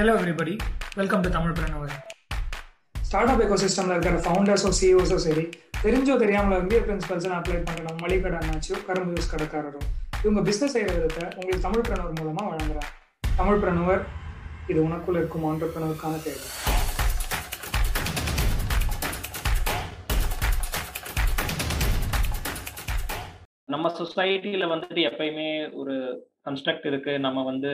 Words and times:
Hello 0.00 0.12
everybody 0.18 0.52
welcome 0.96 1.22
to 1.24 1.30
Tamil 1.30 1.54
preneur 1.56 1.90
start 2.94 3.30
up 3.32 3.42
எக்கோசிஸ்டமில் 3.44 3.92
இருக்கிற 3.94 4.20
ஃபவுண்டர்ஸோ 4.26 4.70
சிஇஓஸோ 4.78 5.16
சரி 5.16 5.44
தெரிஞ்சோ 5.82 6.16
தெரியாமல் 6.16 6.56
எம்பிஏ 6.60 6.80
பிரின்சிபல்ஸ் 6.86 7.26
அப்ளை 7.38 7.58
பண்ணுற 7.68 7.92
மளிகை 8.02 8.30
அண்ணாச்சியோ 8.30 8.78
கரும்பு 8.86 9.14
யூஸ் 9.16 9.30
கடைக்காரரும் 9.32 9.86
இவங்க 10.24 10.40
பிஸ்னஸ் 10.40 10.74
செய்கிற 10.76 10.94
விதத்தை 10.94 11.24
உங்களுக்கு 11.36 11.66
தமிழ் 11.66 11.86
பிரணவர் 11.88 12.18
மூலமாக 12.20 12.48
வழங்குறாங்க 12.50 12.90
தமிழ் 13.36 13.60
பிரணவர் 13.64 14.02
இது 14.68 14.88
உனக்குள்ள 14.88 15.16
இருக்கும் 15.18 15.46
ஆண்டர்பிரணருக்கான 15.50 16.22
தேவை. 16.22 16.46
நம்ம 23.64 23.88
சொசைட்டில 23.98 24.66
வந்துட்டு 24.74 25.02
எப்பயுமே 25.10 25.74
ஒரு 25.74 25.96
கன்ஸ்ட்ரக்ட் 26.48 26.86
இருக்கு. 26.86 27.18
நம்ம 27.18 27.42
வந்து 27.42 27.72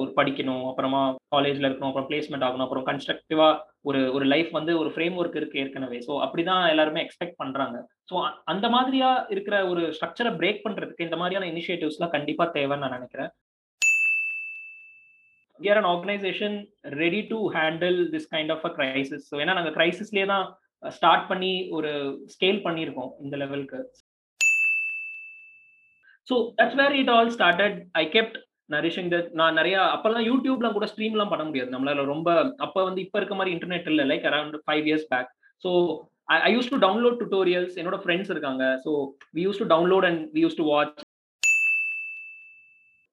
ஒரு 0.00 0.10
படிக்கணும் 0.18 0.64
அப்புறமா 0.68 1.00
காலேஜ்ல 1.34 1.68
இருக்கணும் 1.68 1.90
அப்புறம் 1.90 2.08
பிளேஸ்மெண்ட் 2.10 2.46
ஆகணும் 2.48 2.66
அப்புறம் 2.66 2.86
கன்ஸ்ட்ரக்டிவா 2.88 3.48
ஒரு 3.88 4.00
ஒரு 4.16 4.24
லைஃப் 4.32 4.50
வந்து 4.58 4.72
ஒரு 4.82 4.90
ஃப்ரேம் 4.94 5.16
ஒர்க் 5.20 5.38
இருக்கு 5.40 5.60
ஏற்கனவே. 5.62 5.98
ஸோ 6.06 6.12
அப்படிதான் 6.24 6.62
எல்லாருமே 6.72 7.02
எக்ஸ்பெக்ட் 7.04 7.40
பண்றாங்க. 7.42 7.76
ஸோ 8.10 8.14
அந்த 8.52 8.68
மாதிரியா 8.76 9.10
இருக்கிற 9.34 9.58
ஒரு 9.72 9.82
ஸ்ட்ரக்சரை 9.96 10.32
பிரேக் 10.40 10.64
பண்றதுக்கு 10.66 11.06
இந்த 11.08 11.18
மாதிரியான 11.22 11.50
இனிஷியேட்டிவ்ஸ்லாம் 11.52 12.14
கண்டிப்பா 12.16 12.46
தேவைன்னு 12.58 12.84
நான் 12.84 12.98
நினைக்கிறேன். 12.98 13.32
We 15.60 15.68
are 15.70 15.80
organisation 15.92 16.56
ready 16.98 17.20
to 17.30 17.38
handle 17.54 17.96
this 18.12 18.28
kind 18.34 18.52
of 18.54 18.66
a 18.68 18.70
crisis 18.76 19.24
so 19.30 19.36
ஏன்னா 19.42 19.54
நாங்கள் 19.58 19.74
கிரைசிஸ்லேயே 19.76 20.26
தான் 20.26 20.44
ஸ்டார்ட் 20.82 21.24
பண்ணி 21.30 21.52
ஒரு 21.76 21.90
ஸ்கேல் 22.34 22.60
பண்ணியிருக்கோம் 22.66 23.10
இந்த 23.24 23.36
லெவலுக்கு 23.42 23.78
so 26.28 26.36
that's 26.58 26.78
where 26.80 26.94
it 27.00 27.10
all 27.14 27.32
started 27.36 27.78
I 28.02 28.04
kept 28.16 28.38
nourishing 28.70 29.10
that 29.14 29.28
நான் 29.40 29.58
நிறைய 29.60 29.76
அப்பெல்லாம் 29.94 30.26
யூடியூப்லாம் 30.30 30.76
கூட 30.76 30.86
ஸ்ட்ரீம்லாம் 30.92 31.32
பண்ண 31.32 31.44
முடியாது. 31.48 31.70
நம்மளால 31.74 32.04
ரொம்ப 32.12 32.28
அப்போ 32.66 32.80
வந்து 32.88 33.02
இப்போ 33.06 33.18
இருக்க 33.20 33.36
மாதிரி 33.40 33.54
இன்டர்நெட் 33.56 33.90
இல்லை 33.92 34.06
like 34.12 34.28
around 34.30 34.56
five 34.66 34.86
years 34.90 35.08
back 35.12 35.30
so 35.64 35.72
I 36.46 36.50
use 36.56 36.72
to 36.72 36.78
download 36.86 37.20
tutorials 37.24 37.76
என்னோட 37.82 37.98
ஃப்ரெண்ட்ஸ் 38.04 38.32
இருக்காங்க. 38.34 38.64
So 38.86 38.90
we 39.36 39.44
use 39.48 39.60
to 39.62 39.68
download 39.74 40.06
and 40.08 40.22
we 40.36 40.42
use 40.46 40.58
to 40.62 40.66
watch 40.72 41.04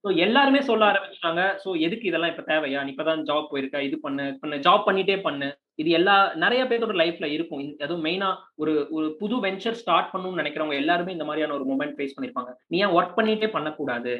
so 0.03 0.11
எல்லாருமே 0.23 0.59
சொல்ல 0.67 0.83
ஆரம்பிச்சிட்டாங்க. 0.89 1.43
ஸோ 1.61 1.69
எதுக்கு 1.85 2.05
இதெல்லாம் 2.09 2.31
இப்போ 2.31 2.43
தேவையா? 2.49 2.79
நீ 2.85 2.89
இப்பதான் 2.93 3.23
ஜாப் 3.29 3.47
போயிருக்க. 3.51 3.77
இது 3.85 3.95
பண்ணு 4.03 4.25
பண்ணு 4.41 4.57
ஜாப் 4.65 4.83
பண்ணிட்டே 4.87 5.15
பண்ணு. 5.27 5.47
இது 5.81 5.89
எல்லா 5.99 6.15
நிறைய 6.43 6.61
பேரோட 6.71 6.93
லைஃப்ல 7.01 7.27
இருக்கும். 7.35 7.63
அதுவும் 7.85 8.03
மெயினா 8.07 8.29
ஒரு 8.63 8.73
ஒரு 8.97 9.07
புது 9.21 9.35
வெஞ்சர் 9.45 9.79
ஸ்டார்ட் 9.81 10.11
பண்ணணும்னு 10.11 10.41
நினைக்கிறவங்க 10.41 10.75
எல்லாருமே 10.81 11.15
இந்த 11.15 11.27
மாதிரியான 11.29 11.55
ஒரு 11.57 11.65
மூமெண்ட் 11.71 11.95
ஃபேஸ் 11.97 12.15
பண்ணிருப்பாங்க. 12.17 12.51
நீ 12.73 12.77
ஏன் 12.85 12.95
ஒர்க் 12.97 13.17
பண்ணிட்டே 13.19 13.49
பண்ணக்கூடாது? 13.55 14.13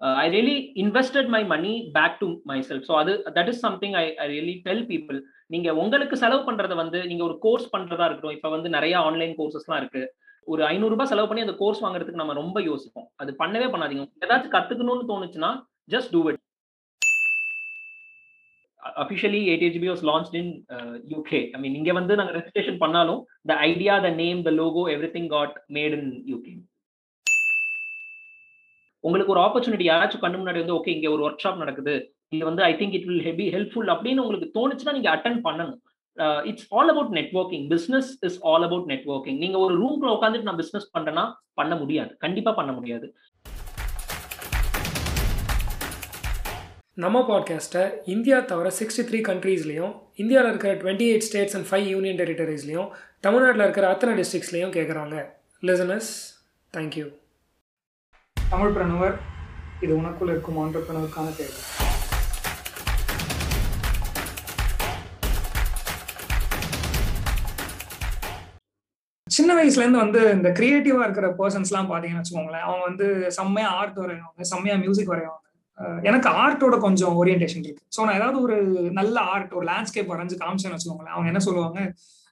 I 0.00 0.26
really 0.34 0.56
invested 0.82 1.30
my 1.34 1.40
money 1.44 1.72
back 1.96 2.16
to 2.20 2.28
myself 2.68 2.86
so 2.90 2.94
அது 3.00 3.12
that 3.36 3.50
is 3.52 3.62
something 3.66 3.94
I 4.02 4.04
I 4.24 4.26
really 4.34 4.54
tell 4.66 4.84
people 4.90 5.18
நீங்க 5.46 5.68
உங்களுக்கு 5.82 6.16
செலவு 6.22 6.42
பண்றதை 6.48 6.76
வந்து 6.82 6.98
நீங்க 7.10 7.22
ஒரு 7.28 7.36
கோர்ஸ் 7.44 7.66
பண்றதா 7.74 8.06
இருக்கட்டும் 8.06 8.36
இப்போ 8.36 8.50
வந்து 8.56 8.68
நிறைய 8.76 8.94
ஆன்லைன் 9.08 9.34
கோர்சஸ்லாம் 9.40 9.80
இருக்கு. 9.82 10.02
ஒரு 10.48 10.62
ஐநூறு 10.72 10.92
ரூபாய் 10.94 11.10
செலவு 11.10 11.28
பண்ணி 11.28 11.44
அந்த 11.46 11.56
கோர்ஸ் 11.62 11.82
வாங்குறதுக்கு 11.84 12.22
நம்ம 12.22 12.36
ரொம்ப 12.42 12.58
யோசிப்போம். 12.70 13.08
அது 13.22 13.30
பண்ணவே 13.42 13.66
பண்ணாதீங்க. 13.72 14.06
ஏதாச்சும் 14.24 14.54
கத்துக்கணும்னு 14.56 15.10
தோணுச்சுன்னா 15.10 15.50
just 15.94 16.12
do 16.14 16.22
it 16.30 16.40
officially 19.02 19.40
ADGP 19.54 19.88
was 19.92 20.04
launch 20.10 20.34
in 20.40 20.52
UK 21.12 21.40
I 21.54 21.58
mean 21.62 21.76
இங்க 21.80 21.92
வந்து 21.92 22.16
நாங்க 22.20 22.32
ரெஜிஸ்ட்ரேஷன் 22.38 22.82
பண்ணாலும் 22.84 23.20
the 23.50 23.56
idea 23.70 23.96
the 24.06 24.10
name 24.22 24.40
the 24.48 24.52
logo 24.60 24.84
everything 25.16 25.30
got 25.36 25.54
made 25.76 25.96
in 25.98 26.10
UK 26.32 26.54
உங்களுக்கு 29.00 29.32
ஒரு 29.34 29.42
ஆப்பர்ச்சுனிட்டி 29.46 29.86
யாராச்சும் 29.88 30.22
கண்ணு 30.24 30.40
முன்னாடி 30.40 30.60
வந்து 30.62 30.76
ஓகே 30.78 30.92
இங்க 30.96 31.10
ஒரு 31.16 31.22
ஒர்க் 31.26 31.42
ஷாப் 31.44 31.62
நடக்குது. 31.62 31.94
இது 32.28 32.44
வந்து 32.48 32.62
I 32.62 32.72
think 32.80 32.94
it 32.98 33.06
will 33.10 33.24
be 33.28 33.46
helpful 33.54 33.90
அப்படின்னு 33.94 34.22
உங்களுக்கு 34.24 34.48
தோணுச்சுன்னா 34.58 34.92
நீங்க 34.92 35.10
அட்டன் 35.14 35.40
பண்ணணும். 35.46 35.78
It's 36.50 36.66
all 36.76 36.90
about 36.92 37.12
networking 37.18 37.64
business 37.74 38.10
is 38.28 38.38
all 38.50 38.64
about 38.68 38.88
networking 38.92 39.38
நீங்க 39.44 39.58
ஒரு 39.58 39.74
ரூம்ல 39.82 40.08
உட்காந்துட்டு 40.16 40.48
நான் 40.48 40.60
பிஸ்னஸ் 40.62 40.88
பண்றேன்னா 40.96 41.24
பண்ண 41.54 41.74
முடியாது. 41.76 42.12
கண்டிப்பா 42.18 42.52
பண்ண 42.52 42.72
முடியாது. 42.72 43.08
நம்ம 46.94 47.18
பாட்காஸ்ட்டை 47.28 47.82
இந்தியா 48.04 48.38
தவிர 48.40 48.68
சிக்ஸ்டி 48.78 49.02
த்ரீ 49.08 49.18
கண்ட்ரீஸ்லையும் 49.28 49.94
இந்தியாவில் 50.14 50.50
இருக்கிற 50.50 50.72
twenty 50.74 51.06
eight 51.10 51.26
states 51.28 51.56
and 51.56 51.68
five 51.70 51.86
union 51.94 52.18
டெரிட்டரிஸ்லையும் 52.20 52.90
தமிழ்நாட்டில் 53.20 53.64
இருக்கிற 53.64 53.88
அத்தனை 53.88 54.14
டிஸ்ட்ரிக்ஸ்லையும் 54.20 54.74
கேட்குறாங்க 54.76 55.16
லிசனஸ் 55.62 56.10
தேங்க்யூ 56.74 57.06
தமிழ் 58.50 58.74
பிரணவர் 58.76 59.16
இது 59.84 59.92
உனக்குள் 60.00 60.32
இருக்கும் 60.32 60.60
ஆண்டர்பிரணருக்கான 60.62 61.28
தேவை. 61.36 61.58
சின்ன 69.26 69.54
வயசுலேருந்து 69.56 70.02
வந்து 70.04 70.20
இந்த 70.36 70.48
கிரியேட்டிவாக 70.58 71.06
இருக்கிற 71.06 71.26
பர்சன்ஸ்லாம் 71.40 71.88
பார்த்தீங்கன்னு 71.90 72.22
வச்சுக்கோங்களேன் 72.22 72.66
அவங்க 72.68 72.84
வந்து 72.88 73.06
செம்மையா 73.36 73.68
ஆர்ட் 73.80 74.00
வரைவாங்க 74.02 74.46
செம்மையா 74.52 74.76
மியூசிக் 74.76 75.12
வரைவாங்க. 75.12 75.38
எனக்கு 76.02 76.28
ஆர்ட்டோட 76.40 76.76
கொஞ்சம் 76.78 77.14
ஓரியன்டேஷன் 77.20 77.64
இருக்கு. 77.66 77.84
ஸோ 77.96 78.00
நான் 78.06 78.18
ஏதாவது 78.20 78.38
ஒரு 78.42 78.56
நல்ல 78.98 79.20
ஆர்ட் 79.34 79.54
ஒரு 79.58 79.66
லேண்ட்ஸ்கேப் 79.66 80.10
வரைஞ்சு 80.12 80.36
காமிச்சேன்னு 80.42 80.76
வச்சுக்கோங்களேன் 80.76 81.14
அவங்க 81.14 81.28
என்ன 81.28 81.42
சொல்லுவாங்க 81.46 81.78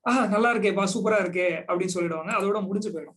ஆஹ் 0.04 0.26
நல்லா 0.28 0.50
இருக்கேப்பா 0.54 0.84
சூப்பரா 0.94 1.18
இருக்கே 1.24 1.46
அப்படின்னு 1.68 1.94
சொல்லிடுவாங்க. 1.96 2.30
அதோட 2.38 2.58
முடிஞ்சு 2.66 2.90
போயிடும். 2.92 3.16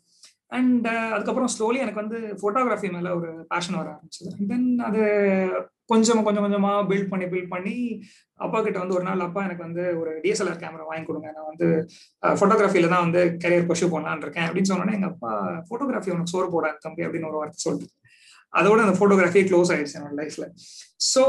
அண்ட் 0.52 0.86
uh, 0.88 1.10
அதுக்கப்புறம் 1.16 1.52
ஸ்லோலி 1.54 1.78
எனக்கு 1.84 2.02
வந்து 2.04 2.18
ஃபோட்டோகிராஃபி 2.40 2.90
மேல 2.96 3.12
ஒரு 3.20 3.30
பேஷன் 3.52 3.78
வர 3.80 3.88
ஆரம்பிச்சது. 3.94 4.32
தென் 4.50 4.68
அது 4.88 5.02
கொஞ்சம் 5.92 6.24
கொஞ்சம் 6.26 6.46
கொஞ்சமா 6.46 6.72
பில்ட் 6.90 7.10
பண்ணி 7.12 7.26
பில்ட் 7.32 7.52
பண்ணி 7.54 7.76
அப்பா 8.40 8.60
கிட்ட 8.60 8.78
வந்து 8.80 8.98
ஒரு 8.98 9.06
நாள் 9.10 9.26
அப்பா 9.28 9.42
எனக்கு 9.48 9.66
வந்து 9.68 9.84
ஒரு 10.02 10.12
டிஎஸ்எல்ஆர் 10.24 10.62
கேமரா 10.64 10.90
வாங்கி 10.90 11.08
கொடுங்க. 11.08 11.32
நான் 11.38 11.50
வந்து 11.52 11.68
ஃபோட்டோகிராஃபில 12.24 12.92
தான் 12.94 13.06
வந்து 13.06 13.24
கரியர் 13.44 13.70
பர்ஷூ 13.72 13.90
பண்ணலான் 13.94 14.24
இருக்கேன் 14.26 14.48
அப்படின்னு 14.48 14.72
சொன்னோன்னே 14.72 14.98
எங்க 15.00 15.10
அப்பா 15.14 15.32
ஃபோட்டோகிராஃபி 15.70 16.14
உனக்கு 16.16 16.36
சோறு 16.36 16.50
போடாது 16.56 16.84
தம்பி 16.86 17.06
அப்படின்னு 17.08 17.32
ஒரு 17.32 17.40
வார்த்தை 17.42 17.62
சொல்லிட்டு 17.66 17.90
அதோட 18.54 18.80
அந்த 18.82 18.96
ஃபோட்டோகிராஃபி 18.98 19.42
க்ளோஸ் 19.50 19.70
ஆயிடுச்சு 19.72 19.98
என்னோட 19.98 20.16
லைஃப்ல 20.22 20.46
ஸோ 21.06 21.22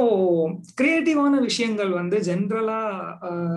கிரியேட்டிவான 0.81 1.41
விஷயங்கள் 1.41 1.91
வந்து 1.91 2.16
ஜென்ரலா 2.21 2.81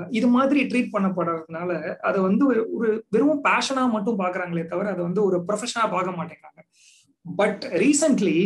இது 0.10 0.28
மாதிரி 0.28 0.62
ட்ரீட் 0.64 0.94
பண்ணப்படுறதுனால 0.94 1.72
அதை 2.02 2.22
வந்து 2.22 2.44
ஒரு- 2.48 2.68
ஒரு 2.74 3.06
வெறும் 3.10 3.44
பேஷனா 3.44 3.90
மட்டும் 3.90 4.20
பாக்குறாங்களே 4.20 4.66
தவிர 4.66 4.90
அதை 4.90 5.04
வந்து 5.04 5.24
ஒரு 5.24 5.40
ப்ரொஃபஷனா 5.48 5.92
பார்க்க 5.92 6.18
மாட்டேங்கிறாங்க. 6.20 6.62
But 7.26 7.64
recently 7.76 8.38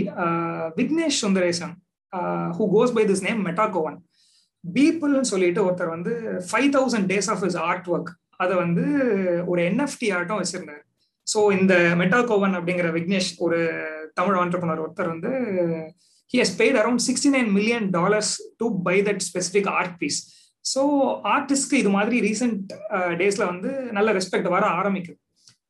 Vignesh 0.78 1.22
Sundaresan 1.22 1.74
who 2.58 2.66
goes 2.74 2.94
by 2.94 3.06
this 3.06 3.24
name 3.24 3.46
Metakovan 3.46 3.98
பீப்புள்னு 4.64 5.22
சொல்லிட்டு 5.24 5.64
ஒருத்தர் 5.66 5.90
வந்து 5.90 6.14
five 6.52 6.70
thousand 6.72 7.08
days 7.08 7.30
of 7.30 7.44
his 7.44 7.58
art 7.66 7.88
work 7.88 8.12
அதை 8.38 8.56
வந்து 8.56 8.84
ஒரு 9.46 9.62
என்எஃப்டி 9.62 10.08
ஆர்ட்டும் 10.16 10.42
வச்சிருந்தாரு. 10.42 10.82
ஸோ 11.28 11.60
இந்த 11.60 11.74
மெட்டாகோவன் 11.98 12.56
அப்படிங்கிற 12.58 12.88
விக்னேஷ் 12.92 13.32
ஒரு 13.38 13.60
தமிழ் 14.20 14.40
ஆண்டர்பனர் 14.42 14.84
ஒருத்தர் 14.86 15.14
வந்து 15.14 15.32
he 16.32 16.40
has 16.42 16.56
paid 16.60 16.80
around 16.82 17.04
sixty 17.08 17.30
nine 17.36 17.50
million 17.58 17.88
dollars 17.98 18.34
to 18.62 18.68
buy 18.88 18.98
that 19.08 19.24
specific 19.30 19.70
art 19.78 19.96
piece 20.02 20.20
so 20.66 20.82
ஆர்டிஸ்ட்க்கு 21.36 21.80
இது 21.82 21.92
மாதிரி 21.98 22.18
ரீசெண்ட் 22.28 22.72
டேஸ்ல 23.20 23.44
uh, 23.46 23.52
வந்து 23.54 23.70
நல்ல 23.98 24.10
ரெஸ்பெக்ட் 24.18 24.50
வர 24.56 24.64
ஆரம்பிக்குது. 24.80 25.20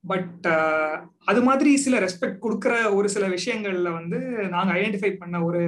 பட் 0.04 0.46
uh, 0.54 0.96
அது 1.32 1.42
மாதிரி 1.48 1.72
சில 1.86 1.96
ரெஸ்பெக்ட் 2.06 2.42
கொடுக்குற 2.46 2.74
ஒரு 2.98 3.08
சில 3.16 3.26
விஷயங்கள்ல 3.38 3.90
வந்து 4.00 4.20
நாங்க 4.56 4.72
ஐடென்டிஃபை 4.80 5.12
பண்ண 5.22 5.38
ஒரு 5.50 5.62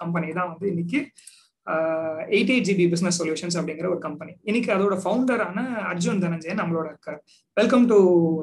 கம்பெனி 0.00 0.28
தான் 0.38 0.50
வந்து 0.52 0.66
இன்னைக்கு 0.72 1.00
eight 2.36 2.50
eight 2.52 2.68
GB 2.68 2.86
business 2.92 3.18
solutions 3.20 3.56
அப்படிங்கிற 3.58 3.86
ஒரு 3.94 4.00
கம்பெனி 4.06 4.32
இன்னைக்கு 4.48 4.70
அதோட 4.76 4.94
ஃபவுண்டரான 5.02 5.58
அர்ஜுன் 5.90 6.22
தனஞ்சயன் 6.24 6.60
நம்மளோட 6.62 6.86
இருக்கார். 6.92 7.20
Welcome 7.56 7.86
to 7.92 7.98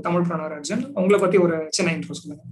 Tamil 0.08 0.28
preneur 0.28 0.56
Arjun. 0.60 0.84
உங்களை 1.02 1.20
பத்தி 1.24 1.40
ஒரு 1.46 1.58
சின்ன 1.78 1.92
இன்ட்ரோ 1.98 2.18
சொல்லுங்க. 2.22 2.44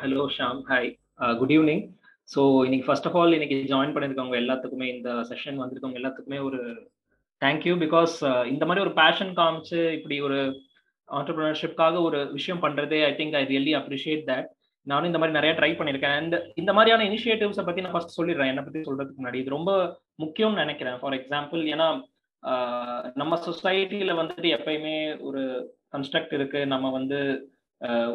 Hello 0.00 0.24
Sham 0.36 0.60
hi 0.70 0.90
good 1.38 1.54
evening 1.56 1.84
so 2.28 2.40
இன்னைக்கு 2.66 2.86
ஃபர்ஸ்ட் 2.86 3.08
ஆஃப் 3.08 3.16
ஆல் 3.20 3.36
இன்னைக்கு 3.36 3.56
ஜாயின் 3.70 3.94
பண்ணியிருக்கவங்க 3.94 4.36
எல்லாத்துக்குமே 4.42 4.86
இந்த 4.94 5.10
செஷன் 5.30 5.60
வந்திருக்கவங்க 5.62 6.00
எல்லாத்துக்குமே 6.00 6.38
ஒரு 6.48 6.60
தேங்க்யூ 7.42 7.74
பிகாஸ் 7.82 8.14
uh, 8.22 8.42
இந்த 8.52 8.64
மாதிரி 8.66 8.84
ஒரு 8.84 8.92
பேஷன் 9.00 9.32
காமிச்சு 9.38 9.80
இப்படி 9.96 10.16
ஒரு 10.20 10.38
ஆண்டர்பிரினர்ஷிப்காக 11.08 11.96
ஒரு 12.02 12.18
விஷயம் 12.32 12.62
பண்றதே 12.64 13.00
I 13.08 13.10
think 13.14 13.36
I 13.40 13.42
really 13.52 13.72
appreciate 13.80 14.24
that 14.30 14.48
நானும் 14.86 15.08
இந்த 15.10 15.20
மாதிரி 15.20 15.36
நிறைய 15.38 15.52
ட்ரை 15.58 15.70
பண்ணியிருக்கேன் 15.74 16.16
அண்ட் 16.20 16.36
இந்த 16.54 16.70
மாதிரியான 16.72 17.06
இனிஷியேட்டிவ்ஸை 17.10 17.64
பத்தி 17.64 17.84
நான் 17.84 17.94
ஃபர்ஸ்ட் 17.94 18.18
சொல்லிடுறேன். 18.18 18.50
என்னை 18.52 18.64
பத்தி 18.64 18.80
சொல்றதுக்கு 18.88 19.20
முன்னாடி. 19.20 19.40
இது 19.42 19.56
ரொம்ப 19.56 19.72
முக்கியம்னு 20.18 20.62
நினைக்கிறேன். 20.64 20.98
ஃபார் 21.00 21.16
எக்ஸாம்பிள் 21.18 21.62
ஏன்னா 21.74 21.88
uh, 22.42 23.00
நம்ம 23.20 23.38
சொசைட்டில 23.46 24.14
வந்துட்டு 24.20 24.50
எப்பயுமே 24.58 24.96
ஒரு 25.28 25.42
கன்ஸ்ட்ரக்ட் 25.94 26.34
இருக்கு. 26.38 26.60
நம்ம 26.66 26.86
வந்து 26.90 27.20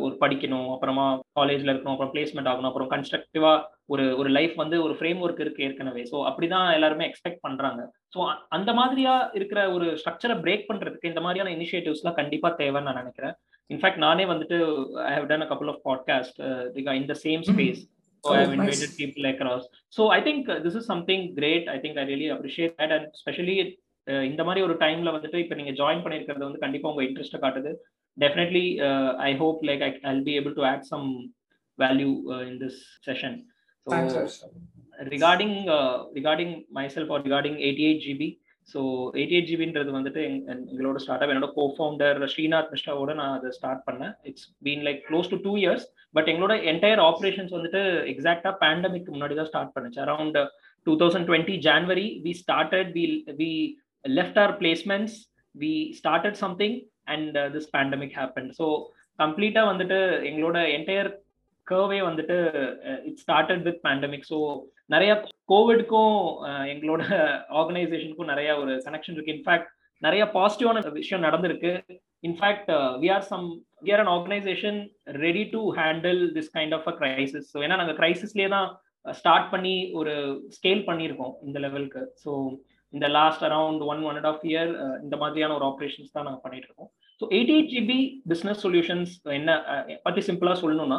ஒரு 0.06 0.14
படிக்கணும் 0.22 0.70
அப்புறமா 0.74 1.06
காலேஜ்ல 1.40 1.72
இருக்கணும் 1.74 1.96
அப்புறம் 1.96 2.14
பிளேஸ்மெண்ட் 2.14 2.50
ஆகணும் 2.52 2.70
அப்புறம் 2.70 2.90
கன்ஸ்ட்ரக்டிவா 2.94 3.52
ஒரு 3.94 4.06
ஒரு 4.18 4.30
லைஃப் 4.38 4.56
வந்து 4.62 4.78
ஒரு 4.86 4.94
ஃப்ரேம் 4.98 5.20
ஒர்க் 5.26 5.42
இருக்கு 5.46 5.66
ஏற்கனவே. 5.68 6.04
ஸோ 6.12 6.18
அப்படிதான் 6.30 6.68
எல்லாருமே 6.78 7.08
எக்ஸ்பெக்ட் 7.10 7.44
பண்றாங்க. 7.48 7.82
ஸோ 8.16 8.20
அந்த 8.58 8.74
மாதிரியா 8.80 9.14
இருக்கிற 9.40 9.62
ஒரு 9.76 9.88
ஸ்ட்ரக்சரை 10.02 10.38
பிரேக் 10.46 10.68
பண்றதுக்கு 10.70 11.12
இந்த 11.14 11.24
மாதிரியான 11.28 11.54
இனிஷியேட்டிவ்ஸ்லாம் 11.58 12.20
கண்டிப்பா 12.22 12.52
தேவைன்னு 12.62 12.90
நான் 12.90 13.02
நினைக்கிறேன். 13.04 13.36
இன்ஃபேக்ட் 13.70 14.04
நானே 14.08 14.26
வந்துட்டு 14.34 14.60
I 15.10 15.14
have 15.18 15.30
done 15.32 15.46
a 15.46 15.50
couple 15.52 15.72
of 15.74 15.82
podcast 15.90 16.40
in 17.02 17.10
the 17.14 17.18
same 17.26 17.44
space 17.52 17.82
So 18.24 18.34
I've 18.34 18.52
invited 18.56 18.92
people 18.98 19.24
across. 19.26 19.64
So 19.90 20.02
I 20.16 20.22
think 20.26 20.50
uh, 20.50 20.58
this 20.66 20.76
is 20.80 20.84
something 20.90 21.22
great. 21.40 21.64
I 21.76 21.80
think 21.84 21.98
I 21.98 22.04
really 22.10 22.28
appreciate 22.34 22.74
that, 22.78 22.92
and 22.98 23.06
especially 23.20 23.56
இந்த 24.08 24.42
மாதிரி 24.44 24.62
ஒரு 24.68 24.76
டைம்ல 24.84 25.10
வந்துட்டு 25.16 25.38
இப்போ 25.44 25.56
நீங்க 25.56 25.72
join 25.72 26.04
பண்ணிருக்கிறது 26.04 26.46
வந்து 26.48 26.62
கண்டிப்பா 26.64 26.90
உங்க 26.92 27.04
இன்ட்ரெஸ்ட் 27.04 27.42
காட்டுது. 27.44 27.72
Definitely 28.18 28.66
I 29.30 29.32
hope 29.42 29.60
like 29.70 29.84
I 29.88 29.92
I'll 30.12 30.24
be 30.30 30.36
able 30.40 30.56
to 30.60 30.66
add 30.72 30.86
some 30.94 31.08
value 31.80 32.12
in 32.50 32.60
this 32.64 32.80
session 33.08 33.38
so 33.88 34.22
regarding 35.16 35.58
regarding 36.20 36.56
myself 36.96 37.12
or 37.16 37.24
regarding 37.28 37.58
eighty 37.66 37.86
eight 37.90 38.04
GB 38.08 38.30
so 38.70 38.80
eighty 39.20 39.36
eight 39.38 39.50
ஜிபின்றது 39.52 39.92
வந்துட்டு 39.98 40.22
எங்களோட 40.72 40.98
ஸ்டார்ட் 41.04 41.24
அப் 41.24 41.32
என்னோட 41.34 41.50
co 41.56 41.64
founder 41.76 42.20
Srinath 42.34 42.72
மிஸ்டாவோட 42.74 43.12
நான் 43.20 43.36
அதை 43.38 43.50
start 43.58 43.82
பண்ணேன். 43.88 44.14
It's 44.30 44.46
been 44.66 44.84
like 44.88 45.00
close 45.08 45.32
to 45.34 45.38
two 45.46 45.54
years 45.62 45.86
but 46.16 46.30
எங்களோட 46.32 46.56
entire 46.72 47.02
operations 47.10 47.56
வந்துட்டு 47.58 47.82
எக்ஸாக்டா 48.14 48.52
pandemic 48.64 49.10
முன்னாடி 49.16 49.36
தான் 49.40 49.50
ஸ்டார்ட் 49.52 49.74
பண்ணுச்சு. 49.76 50.00
Around 50.06 50.38
two 50.88 50.94
thousand 51.02 51.28
twenty 51.30 51.56
January 51.68 52.08
we 52.26 52.34
started 52.44 52.92
we 52.98 53.06
we 53.42 53.52
left 54.06 54.36
our 54.42 54.52
placements 54.60 55.12
we 55.56 55.72
started 55.98 56.34
something 56.44 56.72
and 57.14 57.38
this 57.56 57.72
pandemic 57.76 58.18
happen 58.20 58.50
so 58.60 58.68
கம்ப்ளீட்டா 59.20 59.64
வந்துட்டு 59.72 60.00
எங்களோட 60.30 60.60
entire 60.78 61.10
curve 61.68 62.00
வந்துட்டு 62.08 62.38
it 63.10 63.20
started 63.24 63.66
with 63.68 63.82
pandemic 63.88 64.30
so 64.32 64.40
நிறைய 64.94 65.12
கோவிட்க்கும் 65.52 66.16
uh, 66.48 66.64
எங்களோட 66.72 67.02
ஆர்கனைசேஷனுக்கும் 67.60 68.32
நிறைய 68.32 68.50
ஒரு 68.62 68.74
கனெக்ஷன் 68.86 69.16
இருக்கு. 69.16 69.36
இன்ஃபேக்ட் 69.36 69.70
நிறைய 70.02 70.24
பாசிட்டிவான 70.36 70.80
விஷயம் 70.94 71.26
நடந்திருக்கு. 71.28 71.72
In fact 72.28 72.70
we 73.02 73.08
are 73.16 73.26
some 73.32 73.46
we 73.86 73.92
are 73.96 74.04
an 74.04 74.12
organisation 74.16 74.80
ready 75.26 75.44
to 75.54 75.62
handle 75.80 76.22
this 76.38 76.52
kind 76.58 76.76
of 76.78 76.88
a 76.92 76.94
crisis 77.00 77.48
so 77.54 77.60
ஏன்னா 77.66 77.78
நாங்கள் 77.82 78.00
கிரைசிஸ்லேயே 78.02 78.50
தான் 78.56 78.68
uh, 79.06 79.16
ஸ்டார்ட் 79.20 79.48
பண்ணி 79.54 79.76
ஒரு 80.00 80.14
ஸ்கேல் 80.58 80.84
பண்ணியிருக்கோம் 80.90 81.34
இந்த 81.48 81.60
லெவலுக்கு 81.66 82.04
ஸோ 82.24 82.34
இந்த 82.94 83.08
last 83.18 83.46
around 83.50 83.84
one 83.92 84.02
one 84.10 84.18
and 84.20 84.30
half 84.32 84.46
year 84.52 84.72
இந்த 85.06 85.16
மாதிரியான 85.22 85.56
ஒரு 85.60 85.66
ஆப்ரேஷன்ஸ் 85.72 86.16
தான் 86.16 86.28
நாங்கள் 86.28 86.46
பண்ணிட்டு 86.46 86.68
இருக்கோம். 86.70 86.92
So 87.22 87.28
eighty 87.38 87.54
eight 87.56 87.72
GB 87.74 87.98
business 88.30 88.62
solutions 88.66 89.12
என்ன 89.38 89.52
uh, 89.72 89.82
பற்றி 90.06 90.22
சிம்பிளாக 90.28 90.58
சொல்லணும்னா 90.62 90.98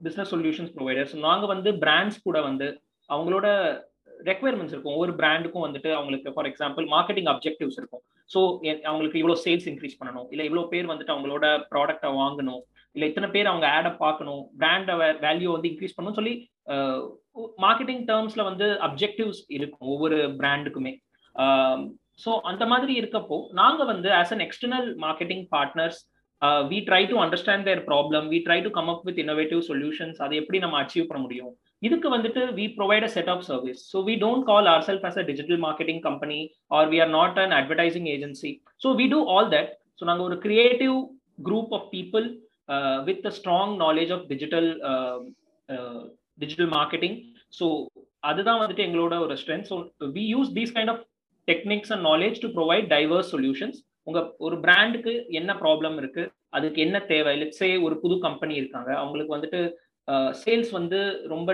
பிஸ்னஸ் 0.00 0.30
சொல்யூஷன்ஸ் 0.32 0.72
ப்ரொவைடர்ஸ் 0.74 1.14
நாங்கள் 1.26 1.50
வந்து 1.52 1.70
பிராண்ட்ஸ் 1.84 2.18
கூட 2.26 2.38
வந்து 2.48 2.66
அவங்களோட 3.10 3.46
ரெக்குயர்மெண்ட்ஸ் 4.30 4.74
இருக்கும். 4.74 4.94
ஒவ்வொரு 4.96 5.12
பிராண்டுக்கும் 5.20 5.64
வந்துட்டு 5.66 5.90
அவங்களுக்கு 5.98 6.34
ஃபார் 6.34 6.48
எக்ஸாம்பிள் 6.50 6.84
மார்க்கெட்டிங் 6.94 7.30
அப்ஜெக்டிவ்ஸ் 7.32 7.78
இருக்கும். 7.80 8.02
ஸோ 8.30 8.40
அவங்களுக்கு 8.90 9.20
இவ்வளோ 9.22 9.38
சேல்ஸ் 9.46 9.66
இன்க்ரீஸ் 9.70 9.98
பண்ணணும். 10.00 10.28
இல்லை 10.32 10.44
இவ்வளோ 10.48 10.66
பேர் 10.74 10.90
வந்துட்டு 10.92 11.14
அவங்களோட 11.14 11.46
ப்ராடக்டை 11.72 12.10
வாங்கணும். 12.20 12.62
இல்லை 12.96 13.08
இத்தனை 13.10 13.28
பேர் 13.36 13.50
அவங்க 13.52 13.66
ஆடை 13.78 13.92
பார்க்கணும். 14.04 14.42
பிராண்டை 14.60 14.96
வேல்யூ 15.26 15.50
வந்து 15.56 15.70
இன்க்ரீஸ் 15.72 15.96
பண்ணணும் 15.96 16.20
சொல்லி 16.20 16.34
மார்க்கெட்டிங் 17.66 18.04
டேர்ம்ஸில் 18.10 18.48
வந்து 18.50 18.68
அப்ஜெக்டிவ்ஸ் 18.88 19.42
இருக்கும் 19.58 19.90
ஒவ்வொரு 19.94 20.18
பிராண்டுக்குமே 20.40 20.94
ஸோ 22.20 22.32
அந்த 22.44 22.64
மாதிரி 22.66 22.92
இருக்கப்போ 23.00 23.36
நாங்கள் 23.52 23.88
வந்து 23.92 24.10
as 24.18 24.32
an 24.34 24.44
external 24.46 24.88
marketing 25.04 25.44
partners 25.52 26.00
we 26.70 26.78
try 26.88 27.02
to 27.10 27.16
understand 27.22 27.66
their 27.68 27.82
problem 27.86 28.24
we 28.32 28.38
try 28.46 28.58
to 28.62 28.70
come 28.70 28.90
up 28.92 29.04
with 29.08 29.20
innovative 29.22 29.60
solutions 29.68 30.18
அதை 30.24 30.34
எப்படி 30.40 30.58
நம்ம 30.58 30.78
அச்சீவ் 30.82 31.08
பண்ண 31.10 31.20
முடியும்? 31.22 31.52
இதுக்கு 31.82 32.08
வந்துட்டு 32.10 32.42
we 32.58 32.66
provide 32.76 33.04
a 33.04 33.10
set 33.14 33.30
of 33.34 33.44
service 33.48 33.80
so 33.92 33.98
we 34.06 34.14
don't 34.16 34.44
call 34.44 34.68
our 34.74 34.84
self 34.88 35.04
as 35.04 35.18
a 35.22 35.24
digital 35.30 35.60
marketing 35.66 36.00
company 36.00 36.38
or 36.70 36.88
we 36.92 36.98
are 37.00 37.12
not 37.16 37.38
an 37.44 37.54
advertising 37.58 38.08
agency 38.14 38.52
so 38.84 38.90
we 39.00 39.06
do 39.08 39.20
all 39.34 39.50
that 39.54 39.70
so 40.00 40.04
நாங்கள் 40.04 40.26
ஒரு 40.26 40.38
creative 40.38 40.96
group 41.48 41.72
of 41.74 41.88
people 41.92 42.26
with 43.08 43.26
a 43.26 43.34
strong 43.38 43.74
knowledge 43.80 44.12
of 44.12 44.24
digital 44.32 44.68
digital 46.38 46.70
marketing 46.72 47.16
so 47.58 47.66
அதுதான் 48.24 48.60
வந்துட்டு 48.60 48.86
எங்களோட 48.86 49.14
ஒரு 49.26 49.34
strength 49.42 49.68
so 49.70 49.76
we 50.14 50.24
use 50.34 50.52
these 50.58 50.74
kind 50.76 50.92
of 50.94 51.02
techniques 51.50 51.92
and 51.94 52.06
knowledge 52.10 52.38
to 52.44 52.50
provide 52.58 52.88
diverse 52.94 53.32
solutions 53.34 53.78
உங்க 54.08 54.20
ஒரு 54.46 54.56
பிராண்டுக்கு 54.64 55.12
என்ன 55.40 55.50
problem 55.62 55.96
இருக்கு? 56.00 56.24
அதுக்கு 56.56 56.78
என்ன 56.86 56.96
தேவை? 57.12 57.32
லெட்ஸே 57.42 57.70
ஒரு 57.86 57.94
புது 58.02 58.16
கம்பெனி 58.26 58.54
இருக்காங்க. 58.60 58.90
அவங்களுக்கு 59.02 59.36
வந்துட்டு 59.36 59.60
சேல்ஸ் 60.40 60.70
வந்து 60.76 60.98
ரொம்ப 61.32 61.50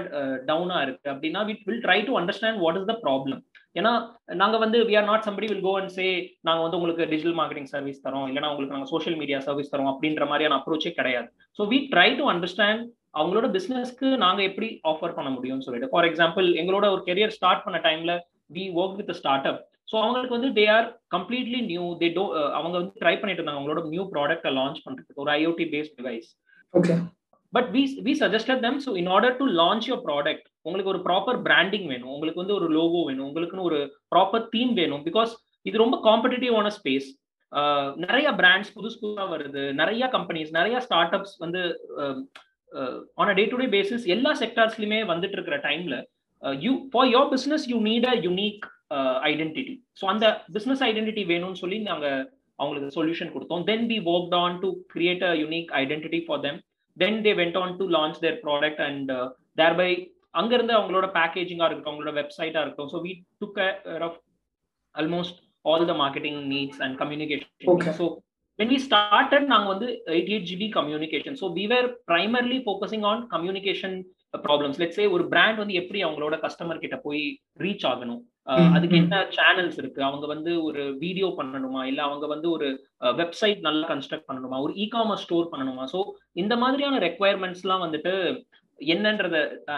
டவுனா 0.48 0.78
இருக்கு. 0.86 1.06
அப்படின்னா 1.12 1.40
we 1.48 1.54
will 1.66 1.82
try 1.84 1.98
to 2.08 2.12
understand 2.20 2.58
what 2.62 2.78
is 2.78 2.88
the 2.88 2.94
problem 3.04 3.40
ஏன்னா 3.78 3.92
நாங்க 4.40 4.56
வந்து 4.62 4.78
we 4.88 4.94
are 5.00 5.06
not 5.10 5.26
somebody 5.26 5.48
will 5.50 5.66
go 5.66 5.74
and 5.80 5.92
say 5.98 6.06
நாங்க 6.48 6.60
வந்து 6.64 6.78
உங்களுக்கு 6.78 7.04
டிஜிட்டல் 7.12 7.36
மார்க்கெட்டிங் 7.40 7.70
சர்வீஸ் 7.74 8.00
தரோம். 8.06 8.26
இல்லைனா 8.30 8.50
உங்களுக்கு 8.52 8.76
நாங்க 8.76 8.88
சோஷியல் 8.94 9.18
மீடியா 9.20 9.38
சர்வீஸ் 9.48 9.72
தரோம் 9.74 9.90
அப்படின்ற 9.92 10.26
மாதிரியான 10.30 10.56
அப்ரோச்சே 10.60 10.92
கிடையாது. 10.98 11.28
So 11.58 11.68
we 11.72 11.78
try 11.92 12.08
to 12.20 12.26
understand 12.32 12.82
அவங்களோட 13.18 13.46
பிசினஸ்க்கு 13.56 14.08
நாங்க 14.24 14.40
எப்படி 14.50 14.70
ஆஃபர் 14.92 15.16
பண்ண 15.18 15.30
முடியும்னு 15.36 15.66
சொல்லிட்டு. 15.68 15.92
ஃபார் 15.92 16.08
எக்ஸாம்பிள் 16.10 16.48
எங்களோட 16.62 16.88
ஒரு 16.96 17.02
கெரியர் 17.08 17.36
ஸ்டார்ட் 17.38 17.64
பண்ண 17.68 17.80
டைம்ல 17.88 18.14
we 18.56 18.64
work 18.82 18.98
with 19.00 19.12
start 19.20 19.48
up 19.50 19.60
so 19.90 19.96
அவங்களுக்கு 20.02 20.36
வந்து 20.38 20.50
they 20.58 20.64
are 20.76 20.88
completely 21.14 21.60
new 21.70 21.84
they 22.02 22.08
do 22.18 22.24
அவங்க 22.58 22.74
வந்து 22.80 23.00
ட்ரை 23.02 23.14
பண்ணிட்டு 23.20 23.40
இருந்தாங்க. 23.40 23.60
அவங்களோட 23.60 23.82
நியூ 23.94 24.04
ப்ராடக்ட்டை 24.14 24.52
லான்ச் 24.58 24.82
பண்றதுக்கு. 24.86 25.22
ஒரு 25.24 25.32
IOT 25.40 25.66
based 25.74 25.96
device 26.00 26.28
okay 26.74 26.96
but 27.52 27.68
we 27.76 27.82
we 28.06 28.12
suggested 28.22 28.62
them 28.66 28.80
so 28.84 28.90
in 29.00 29.10
order 29.14 29.38
to 29.40 29.46
launch 29.62 29.86
your 29.90 30.02
product 30.08 30.46
உங்களுக்கு 30.66 30.92
ஒரு 30.92 31.00
ப்ராப்பர் 31.06 31.38
பிராண்டிங் 31.48 31.86
வேணும். 31.92 32.12
உங்களுக்கு 32.16 32.42
வந்து 32.42 32.56
ஒரு 32.58 32.68
லோகோ 32.76 33.00
வேணும். 33.08 33.26
உங்களுக்குன்னு 33.30 33.68
ஒரு 33.70 33.80
ப்ராப்பர் 34.14 34.44
தீம் 34.54 34.74
வேணும். 34.80 35.02
பிகாஸ் 35.08 35.32
இது 35.68 35.82
ரொம்ப 35.84 35.96
காம்படிட்டிவான 36.08 36.70
ஸ்பேஸ் 36.78 37.08
நிறைய 38.04 38.28
பிராண்ட்ஸ் 38.40 38.72
புதுசு 38.76 38.96
புதுசாக 39.02 39.28
வருது. 39.34 39.62
நிறைய 39.80 40.04
கம்பெனிஸ் 40.14 40.50
நிறைய 40.58 40.76
start 40.86 41.14
ups 41.16 41.36
on 41.44 41.60
a 43.20 43.30
day 43.32 43.34
to 43.38 43.44
day 43.52 43.58
day 43.62 43.66
basis 43.76 44.04
எல்லா 44.14 44.32
செக்டார்ஸ்லையுமே 44.42 45.00
வந்துட்டு 45.12 45.36
இருக்கிற 45.38 45.56
டைம்ல 45.68 45.96
you 46.64 46.72
for 46.92 47.08
your 47.14 47.28
business 47.34 47.64
you 47.72 47.78
need 47.88 48.06
a 48.12 48.14
unique 48.26 48.64
identity 49.30 49.74
so 50.00 50.04
அந்த 50.12 50.26
பிஸ்னஸ் 50.56 50.82
ஐடென்டிட்டி 50.90 51.24
வேணும்னு 51.32 51.60
சொல்லி 51.62 51.78
நாங்கள் 51.90 52.18
அவங்களுக்கு 52.58 52.96
சொல்யூஷன் 52.96 53.32
கொடுத்தோம். 53.34 53.62
Then 53.70 53.84
we 53.90 53.98
work 54.14 54.34
on 54.44 54.56
to 54.64 54.70
create 54.94 55.22
a 55.28 55.32
unique 55.42 55.70
identity 55.82 56.20
for 56.26 56.42
them 56.46 56.58
then 56.96 57.20
they 57.26 57.32
went 57.40 57.58
on 57.62 57.76
to 57.80 57.84
launch 57.96 58.18
their 58.24 58.40
product 58.46 58.82
and 58.88 59.12
thereby 59.80 59.90
அங்கிருந்து 60.40 60.74
அவங்களோட 60.78 61.06
பேக்கேஜிங்காக 61.18 61.68
இருக்கட்டும் 61.68 61.92
அவங்களோட 61.92 62.14
வெப்சைட்டாக 62.18 62.62
இருக்கட்டும். 62.64 62.90
So 62.94 62.98
we 63.06 63.12
took 63.42 63.60
off 64.08 64.18
almost 64.94 65.38
all 65.64 65.86
the 65.92 65.96
marketing 66.02 66.40
needs 66.54 66.80
and 66.86 66.96
communication 67.04 67.96
so 68.00 68.06
when 68.58 68.70
we 68.72 68.78
started 68.86 69.42
நாங்கள் 69.50 69.70
வந்து 69.72 69.86
eighty 70.14 70.32
eight 70.34 70.48
GB 70.48 70.66
communication 70.78 71.36
so 71.40 71.46
we 71.58 71.62
were 71.72 71.86
primarily 72.10 72.58
focusing 72.64 73.04
on 73.10 73.20
communication 73.34 73.94
problems 74.34 74.80
let's say 74.80 75.06
ஒரு 75.14 75.24
பிராண்ட் 75.32 75.60
வந்து 75.62 75.78
எப்படி 75.80 76.00
அவங்களோட 76.06 76.34
கஸ்டமர் 76.44 76.82
கிட்ட 76.82 76.96
போய் 77.06 77.22
reach 77.64 77.86
ஆகணும்? 77.90 78.20
அதுக்கு 78.76 78.96
என்ன 79.00 79.16
சேனல்ஸ் 79.36 79.78
இருக்கு? 79.80 80.00
அவங்க 80.06 80.26
வந்து 80.26 80.52
ஒரு 80.68 80.82
வீடியோ 81.02 81.28
பண்ணணுமா? 81.40 81.80
இல்ல 81.90 82.00
அவங்க 82.02 82.26
வந்து 82.26 82.48
ஒரு 82.50 82.68
வெப்சைட் 83.20 83.60
நல்லா 83.66 83.86
கன்ஸ்ட்ரக்ட் 83.92 84.28
பண்ணணுமா? 84.28 84.58
ஒரு 84.66 84.72
இ 84.84 84.86
காமர்ஸ் 84.94 85.24
ஸ்டோர் 85.26 85.50
பண்ணணுமா? 85.52 85.84
ஸோ 85.94 86.00
இந்த 86.42 86.56
மாதிரியான 86.56 87.00
ரெக்குவயர்மெண்ட்ஸ் 87.06 87.64
எல்லாம் 87.66 87.84
வந்துட்டு 87.86 88.14
என்னன்றத 88.78 89.36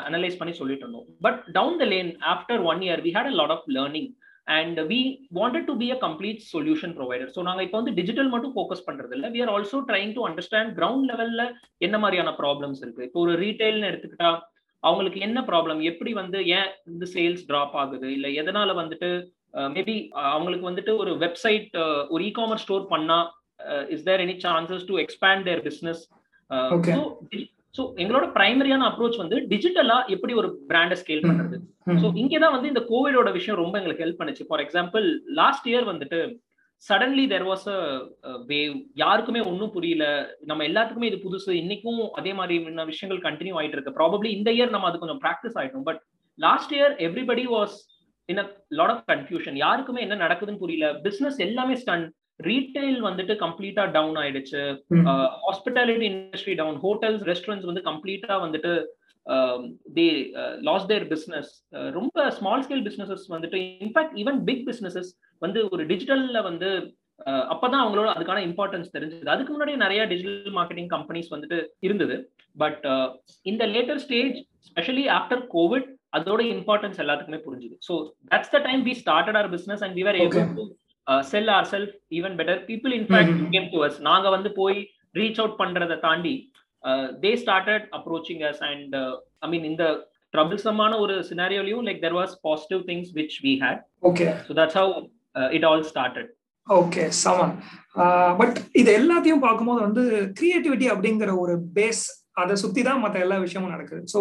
அனலைஸ் 0.08 0.38
பண்ணி 0.40 0.52
சொல்லிட்டு 0.58 0.84
இருந்தோம். 0.84 1.06
But 1.20 1.38
down 1.58 1.78
the 1.82 1.86
lane 1.94 2.10
after 2.34 2.60
one 2.72 2.82
year 2.86 3.02
we 3.06 3.12
had 3.16 3.30
a 3.32 3.36
lot 3.40 3.54
of 3.56 3.66
learning 3.78 4.10
and 4.48 4.78
we 4.90 5.00
wanted 5.32 5.66
to 5.66 5.74
be 5.82 5.88
a 5.90 5.98
complete 6.04 6.40
solution 6.52 6.94
provider 6.96 7.30
so 7.34 7.42
நாங்கள் 7.48 7.66
இப்போ 7.66 7.78
வந்து 7.80 7.94
டிஜிட்டல் 7.98 8.30
மட்டும் 8.34 8.54
ஃபோக்கஸ் 8.56 8.86
பண்றது 8.88 9.14
இல்லை 9.16 9.28
we 9.34 9.42
are 9.44 9.52
also 9.56 9.80
trying 9.90 10.14
to 10.16 10.22
understand 10.28 10.72
ground 10.78 11.06
லெவல்ல 11.10 11.44
என்ன 11.78 11.98
மாதிரியான 11.98 12.32
problems 12.40 12.80
இருக்கு. 12.84 13.06
இப்போ 13.08 13.20
ஒரு 13.24 13.34
ரீட்டைல்னு 13.44 13.90
எடுத்துக்கிட்டா 13.90 14.30
அவங்களுக்கு 14.82 15.18
என்ன 15.20 15.38
ப்ராப்ளம் 15.50 15.80
எப்படி 15.90 16.12
வந்து 16.12 16.38
ஏன் 16.58 16.70
இந்த 16.86 17.04
சேல்ஸ் 17.14 17.46
ட்ராப் 17.50 17.76
ஆகுது? 17.82 18.06
இல்லை 18.16 18.30
எதனால 18.42 18.74
வந்துட்டு 18.80 19.10
மேபி 19.76 19.94
அவங்களுக்கு 20.32 20.68
வந்துட்டு 20.70 20.92
ஒரு 21.02 21.12
வெப்சைட் 21.24 21.72
ஒரு 22.14 22.22
இ 22.24 22.30
காமர்ஸ் 22.38 22.64
ஸ்டோர் 22.66 22.86
பண்ணா 22.92 23.18
is 23.94 24.06
there 24.08 24.22
any 24.26 24.36
chances 24.46 24.86
to 24.90 24.94
expand 25.04 25.44
their 25.48 25.62
business 25.68 26.02
so 27.74 27.82
எங்களோட 27.96 28.24
பிரைமரியான 28.36 28.86
அப்ரோச் 28.88 29.20
வந்து 29.20 29.36
டிஜிட்டலா 29.52 29.98
எப்படி 30.14 30.32
ஒரு 30.34 30.48
பிராண்டை 30.70 30.96
ஸ்கேல் 31.02 31.26
பண்றது? 31.28 31.56
ஸோ 32.02 32.08
இங்கேதான் 32.22 32.54
வந்து 32.56 32.70
இந்த 32.72 32.82
கோவிடோட 32.90 33.28
விஷயம் 33.32 33.60
ரொம்ப 33.62 33.74
எங்களுக்கு 33.78 34.04
ஹெல்ப் 34.04 34.20
பண்ணுச்சு. 34.20 34.46
ஃபார் 34.48 34.62
எக்ஸாம்பிள் 34.64 35.06
லாஸ்ட் 35.40 35.68
இயர் 35.70 35.86
வந்துட்டு 35.90 36.18
suddenly 36.82 37.24
there 37.32 37.46
was 37.48 37.66
a 37.68 37.78
wave 38.50 38.74
யாருக்குமே 38.94 39.40
ஒன்றும் 39.50 39.72
புரியல. 39.76 40.04
நம்ம 40.50 40.64
எல்லாத்துக்குமே 40.64 41.10
இது 41.10 41.18
புதுசு. 41.26 41.50
இன்னைக்கும் 41.62 42.00
அதே 42.20 42.32
மாதிரி 42.32 42.54
விஷயங்கள் 42.92 43.24
கண்டினியூ 43.28 43.56
ஆயிட்டு 43.58 43.78
இருக்கு. 43.78 43.98
ப்ராபப்ளி 44.00 44.30
இந்த 44.38 44.50
இயர் 44.58 44.74
நம்ம 44.74 44.88
அது 44.90 45.02
கொஞ்சம் 45.04 45.22
ப்ராக்டிஸ் 45.24 45.58
ஆயிட்டோம். 45.60 45.86
But 45.90 46.00
last 46.38 46.74
year 46.78 46.94
everybody 47.08 47.44
was 47.56 47.76
in 48.28 48.42
a 48.44 48.46
lot 48.78 48.92
of 48.96 49.04
confusion 49.12 49.56
யாருக்குமே 49.64 50.02
என்ன 50.06 50.18
நடக்குதுன்னு 50.24 50.62
புரியல. 50.64 50.88
பிசினஸ் 51.06 51.38
எல்லாமே 51.46 51.76
ஸ்டன் 51.82 52.04
ரீட்டைல் 52.48 52.98
வந்துட்டு 53.08 53.34
கம்ப்ளீட்டா 53.44 53.84
டவுன் 53.96 54.18
ஆயிடுச்சு. 54.22 54.62
Hospitality 55.46 56.06
industry 56.10 56.54
down 56.60 56.78
hotels 56.86 57.24
restaurants 57.30 57.70
வந்து 57.70 57.82
கம்ப்ளீட்டா 57.90 58.36
வந்துட்டு 58.44 58.72
தே 59.96 60.06
லாஸ் 60.68 60.88
தேர் 60.92 61.06
பிஸ்னஸ் 61.12 61.50
ரொம்ப 61.98 62.24
ஸ்மால் 62.38 62.64
ஸ்கேல் 62.66 62.84
பிஸ்னஸஸ் 62.88 63.26
வந்துட்டு 63.34 63.58
in fact 63.86 64.16
even 64.22 64.40
big 64.48 64.64
businesses 64.70 65.10
வந்து 65.46 65.60
ஒரு 65.74 65.84
டிஜிட்டல்ல 65.92 66.40
வந்து 66.50 66.70
அப்பதான் 67.52 67.82
அவங்களோட 67.82 68.08
அதுக்கான 68.14 68.42
இம்பார்ட்டன்ஸ் 68.46 68.94
தெரிஞ்சது. 68.94 69.26
அதுக்கு 69.34 69.52
முன்னாடி 69.54 69.72
நிறைய 69.82 70.02
டிஜிட்டல் 70.12 70.54
மார்க்கெட்டிங் 70.58 70.88
கம்பெனிஸ் 70.94 71.32
வந்துட்டு 71.34 71.58
இருந்தது. 71.86 72.16
பட் 72.62 72.84
இந்த 73.50 73.64
later 73.74 74.00
stage 74.04 74.36
specially 74.68 75.04
after 75.18 75.42
Covid 75.54 75.86
அதோட 76.18 76.40
இம்பார்ட்டன்ஸ் 76.54 76.98
எல்லாத்துக்குமே 77.02 77.40
புரிஞ்சுது. 77.44 77.76
So 77.88 77.94
that's 78.32 78.52
the 78.54 78.60
time 78.66 78.82
we 78.88 78.94
started 79.02 79.38
our 79.40 79.52
business 79.56 79.84
and 79.86 79.96
we 79.98 80.04
are 80.12 80.18
able 80.24 80.42
sell 81.30 81.50
our 81.56 81.68
self 81.72 81.94
even 82.18 82.36
better 82.38 82.60
people 82.70 82.94
in fact 82.98 83.40
came 83.54 83.68
to 83.74 83.80
us 83.86 83.98
நாங்க 84.10 84.28
வந்து 84.36 84.52
போய் 84.60 84.78
reach 85.20 85.40
out 85.42 85.58
பண்றதை 85.62 85.98
தாண்டி 86.06 86.34
they 87.24 87.32
started 87.42 87.86
approaching 87.98 88.42
us 88.50 88.62
and 88.70 88.94
I 89.46 89.48
mean 89.48 89.66
இந்த 89.72 89.84
ட்ரபிள்சமான 90.34 90.92
ஒரு 91.04 91.16
சினாரியோலையும் 91.30 91.84
like 91.88 92.00
there 92.06 92.16
was 92.20 92.34
positive 92.48 92.82
things 92.90 93.10
which 93.18 93.36
we 93.46 93.52
had 93.64 93.82
okay 94.10 94.26
so 94.46 94.54
that's 94.60 94.78
how 94.80 94.94
it 95.58 95.66
all 95.70 95.84
started 95.92 96.30
okay 96.68 97.04
Saman 97.22 97.54
but 98.40 98.58
இது 98.80 98.90
எல்லாத்தையும் 99.00 99.44
பார்க்கும்போது 99.46 99.80
வந்து 99.86 100.02
கிரியேட்டிவிட்டி 100.38 100.86
அப்படிங்கிற 100.94 101.30
ஒரு 101.44 101.54
பேஸ் 101.78 102.04
அதை 102.42 102.54
சுத்தி 102.62 102.82
தான் 102.82 103.02
மற்ற 103.04 103.16
எல்லா 103.24 103.36
விஷயமும் 103.38 103.72
நடக்குது. 103.74 104.02
So 104.12 104.20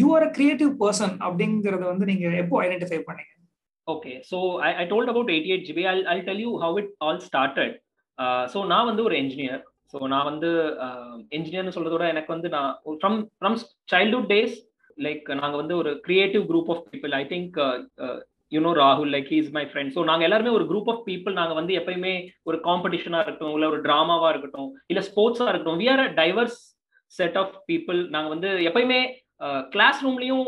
you 0.00 0.06
are 0.16 0.26
a 0.26 0.30
creative 0.36 0.72
person 0.82 1.14
அப்படிங்கறத 1.26 1.84
வந்து 1.92 2.08
நீங்க 2.10 2.26
எப்போ 2.42 2.56
ஐடென்டிஃபை 2.64 3.00
பண்ணீங்க? 3.08 3.31
Okay 3.88 4.12
so 4.30 4.38
I 4.60 4.70
I 4.74 4.84
told 4.86 5.12
about 5.12 5.30
eighty 5.30 5.52
eight 5.52 5.66
GB 5.68 5.84
I 5.86 5.94
I 6.08 6.18
tell 6.20 6.42
you 6.44 6.50
how 6.62 6.76
it 6.82 6.92
all 7.00 7.20
started 7.20 7.74
so 8.52 8.58
நான் 8.66 8.88
வந்து 8.90 9.02
ஒரு 9.02 9.16
என்ஜினியர் 9.22 9.62
ஸோ 9.94 9.98
நான் 10.12 10.28
வந்து 10.28 10.50
um, 10.84 11.16
என்ஜினியர்னு 11.36 11.74
சொல்றதோட 11.76 12.04
எனக்கு 12.12 12.30
வந்து 12.32 12.48
நான் 12.48 12.70
from 13.00 13.18
from 13.38 13.56
childhood 13.92 14.28
days 14.30 14.54
like 14.98 15.26
நாங்கள் 15.40 15.60
வந்து 15.62 15.74
ஒரு 15.76 15.90
creative 16.06 16.44
group 16.50 16.70
of 16.74 16.84
people 16.88 17.14
I 17.14 17.22
think 17.24 17.56
you know 18.52 18.70
ராகுல் 18.78 19.12
like 19.14 19.28
he's 19.28 19.50
my 19.52 19.64
friend 19.64 19.92
so 19.96 20.00
நாங்கள் 20.04 20.26
எல்லாருமே 20.28 20.50
ஒரு 20.50 20.64
குரூப் 20.70 20.88
ஆஃப் 20.92 21.04
பீப்புள் 21.06 21.38
நாங்கள் 21.40 21.58
வந்து 21.60 21.74
எப்பயுமே 21.80 22.14
ஒரு 22.42 22.58
காம்படிஷனாக 22.64 23.20
இருக்கட்டும் 23.20 23.54
இல்லை 23.54 23.68
ஒரு 23.68 23.80
ட்ராமாவாக 23.80 24.32
இருக்கட்டும் 24.32 24.70
இல்லை 24.90 25.02
ஸ்போர்ட்ஸாக 25.02 25.50
இருக்கட்டும். 25.50 25.80
We 25.82 25.88
are 25.94 26.02
a 26.06 26.08
diverse 26.20 26.58
set 27.12 27.38
of 27.38 27.54
people 27.70 28.00
நாங்கள் 28.10 28.34
வந்து 28.34 28.50
எப்பயுமே 28.68 29.00
கிளாஸ் 29.74 30.00
ரூம்லயும் 30.06 30.46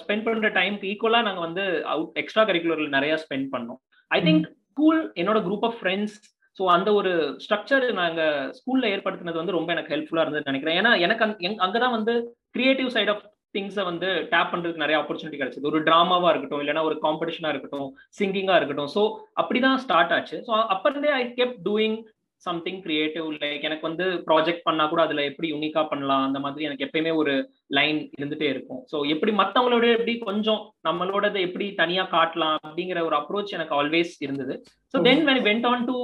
ஸ்பெண்ட் 0.00 0.24
பண்ற 0.26 0.50
டைம்க்கு 0.60 0.88
ஈக்குவலா 0.92 1.20
நாங்க 1.28 1.42
வந்து 1.46 1.64
அவுட் 1.94 2.18
எக்ஸ்ட்ரா 2.22 2.44
கரிக்குலர்ல 2.48 2.88
நிறைய 2.96 3.14
ஸ்பெண்ட் 3.24 3.48
பண்ணோம். 3.54 3.80
ஐ 4.10 4.20
திங்க் 4.28 4.46
ஸ்கூல் 4.70 5.00
என்னோட 5.20 5.40
குரூப் 5.46 5.66
ஆஃப் 5.68 5.78
ஃப்ரெண்ட்ஸ் 5.80 6.16
ஸோ 6.56 6.64
அந்த 6.74 6.88
ஒரு 6.98 7.12
ஸ்ட்ரக்சர் 7.44 7.84
நாங்க 8.00 8.22
ஸ்கூல்ல 8.58 8.90
ஏற்படுத்தினது 8.94 9.40
வந்து 9.40 9.56
ரொம்ப 9.58 9.70
எனக்கு 9.74 9.94
ஹெல்ப்ஃபுல்லா 9.94 10.24
இருந்தது 10.24 10.50
நினைக்கிறேன். 10.50 10.78
ஏன்னா 10.80 10.92
எனக்கு 11.06 11.24
அங்கதான் 11.66 11.96
வந்து 11.98 12.14
கிரியேட்டிவ் 12.56 12.90
சைட் 12.96 13.12
ஆஃப் 13.14 13.24
திங்ஸை 13.54 13.84
வந்து 13.88 14.08
டேப் 14.32 14.52
பண்றதுக்கு 14.52 14.82
நிறைய 14.82 14.96
ஆப்பர்ச்சுனிட்டி 15.00 15.38
கிடைச்சது. 15.40 15.68
ஒரு 15.70 15.80
டிராமாவா 15.88 16.30
இருக்கட்டும் 16.32 16.62
இல்லைன்னா 16.62 16.82
ஒரு 16.88 16.96
காம்படிஷனா 17.04 17.50
இருக்கட்டும் 17.52 17.88
சிங்கிங்கா 18.18 18.56
இருக்கட்டும். 18.60 18.90
ஸோ 18.96 19.02
அப்படிதான் 19.40 19.82
ஸ்டார்ட் 19.84 20.14
ஆச்சு. 20.16 20.38
ஸோ 20.46 20.52
அப்ப 20.74 20.84
இருந்தே 20.92 21.12
I 21.20 21.24
kept 21.40 21.56
doing 21.68 21.96
something 22.46 22.80
creative 22.86 23.26
like 23.42 23.66
எனக்கு 23.68 23.88
வந்து 23.88 24.06
ப்ராஜெக்ட் 24.28 24.64
பண்ணா 24.68 24.84
கூட 24.92 25.00
அதுல 25.06 25.24
எப்படி 25.30 25.48
யூனிக்கா 25.54 25.82
பண்ணலாம் 25.90 26.24
அந்த 26.28 26.40
மாதிரி 26.44 26.68
எனக்கு 26.68 26.86
எப்பயுமே 26.86 27.12
ஒரு 27.22 27.34
லைன் 27.78 28.00
இருந்துட்டே 28.18 28.48
இருக்கும். 28.54 28.80
ஸோ 28.92 28.96
எப்படி 29.14 29.34
மற்றவங்களோட 29.42 29.90
எப்படி 29.98 30.14
கொஞ்சம் 30.28 30.62
நம்மளோட 30.88 31.32
எப்படி 31.48 31.68
தனியா 31.82 32.06
காட்டலாம் 32.16 32.58
அப்படிங்கிற 32.66 33.02
ஒரு 33.10 33.16
அப்ரோச் 33.20 33.54
எனக்கு 33.58 33.76
ஆல்வேஸ் 33.80 34.14
இருந்தது. 34.26 34.56
So 34.94 35.02
then 35.08 35.24
when 35.30 35.44
went 35.50 35.68
on 35.72 35.86
to 35.92 35.98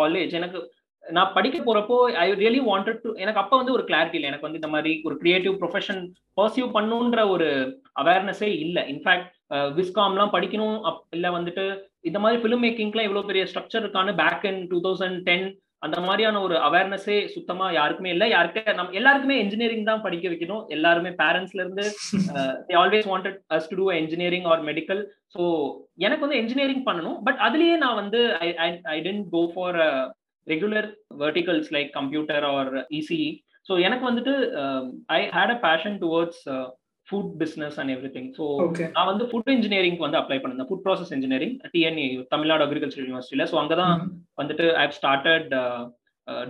college 0.00 0.34
எனக்கு 0.40 0.60
நான் 1.04 1.34
படிக்க 1.34 1.58
போறப்போ 1.64 1.96
ஐ 2.22 2.24
ரியலி 2.40 2.60
வாண்டட் 2.68 3.02
டு 3.02 3.10
எனக்கு 3.22 3.40
அப்ப 3.42 3.52
வந்து 3.58 3.74
ஒரு 3.74 3.84
கிளாரிட்டி 3.88 4.16
இல்லை. 4.18 4.30
எனக்கு 4.30 4.46
வந்து 4.46 4.60
இந்த 4.60 4.70
மாதிரி 4.72 4.92
ஒரு 5.08 5.16
கிரியேட்டிவ் 5.22 5.54
ப்ரொஃபஷன் 5.60 6.00
பர்சியூ 6.38 6.66
பண்ணுன்ற 6.76 7.20
ஒரு 7.34 7.48
அவேர்னஸே 8.02 8.48
இல்லை. 8.64 8.82
இன்ஃபேக்ட் 8.92 9.28
விஸ்காம்லாம் 9.78 10.32
படிக்கணும் 10.34 10.78
இல்லை 11.16 11.30
வந்துட்டு 11.36 11.64
இந்த 12.08 12.18
மாதிரி 12.22 12.40
ஃபிலிம் 12.42 12.64
மேக்கிங்லாம் 12.64 13.06
இவ்வளோ 13.08 13.28
பெரிய 13.30 13.44
ஸ்ட்ரக்சர் 13.50 13.84
இருக்கான்னு 13.84 14.12
back 14.22 14.44
in 14.50 14.60
two 14.72 14.78
thousand 14.86 15.20
ten 15.28 15.46
அந்த 15.84 15.98
மாதிரியான 16.04 16.40
ஒரு 16.46 16.56
அவேர்னஸே 16.66 17.16
சுத்தமா 17.32 17.66
யாருக்குமே 17.76 18.10
இல்லை. 18.14 18.26
யாருக்கு 18.34 18.60
நம்ம 18.78 18.94
எல்லாருக்குமே 19.00 19.36
இன்ஜினியரிங் 19.42 19.88
தான் 19.88 20.02
படிக்க 20.06 20.26
வைக்கணும். 20.32 20.62
எல்லாருமே 20.76 21.10
பேரண்ட்ஸ்ல 21.20 21.62
இருந்து 21.64 21.84
always 22.82 23.08
wanted 23.12 23.36
us 23.56 23.68
to 23.70 23.76
do 23.80 23.86
engineering 24.02 24.46
or 24.52 24.62
medical 24.70 25.02
so 25.34 25.42
எனக்கு 26.06 26.24
வந்து 26.26 26.40
இன்ஜினியரிங் 26.42 26.84
பண்ணணும். 26.88 27.18
பட் 27.26 27.42
அதுலயே 27.48 27.76
நான் 27.84 28.00
வந்து 28.02 28.20
I 28.66 28.70
I 28.94 28.98
tend 29.08 29.26
go 29.34 29.42
for 29.54 29.78
regular 30.46 30.88
verticals 31.24 31.70
like 31.76 31.92
computer 31.98 32.46
or 32.54 32.72
ECE 33.00 33.30
so 33.68 33.74
எனக்கு 33.86 34.04
வந்துட்டு 34.10 34.34
I 35.18 35.20
had 35.36 35.54
a 35.56 35.60
passion 35.68 35.96
towards 36.04 36.42
food 37.08 37.32
business 37.42 37.76
and 37.80 37.92
everything 38.16 38.30
so 38.38 38.44
நான் 38.96 39.10
வந்து 39.10 39.26
ஃபுட் 39.30 39.50
இன்ஜினியரிங் 39.54 39.98
வந்து 40.04 40.20
அப்ளை 40.20 40.38
பண்ணிருந்தேன் 40.38 40.70
food 40.70 40.84
process 40.86 41.12
engineering 41.16 41.54
TNA 41.74 42.06
Tamil Nadu 42.34 42.64
agriculture 42.66 43.04
யூனிவர்சிட்டியில 43.04 43.46
so 43.52 43.58
அங்கே 43.62 43.78
தான் 43.82 43.94
வந்துட்டு 44.42 44.66
I 44.82 44.86
started 44.98 45.52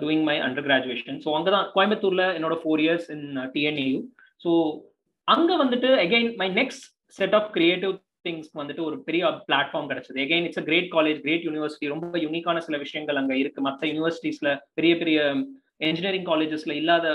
doing 0.03 0.25
my 0.29 0.37
undergraduation 0.69 1.19
so 1.25 1.31
அங்கே 1.39 1.53
தான் 1.57 1.67
கோயம்புத்தூர்ல 1.75 2.27
என்னோட 2.39 2.57
four 2.63 2.83
years 2.85 3.09
in 3.17 3.27
TNAU 3.55 3.99
so 4.45 4.53
அங்கே 5.29 5.55
வந்துட்டு 5.63 5.91
again 6.05 6.33
my 6.43 6.49
next 6.61 6.85
set 7.19 7.37
of 7.39 7.49
creative 7.57 7.95
திங்ஸ்க்கு 8.27 8.61
வந்துட்டு 8.63 8.83
ஒரு 8.87 8.97
பெரிய 9.09 9.25
பிளாட்ஃபார்ம் 9.49 9.91
கிடைச்சது. 9.91 10.17
Again 10.25 10.47
it's 10.47 10.67
great 10.69 10.89
college 10.95 11.19
great 11.25 11.45
university 11.49 11.91
ரொம்ப 11.93 12.19
யூனிக்கான 12.25 12.63
சில 12.67 12.77
விஷயங்கள் 12.85 13.21
அங்கே 13.21 13.37
இருக்கு. 13.43 13.61
மற்ற 13.69 13.83
யூனிவர்சிட்டிஸ்ல 13.91 14.49
பெரிய 14.75 14.93
பெரிய 15.03 15.19
இன்ஜினியரிங் 15.81 16.29
காலேஜஸ்ல 16.29 16.75
இல்லாத 16.81 17.07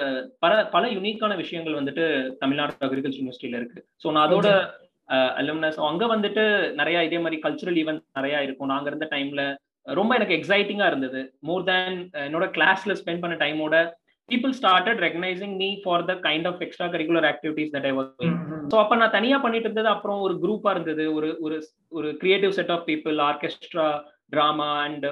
பல 0.43 0.53
பல 0.75 0.83
யூனிக்கான 0.95 1.35
விஷயங்கள் 1.43 1.79
வந்துட்டு 1.79 2.03
தமிழ்நாடு 2.41 2.85
அக்ரிகல்ச்சர் 2.87 3.21
யூனிவர்சிட்டியில 3.21 3.59
இருக்கு. 3.61 3.79
ஸோ 4.03 4.07
நான் 4.13 4.27
அதோட 4.27 4.49
அலுமினஸ் 5.39 5.79
அங்க 5.89 6.03
வந்துட்டு 6.13 6.43
நிறைய 6.79 6.97
இதே 7.07 7.19
மாதிரி 7.23 7.39
கல்ச்சுரல் 7.45 7.79
ஈவெண்ட் 7.81 8.03
நிறைய 8.19 8.43
இருக்கும். 8.47 8.71
நாங்க 8.73 8.87
இருந்த 8.91 9.07
டைம்ல 9.15 9.43
ரொம்ப 9.99 10.11
எனக்கு 10.17 10.37
எக்ஸைட்டிங்கா 10.39 10.87
இருந்தது. 10.91 11.21
மோர் 11.49 11.65
தேன் 11.69 11.97
என்னோட 12.27 12.47
கிளாஸ்ல 12.57 12.95
ஸ்பெண்ட் 13.01 13.23
பண்ண 13.23 13.35
டைமோட 13.43 13.75
people 14.29 14.53
started 14.59 15.01
recognising 15.05 15.55
me 15.61 15.69
for 15.83 16.05
the 16.09 16.13
kind 16.27 16.47
of 16.49 16.61
extra 16.65 16.87
curricular 16.93 17.27
activities 17.31 17.73
that 17.75 17.87
I 17.89 17.93
work 17.99 18.27
so 18.71 18.77
அப்போ 18.81 18.95
நான் 18.95 19.15
தனியா 19.17 19.37
பண்ணிட்டு 19.45 19.67
இருந்தது 19.67 19.89
அப்புறம் 19.95 20.19
ஒரு 20.25 20.35
குரூப்பா 20.43 20.69
இருந்தது. 20.75 21.05
ஒரு 21.17 21.29
ஒரு 21.45 21.57
ஒரு 21.97 22.09
creative 22.21 22.55
set 22.57 22.73
of 22.75 22.85
people 22.91 23.17
orchestra 23.29 23.87
drama 24.29 24.69
and 24.85 25.07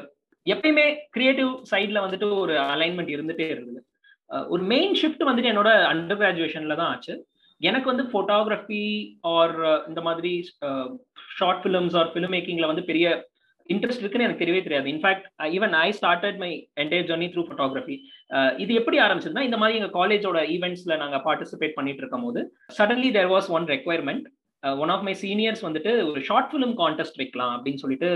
எப்பயுமே 0.47 0.85
கிரியேட்டிவ் 1.15 1.51
சைட்ல 1.71 2.03
வந்துட்டு 2.05 2.27
ஒரு 2.43 2.53
அலைன்மெண்ட் 2.73 3.15
இருந்துட்டே 3.15 3.47
இருந்தது 3.55 3.81
ஒரு 4.53 4.63
மெயின் 4.73 4.93
ஷிஃப்ட் 5.01 5.27
வந்துட்டு 5.27 5.51
என்னோட 5.51 5.69
அண்டர் 5.91 6.19
கிராஜுவேஷன்ல 6.21 6.75
தான் 6.79 6.91
ஆச்சு. 6.93 7.13
எனக்கு 7.61 7.87
வந்து 7.91 8.05
ஃபோட்டோகிராஃபி 8.11 8.83
ஆர் 9.33 9.55
இந்த 9.89 10.01
மாதிரி 10.07 10.31
ஷார்ட் 11.37 11.61
ஃபிலிம்ஸ் 11.63 11.95
ஆர் 12.01 12.11
ஃபிலிம் 12.13 12.33
மேக்கிங்ல 12.35 12.69
வந்து 12.71 12.83
பெரிய 12.91 13.05
இன்ட்ரெஸ்ட் 13.69 14.03
இருக்குன்னு 14.03 14.27
எனக்கு 14.27 14.43
தெரியவே 14.43 14.61
தெரியாது. 14.67 14.87
In fact 14.93 15.25
even 15.55 15.73
I 15.81 15.87
started 15.97 16.37
my 16.43 16.51
entire 16.83 17.07
journey 17.09 17.27
through 17.33 17.43
photography 17.47 17.95
இது 18.63 18.71
எப்படி 18.79 18.97
ஆரம்பிச்சதுன்னா 19.05 19.45
இந்த 19.47 19.57
மாதிரி 19.61 19.79
எங்க 19.79 19.91
காலேஜோட 19.99 20.39
ஈவெண்ட்ஸ்ல 20.55 20.97
நாங்க 21.03 21.17
பார்ட்டிசிபேட் 21.27 21.77
பண்ணிட்டு 21.77 22.03
இருக்கும் 22.03 22.25
போது 22.27 22.41
suddenly 22.77 23.11
there 23.17 23.31
was 23.35 23.49
one 23.57 23.67
requirement 23.73 24.27
one 24.63 24.93
of 24.95 25.05
my 25.07 25.15
seniors 25.23 25.65
வந்துட்டு 25.67 25.91
ஒரு 26.11 26.21
ஷார்ட் 26.29 26.49
ஃபிலிம் 26.53 26.75
கான்டெஸ்ட் 26.83 27.19
வைக்கலாம் 27.21 27.53
அப்படின்னு 27.57 27.83
சொல்லிட்டு 27.83 28.11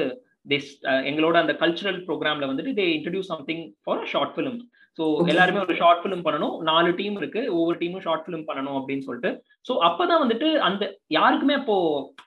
எங்களோட 1.09 1.35
அந்த 1.43 1.53
கல்ச்சுரல் 1.61 1.99
ப்ரோக்ராம்ல 2.07 2.47
வந்துட்டு 2.51 2.73
they 2.79 2.85
introduce 2.95 3.31
something 3.33 3.63
for 3.83 4.07
short 4.13 4.33
film 4.35 4.57
so 4.99 5.03
எல்லாருமே 5.31 5.61
ஒரு 5.65 5.75
ஷார்ட் 5.79 6.01
ஃபிலிம் 6.01 6.25
பண்ணணும். 6.25 6.55
நாலு 6.69 6.89
டீம் 6.97 7.15
இருக்கு. 7.19 7.41
ஒவ்வொரு 7.57 7.77
டீமும் 7.79 8.03
ஷார்ட் 8.07 8.25
ஃபிலிம் 8.25 8.43
பண்ணணும் 8.49 8.77
அப்படின்னு 8.79 9.05
சொல்லிட்டு. 9.07 9.29
ஸோ 9.67 9.75
அப்பதான் 9.87 10.21
வந்துட்டு 10.23 10.49
அந்த 10.67 10.83
யாருக்குமே 11.17 11.55
அப்போ 11.61 11.77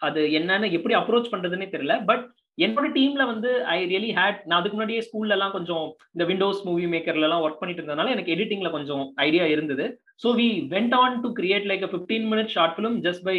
அது 0.08 0.22
என்னன்னு 0.38 0.70
எப்படி 0.78 0.96
அப்ரோச் 1.00 1.30
பண்றதுன்னே 1.34 1.68
தெரியல. 1.74 1.96
பட் 2.10 2.24
என்னோட 2.58 2.88
டீம்ல 2.96 3.22
வந்து 3.30 3.50
ஐ 3.74 3.78
ரியலி 3.92 4.10
ஹேட் 4.18 4.40
நான் 4.48 4.58
அதுக்கு 4.58 4.76
முன்னாடியே 4.76 5.00
ஸ்கூல்ல 5.06 5.36
எல்லாம் 5.36 5.54
கொஞ்சம் 5.56 5.84
இந்த 6.14 6.24
விண்டோஸ் 6.30 6.62
மூவி 6.68 6.86
மேக்கர்ல 6.94 7.28
எல்லாம் 7.28 7.44
ஒர்க் 7.46 7.60
பண்ணிட்டு 7.60 7.82
இருந்ததுனால 7.82 8.14
எனக்கு 8.14 8.34
எடிட்டிங்ல 8.36 8.70
கொஞ்சம் 8.76 9.04
ஐடியா 9.26 9.46
இருந்தது. 9.54 9.86
So 10.24 10.30
we 10.40 10.48
went 10.74 10.96
on 11.02 11.16
to 11.24 11.30
create 11.40 11.68
like 11.72 11.86
fifteen 11.94 12.26
minute 12.32 12.52
short 12.56 12.76
film 12.78 12.98
just 13.06 13.24
by 13.30 13.36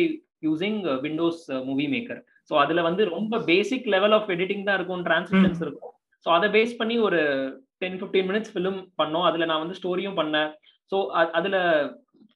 using 0.48 0.80
Windows 1.06 1.44
Movie 1.70 1.88
Maker 1.96 2.22
so 2.50 2.56
அதுல 2.64 2.82
வந்து 2.90 3.04
ரொம்ப 3.16 3.40
பேசிக் 3.50 3.88
லெவல் 3.96 4.16
ஆஃப் 4.18 4.30
எடிட்டிங் 4.36 4.66
தான் 4.68 4.78
இருக்கும் 4.80 5.06
டிரான்ஸ்லேஷன்ஸ் 5.08 5.62
இருக்கும். 5.66 5.94
ஸோ 6.26 6.30
அதை 6.36 6.48
பேஸ் 6.56 6.78
பண்ணி 6.82 6.96
ஒரு 7.08 7.20
டென் 7.84 7.98
ஃபிஃப்டீன் 8.00 8.28
மினிட்ஸ் 8.30 8.54
ஃபிலிம் 8.54 8.80
பண்ணோம். 9.02 9.26
அதுல 9.30 9.48
நான் 9.50 9.64
வந்து 9.64 9.80
ஸ்டோரியும் 9.80 10.20
பண்ணேன். 10.22 10.50
ஸோ 10.92 10.98
அதுல 11.40 11.58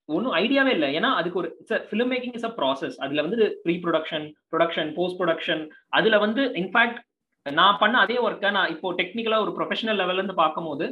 ஒன்றும் 0.10 0.36
ஐடியாவே 0.42 0.72
இல்லை. 0.78 0.90
ஏன்னா 0.98 1.10
அதுக்கு 1.20 1.40
ஒரு 1.42 1.50
film 1.90 2.12
making 2.14 2.36
is 2.40 2.48
a 2.50 2.54
process 2.60 2.98
அதுல 3.06 3.24
வந்து 3.28 3.38
pre 3.66 3.76
production 3.86 4.26
production 4.54 4.90
post 4.98 5.20
production 5.22 5.62
அதுல 6.00 6.18
வந்து 6.26 6.44
இன்ஃபேக்ட் 6.62 7.00
நான் 7.46 7.80
பண்ண 7.84 7.96
அதே 8.06 8.18
ஒர்க்கை 8.26 8.50
நான் 8.58 8.72
இப்போ 8.74 8.88
டெக்னிக்கலா 9.00 9.40
ஒரு 9.46 9.54
ப்ரொஃபஷனல் 9.58 10.00
லெவல்ல 10.02 10.22
இருந்து 10.22 10.42
பார்க்கும்போது 10.42 10.86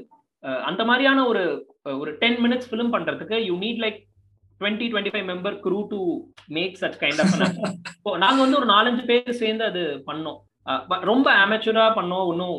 அந்த 0.70 0.82
மாதிரியான 0.90 1.24
ஒரு 1.32 1.42
ஒரு 2.02 2.12
டென் 2.22 2.40
மினிட்ஸ் 2.44 2.70
ஃபிலிம் 2.70 2.94
பண்றதுக்கு 2.96 3.38
you 3.48 3.56
need 3.64 3.82
like 3.84 4.00
twenty 4.60 4.86
twenty 4.92 5.14
five 5.14 5.28
member 5.32 5.56
crew 5.66 5.80
to 5.94 6.00
make 6.58 6.78
such 6.84 7.00
kind 7.04 7.22
of 7.24 7.34
இப்போ 7.98 8.12
நாங்க 8.26 8.40
வந்து 8.44 8.60
ஒரு 8.62 8.70
நாலஞ்சு 8.76 9.04
பேர் 9.10 9.40
சேர்ந்து 9.42 9.66
அது 9.72 9.82
பண்ணோம். 10.12 10.40
ரொம்ப 11.12 11.28
அமெச்சுரா 11.44 11.88
பண்ணோம். 11.98 12.28
ஒன்றும் 12.32 12.58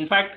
இன்ஃபேக்ட் 0.00 0.34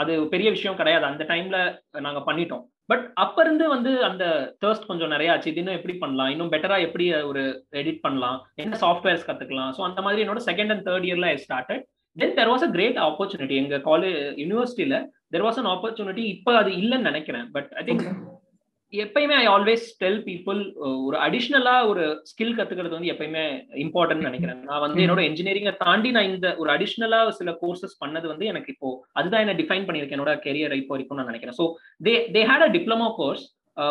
அது 0.00 0.12
பெரிய 0.32 0.48
விஷயம் 0.56 0.78
கிடையாது. 0.80 1.04
அந்த 1.10 1.22
டைம்ல 1.30 1.58
நாங்க 2.06 2.20
பண்ணிட்டோம். 2.28 2.64
பட் 2.90 3.04
அப்ப 3.22 3.36
இருந்து 3.44 3.64
வந்து 3.74 3.92
அந்த 4.08 4.24
தேர்ஸ்ட் 4.62 4.88
கொஞ்சம் 4.90 5.12
நிறைய 5.14 5.32
ஆச்சு. 5.32 5.50
இது 5.52 5.60
இன்னும் 5.62 5.78
எப்படி 5.78 5.94
பண்ணலாம்? 6.02 6.30
இன்னும் 6.34 6.52
பெட்டரா 6.52 6.76
எப்படி 6.86 7.06
ஒரு 7.30 7.42
எடிட் 7.80 8.04
பண்ணலாம்? 8.04 8.38
என்ன 8.62 8.78
சாஃப்ட்வேர்ஸ் 8.84 9.26
கத்துக்கலாம்? 9.28 9.72
ஸோ 9.76 9.82
அந்த 9.88 10.00
மாதிரி 10.06 10.22
என்னோட 10.24 10.42
செகண்ட் 10.50 10.72
அண்ட் 10.74 10.84
தேர்ட் 10.88 11.06
இயர்ல 11.08 11.28
I 11.32 11.38
started 11.46 11.82
then 12.16 12.36
there 12.38 12.50
was 12.52 12.66
a 12.68 12.70
great 12.76 13.00
opportunity 13.08 13.56
எங்க 13.62 13.80
காலேஜ் 13.88 14.20
யூனிவர்சிட்டியில 14.42 14.98
தெர் 15.34 15.46
வாஸ் 15.46 15.58
அன் 15.62 15.70
ஆப்பர்ச்சுனிட்டி 15.74 16.24
இப்போ 16.34 16.52
அது 16.60 16.72
இல்லைன்னு 16.82 17.08
நினைக்கிறேன். 17.10 17.48
பட் 17.56 17.70
ஐ 17.80 17.84
திங்க் 17.88 18.06
எப்பயுமே 19.04 19.34
ஐ 19.40 19.44
ஆல்வேஸ் 19.52 19.86
டெல் 20.02 20.18
பீப்புள் 20.26 20.58
ஒரு 21.06 21.16
அடிஷ்னலா 21.26 21.74
ஒரு 21.90 22.04
ஸ்கில் 22.30 22.54
கத்துக்கிறது 22.58 22.96
வந்து 22.96 23.10
எப்பயுமே 23.12 23.44
இம்பார்ட்டன்ட் 23.84 24.26
நினைக்கிறேன். 24.28 24.60
நான் 24.70 24.82
வந்து 24.84 25.02
என்னோட 25.04 25.22
இன்ஜினியரிங்கை 25.28 25.72
தாண்டி 25.82 26.10
நான் 26.16 26.30
இந்த 26.32 26.48
ஒரு 26.62 26.70
அடிஷ்னலா 26.74 27.20
சில 27.40 27.52
கோர்சஸ் 27.62 27.96
பண்ணது 28.02 28.26
வந்து 28.32 28.46
எனக்கு 28.52 28.72
இப்போ 28.74 28.90
அதுதான் 29.18 29.44
என்ன 29.44 29.56
டிஃபைன் 29.60 29.86
பண்ணியிருக்கேன் 29.88 30.18
என்னோட 30.18 30.34
கெரியர் 30.46 30.78
இப்போ 30.82 30.94
வரைக்கும் 30.94 31.20
நான் 31.20 31.30
நினைக்கிறேன். 31.32 31.58
So 31.60 31.66
they 32.08 32.14
they 32.36 32.42
had 32.50 32.66
a 32.68 32.70
diploma 32.76 33.08
course 33.20 33.44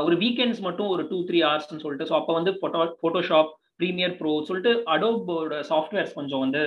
ஒரு 0.07 0.15
வீக்கெண்ட்ஸ் 0.23 0.63
மட்டும் 0.67 0.89
ஒரு 0.93 1.03
டூ 1.11 1.19
த்ரீ 1.29 1.39
ஹவர்ஸ்னு 1.47 1.83
சொல்லிட்டு 1.85 2.09
ஸோ 2.11 2.15
அப்போ 2.19 2.33
வந்து 2.39 2.53
ஃபோட்டோ 2.59 2.83
ஃபோட்டோஷாப் 3.01 3.51
ப்ரீமியர் 3.81 4.17
ப்ரோ 4.19 4.33
சொல்லிட்டு 4.49 4.73
அடோபோட 4.93 5.61
சாஃப்ட்வேர்ஸ் 5.71 6.17
கொஞ்சம் 6.19 6.43
வந்து 6.45 6.61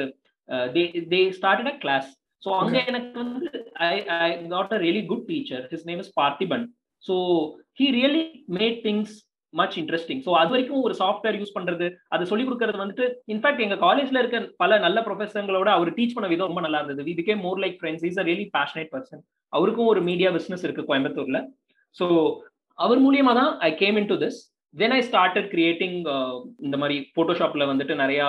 they 0.76 0.84
they 1.14 1.20
started 1.38 1.70
a 1.72 1.76
class 1.84 2.08
so 2.42 2.50
அங்க 2.58 2.76
எனக்கு 2.90 3.16
வந்து 3.22 3.48
I 3.86 3.94
I 4.18 4.28
got 4.52 4.74
a 4.76 4.80
really 4.84 5.02
good 5.12 5.24
teacher 5.30 5.64
his 5.72 5.86
name 5.90 6.02
is 6.04 6.12
Parthiban 6.20 6.66
so 7.04 7.14
he 7.80 7.86
really 7.96 8.22
made 8.58 8.78
things 8.86 9.14
much 9.54 9.76
interesting 9.80 10.20
so 10.24 10.30
அது 10.40 10.50
வரைக்கும் 10.54 10.82
ஒரு 10.86 10.94
சாஃப்ட்வேர் 11.00 11.38
யூஸ் 11.40 11.54
பண்றது 11.56 11.86
அது 12.14 12.28
சொல்லிக் 12.30 12.48
கொடுக்கறது 12.48 12.82
வந்துட்டு 12.82 13.04
இன்ஃபேக்ட் 13.34 13.62
எங்க 13.66 13.76
காலேஜ்ல 13.84 14.20
இருக்க 14.22 14.40
பல 14.62 14.78
நல்ல 14.78 15.00
ப்ரொஃபஸர்களோட 15.06 15.68
அவர் 15.76 15.94
டீச் 15.98 16.14
பண்ண 16.16 16.28
விதம் 16.32 16.50
ரொம்ப 16.50 16.62
நல்லா 16.66 16.80
இருந்தது. 16.80 17.06
We 17.08 17.14
became 17.20 17.42
more 17.46 17.62
like 17.64 17.78
friends 17.80 18.04
is 18.08 18.20
a 18.22 18.26
really 18.28 18.46
passionate 18.56 18.92
person 18.94 19.22
அவருக்கும் 19.52 19.90
ஒரு 19.92 20.02
மீடியா 20.08 20.30
பிசினஸ் 20.36 20.64
இருக்கு 20.66 20.88
கோயம்புத்தூர்ல. 20.90 21.40
ஸோ 21.96 22.06
அவர் 22.78 23.00
மூலியமா 23.06 23.32
தான் 23.40 23.52
I 23.68 23.70
came 23.82 23.96
in 24.00 24.10
to 24.12 24.18
this 24.24 24.38
then 24.74 24.94
I 24.96 25.00
started 25.08 25.48
creating 25.54 25.96
இந்த 26.66 26.76
மாதிரி 26.82 26.98
போட்டோஷாப்ல 27.16 27.66
வந்துட்டு 27.72 27.94
நிறைய 28.02 28.22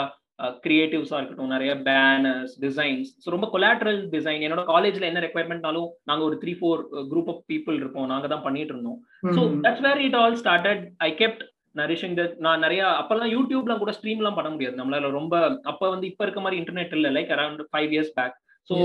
கிரியேட்டிவ்ஸா 0.66 1.18
இருக்கட்டும் 1.20 1.54
நிறைய 1.54 1.72
பேனர்ஸ் 1.88 2.54
டிசைன்ஸ் 2.66 3.10
ஸோ 3.24 3.28
ரொம்ப 3.36 3.48
கொலாட்ரல் 3.54 4.00
டிசைன் 4.16 4.44
என்னோட 4.48 4.64
காலேஜ்ல 4.72 5.08
என்ன 5.10 5.22
ரெக்குயர்மெண்ட்னாலும் 5.26 5.90
நாங்க 6.10 6.24
ஒரு 6.30 6.36
three 6.42 6.54
four 6.60 6.82
group 7.12 7.32
of 7.34 7.44
people 7.52 7.78
இருப்போம். 7.82 8.10
நாங்க 8.14 8.28
தான் 8.34 8.46
பண்ணிட்டு 8.48 8.74
இருந்தோம். 8.76 9.00
So 9.38 9.42
that's 9.66 9.86
where 9.88 10.02
it 10.08 10.18
all 10.22 10.38
started 10.42 10.84
I 11.08 11.10
kept 11.22 11.44
nourishing 11.82 12.18
that 12.20 12.36
நான் 12.46 12.64
நிறைய 12.66 12.82
அப்பெல்லாம் 13.00 13.32
யூடியூப்லாம் 13.38 13.82
கூட 13.84 13.94
ஸ்ட்ரீம்லாம் 13.98 14.38
பண்ண 14.38 14.50
முடியாது. 14.54 14.76
நம்மளால 14.82 15.10
ரொம்ப 15.20 15.36
அப்ப 15.72 15.82
வந்து 15.94 16.08
இப்ப 16.12 16.24
இருக்க 16.26 16.42
மாதிரி 16.46 16.60
இன்டர்நெட் 16.62 16.96
இல்லை 17.00 17.12
like 17.18 17.34
around 17.38 17.64
five 17.74 17.92
years 17.96 18.14
back 18.20 18.38
so 18.70 18.76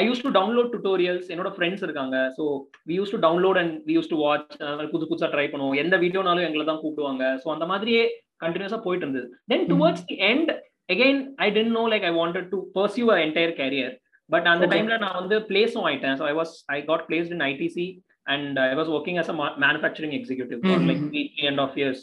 I 0.00 0.02
use 0.08 0.22
to 0.26 0.30
download 0.36 0.70
tutorials 0.74 1.26
என்னோட 1.32 1.50
ஃப்ரெண்ட்ஸ் 1.56 1.84
இருக்காங்க. 1.86 2.16
So 2.36 2.44
we 2.90 2.94
use 3.00 3.12
to 3.14 3.18
download 3.26 3.58
and 3.62 3.74
we 3.88 3.94
use 3.96 4.12
to 4.12 4.18
watch 4.26 4.54
புது 4.94 5.08
புதுசாக 5.10 5.30
ட்ரை 5.34 5.46
பண்ணுவோம். 5.54 5.76
எந்த 5.82 5.96
வீடியோனாலும் 6.04 6.46
எங்களை 6.46 6.64
தான் 6.70 6.80
கூப்பிடுவாங்க. 6.84 7.24
ஸோ 7.42 7.48
அந்த 7.56 7.66
மாதிரியே 7.72 8.04
கண்டினியூஸா 8.44 8.78
போயிட்டு 8.86 9.04
இருந்தது. 9.06 9.28
Then 9.52 9.66
towards 9.72 10.06
the 10.08 10.16
end 10.30 10.50
again 10.88 11.20
I 11.46 11.48
tend 11.56 11.74
know 11.78 11.84
like 11.92 12.04
I 12.10 12.12
wanted 12.20 12.48
to 12.54 12.58
pursue 12.78 13.06
a 13.14 13.18
entire 13.26 13.54
career 13.62 13.94
but 14.30 14.46
அந்த 14.52 14.66
டைம்ல 14.74 14.98
நான் 15.04 15.18
வந்து 15.20 15.36
பிளேஸும் 15.50 15.86
ஆயிட்டேன். 15.88 16.16
So 16.20 16.24
I 16.32 16.34
was 16.40 16.52
I 16.76 16.78
got 16.90 17.04
placed 17.08 17.34
in 17.36 17.44
ITC 17.52 17.86
and 18.34 18.58
I 18.70 18.74
was 18.80 18.92
working 18.98 19.18
as 19.22 19.32
a 19.34 19.36
manufacturing 19.66 20.14
executive 20.18 20.60
like 20.90 21.02
three 21.10 21.22
three 21.34 21.46
and 21.52 21.62
half 21.66 21.76
years 21.80 22.02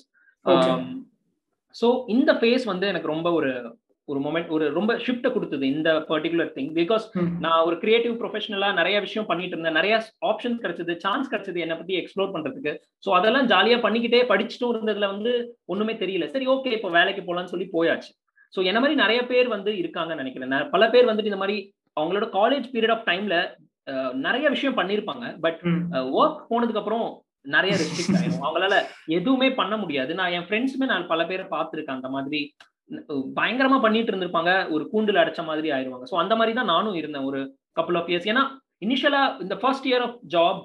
so 1.76 1.88
இந்த 2.16 2.32
phase 2.42 2.66
வந்து 2.74 2.86
எனக்கு 2.92 3.14
ரொம்ப 3.16 3.28
ஒரு 3.40 3.52
ஒரு 4.08 4.20
மொமெண்ட் 4.24 4.50
ஒரு 4.56 4.66
ரொம்ப 4.78 4.92
ஷிஃப்ட் 5.04 5.28
கொடுத்தது 5.36 5.66
இந்த 5.76 5.90
பர்டிகுலர் 6.10 6.50
திங் 6.56 6.72
பிகாஸ் 6.80 7.04
நான் 7.44 7.62
ஒரு 7.68 7.76
கிரியேட்டிவ் 7.84 8.16
ப்ரொஃபஷனலா 8.22 8.70
நிறைய 8.80 8.98
விஷயம் 9.06 9.28
பண்ணிட்டு 9.30 9.56
இருந்தேன். 9.56 9.78
நிறைய 9.80 9.94
ஆப்ஷன்ஸ் 10.30 10.60
கிடைச்சது 10.64 10.94
சான்ஸ் 11.04 11.30
கிடைச்சது 11.34 11.62
என்னை 11.66 11.78
பத்தி 11.82 11.94
எக்ஸ்ப்ளோர் 12.00 12.34
பண்றதுக்கு. 12.34 12.74
ஸோ 13.06 13.12
அதெல்லாம் 13.20 13.48
ஜாலியா 13.54 13.78
பண்ணிக்கிட்டே 13.86 14.22
படிச்சுட்டும் 14.32 14.74
இருந்ததுல 14.74 15.10
வந்து 15.14 15.32
ஒண்ணுமே 15.74 15.96
தெரியல. 16.04 16.28
சரி 16.34 16.48
ஓகே 16.56 16.74
இப்போ 16.78 16.92
வேலைக்கு 16.98 17.24
போலாம்னு 17.30 17.54
சொல்லி 17.54 17.68
போயாச்சு. 17.78 18.12
ஸோ 18.56 18.60
என்ன 18.70 18.80
மாதிரி 18.82 18.96
நிறைய 19.04 19.20
பேர் 19.32 19.48
வந்து 19.56 19.72
இருக்காங்கன்னு 19.82 20.22
நினைக்கிறேன். 20.24 20.56
பல 20.74 20.84
பேர் 20.94 21.10
வந்துட்டு 21.10 21.32
இந்த 21.32 21.42
மாதிரி 21.44 21.58
அவங்களோட 21.98 22.26
காலேஜ் 22.40 22.68
பீரியட் 22.74 22.96
ஆஃப் 22.96 23.08
டைம்ல 23.12 23.38
நிறைய 24.26 24.46
விஷயம் 24.56 24.78
பண்ணிருப்பாங்க. 24.80 25.26
பட் 25.46 25.62
ஒர்க் 26.20 26.44
போனதுக்கு 26.52 26.82
அப்புறம் 26.82 27.08
நிறைய 27.56 27.74
ரெஸ்ட்ரிக்ட் 27.80 28.18
ஆயிடும் 28.20 28.44
அவங்களால 28.46 28.76
எதுவுமே 29.18 29.50
பண்ண 29.58 29.74
முடியாது. 29.82 30.12
நான் 30.20 30.34
என் 30.36 30.46
ஃப்ரெண்ட்ஸுமே 30.50 30.88
நான் 30.92 31.10
பல 31.14 31.22
பேரை 31.32 31.46
பார்த்துருக்கேன். 31.56 31.98
அந்த 32.00 32.10
மாதிரி 32.16 32.40
பயங்கரமா 33.40 33.78
பண்ணிட்டு 33.86 34.12
இருந்திருப்பாங்க. 34.12 34.52
ஒரு 34.76 34.84
கூண்டுல 34.94 35.22
அடைச்ச 35.24 35.42
மாதிரி 35.50 35.70
ஆயிடுவாங்க 35.76 36.08
ஸோ 36.12 36.16
அந்த 36.22 36.34
மாதிரி 36.40 36.54
தான் 36.60 36.72
நானும் 36.74 37.00
இருந்தேன் 37.02 37.28
ஒரு 37.32 37.42
கப்புள் 37.80 37.98
ஆஃப் 38.00 38.12
இயர்ஸ் 38.12 38.30
ஏன்னா 38.34 38.44
இனிஷியலா 38.86 39.24
இந்த 39.44 39.56
ஃபர்ஸ்ட் 39.62 39.90
இயர் 39.90 40.06
ஆஃப் 40.08 40.18
ஜாப் 40.36 40.62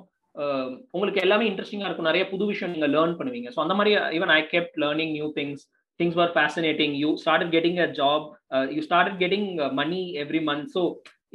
உங்களுக்கு 0.95 1.23
எல்லாமே 1.27 1.45
இன்ட்ரெஸ்டிங்கா 1.51 1.87
இருக்கும். 1.89 2.09
நிறைய 2.11 2.25
புது 2.33 2.45
விஷயம் 2.53 2.73
நீங்க 2.75 2.89
லேர்ன் 2.95 3.15
பண்ணுவீங்க. 3.21 3.49
ஸோ 3.55 3.61
அந்த 3.65 3.75
மாதிரி 3.79 3.93
even 4.19 4.33
I 4.39 4.41
kept 4.55 4.77
learning 4.85 5.13
new 5.17 5.29
things 5.39 5.65
things 6.01 6.19
were 6.21 6.33
fascinating 6.37 6.95
you 7.03 7.09
started 7.23 7.53
getting 7.57 7.79
a 7.87 7.89
job 8.01 8.27
you 8.77 8.83
started 8.89 9.19
getting 9.23 9.49
money 9.81 10.01
every 10.25 10.43
month 10.51 10.69
so 10.77 10.83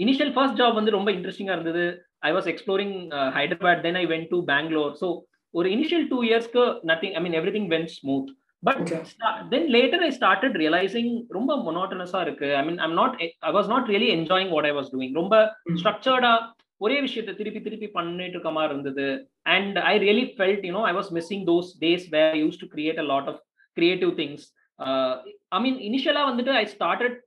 initial 0.06 0.34
first 0.36 0.60
job 0.62 0.78
வந்து 0.80 0.96
ரொம்ப 0.98 1.10
இன்ட்ரெஸ்டிங்கா 1.16 1.56
இருந்தது. 1.58 1.86
I 2.28 2.32
was 2.38 2.48
exploring 2.54 2.96
Hyderabad 3.38 3.84
then 3.88 4.00
I 4.04 4.06
went 4.14 4.32
to 4.34 4.40
Bangalore 4.54 4.94
so 5.02 5.10
ஒரு 5.54 5.68
initial 5.76 6.08
two 6.14 6.20
இயர்ஸ்க்கு 6.30 6.64
nothing 6.92 7.16
I 7.18 7.22
mean 7.26 7.38
everything 7.58 7.70
went 7.76 7.90
smooth 7.98 8.30
but 8.64 8.82
then 9.54 9.68
later 9.76 10.04
I 10.08 10.10
started 10.18 10.56
realising 10.64 11.14
ரொம்ப 11.38 11.52
மொனோட்டனஸா 11.68 12.20
இருக்கு. 12.26 12.50
I 12.60 12.64
mean 12.68 12.80
I'm 12.86 12.98
not 13.02 13.16
I 13.50 13.52
was 13.58 13.70
not 13.74 13.90
really 13.94 14.10
enjoying 14.18 14.52
what 14.56 14.68
I 14.70 14.74
was 14.80 14.92
doing 14.94 15.16
ரொம்ப 15.22 15.36
ஸ்ட்ரக்சர்டா 15.82 16.34
ஒரே 16.82 16.98
விஷயத்தை 17.08 17.34
திருப்பி 17.40 17.60
திருப்பி 17.66 17.88
பண்ணிட்டு 17.98 18.36
இருக்க 18.36 18.52
மாதிரி 18.56 18.74
இருந்தது. 18.74 19.08
And 19.56 19.76
I 19.92 19.96
really 20.06 20.26
felt 20.38 20.64
you know 20.70 20.84
I 20.92 20.94
was 21.00 21.12
missing 21.18 21.44
those 21.52 21.70
days 21.84 22.06
where 22.16 22.38
use 22.44 22.62
to 22.64 22.68
create 22.76 23.02
a 23.04 23.06
lot 23.14 23.30
of 23.32 23.42
creative 23.78 24.12
things 24.20 24.46
I 25.52 25.60
mean 25.60 25.80
இனிஷியலா 25.84 26.24
வந்துட்டு 26.30 26.54
I 26.56 26.66
started 26.74 27.18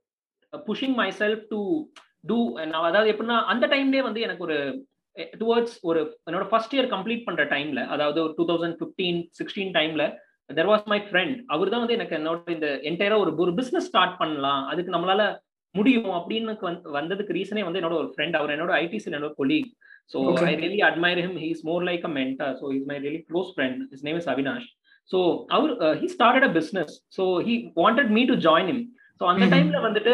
pushing 0.53 0.95
myself 1.21 1.43
to 1.51 1.61
do 2.23 2.37
அதாவது 2.83 3.09
எப்படின்னா 3.13 3.39
அந்த 3.45 3.65
டைம்லேயே 3.67 4.03
வந்து 4.03 4.21
எனக்கு 4.21 4.45
ஒரு 4.47 4.57
டுவர்ட்ஸ் 5.41 5.75
ஒரு 5.83 5.99
என்னோட 6.27 6.45
ஃபர்ஸ்ட் 6.49 6.73
இயர் 6.75 6.89
கம்ப்ளீட் 6.91 7.25
பண்ற 7.27 7.43
டைம்ல 7.53 7.81
அதாவது 7.87 8.19
ஒரு 8.25 8.33
டூ 8.37 8.45
தௌசண்ட் 8.45 8.77
ஃபிஃப்டீன் 8.79 9.19
சிக்ஸ்டீன் 9.39 9.73
டைம்ல 9.75 10.03
தெர் 10.49 10.69
வாஸ் 10.71 10.85
மை 10.87 10.99
ஃப்ரெண்ட் 11.07 11.37
அவர் 11.47 11.71
தான் 11.73 11.83
வந்து 11.83 11.97
எனக்கு 11.97 12.15
என்னோட 12.17 12.51
இந்த 12.51 12.67
என்டையரா 12.89 13.17
ஒரு 13.23 13.31
ஒரு 13.39 13.53
பிசினஸ் 13.53 13.89
ஸ்டார்ட் 13.89 14.15
பண்ணலாம் 14.17 14.61
அதுக்கு 14.67 14.93
நம்மளால 14.95 15.23
முடியும் 15.75 16.13
அப்படின்னு 16.17 16.53
வந்ததுக்கு 16.99 17.35
ரீசனே 17.37 17.63
வந்து 17.63 17.79
என்னோட 17.81 17.97
ஒரு 18.01 18.09
ஃப்ரெண்ட் 18.13 18.37
அவர் 18.37 18.53
என்னோட 18.55 18.73
ஐடிசி 18.83 19.09
என்னோட 19.11 19.33
colleague 19.41 19.71
so 20.11 20.19
I 20.45 20.53
really 20.55 20.81
admire 20.87 21.19
him 21.23 21.39
he's 21.45 21.63
more 21.65 21.83
like 21.89 22.05
a 22.05 22.11
mentor 22.19 22.53
so 22.61 22.67
is 22.75 22.87
my 22.91 22.97
really 23.05 23.21
close 23.29 23.49
friend 23.55 23.81
is 23.95 24.03
name 24.03 24.19
is 24.21 24.29
Avinash 24.33 24.69
so 25.11 25.19
our 25.49 25.71
he 26.01 26.07
started 26.07 26.47
a 26.47 26.53
business 26.57 26.93
so 27.17 27.25
he 27.47 27.53
wanted 27.77 28.11
me 28.11 28.23
to 28.25 28.37
join 28.45 28.69
him 28.71 28.83
so 29.21 29.25
அந்த 29.25 29.45
டைம்ல 29.53 29.79
வந்துட்டு 29.85 30.13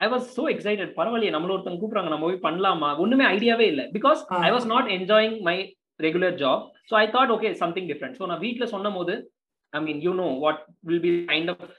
I 0.00 0.08
was 0.08 0.26
so 0.36 0.44
excited 0.52 0.92
பரவாயில்லையே 0.96 1.34
நம்மள 1.34 1.54
ஒருத்தங்க 1.54 1.80
கூப்பிடுறாங்க 1.80 2.12
நம்ம 2.12 2.26
போய் 2.26 2.44
பண்ணலாமா? 2.46 2.88
ஒண்ணுமே 2.98 3.24
ஐடியாவே 3.34 3.66
இல்லை. 3.72 3.84
Because 3.92 4.20
I 4.40 4.50
was 4.50 4.66
not 4.72 4.88
enjoying 4.96 5.36
my 5.42 5.56
regular 6.00 6.36
job 6.40 6.62
so 6.90 6.96
I 7.00 7.06
thought 7.10 7.32
okay 7.36 7.50
something 7.60 7.88
different 7.90 8.16
so 8.20 8.26
நான் 8.30 8.42
வீட்டில் 8.46 8.72
சொன்னும் 8.72 8.98
போது 8.98 9.14
I 9.72 9.80
mean 9.80 10.00
you 10.06 10.12
know 10.14 10.28
what 10.40 10.60
will 10.84 11.02
be 11.02 11.12
kind 11.28 11.50
of 11.54 11.76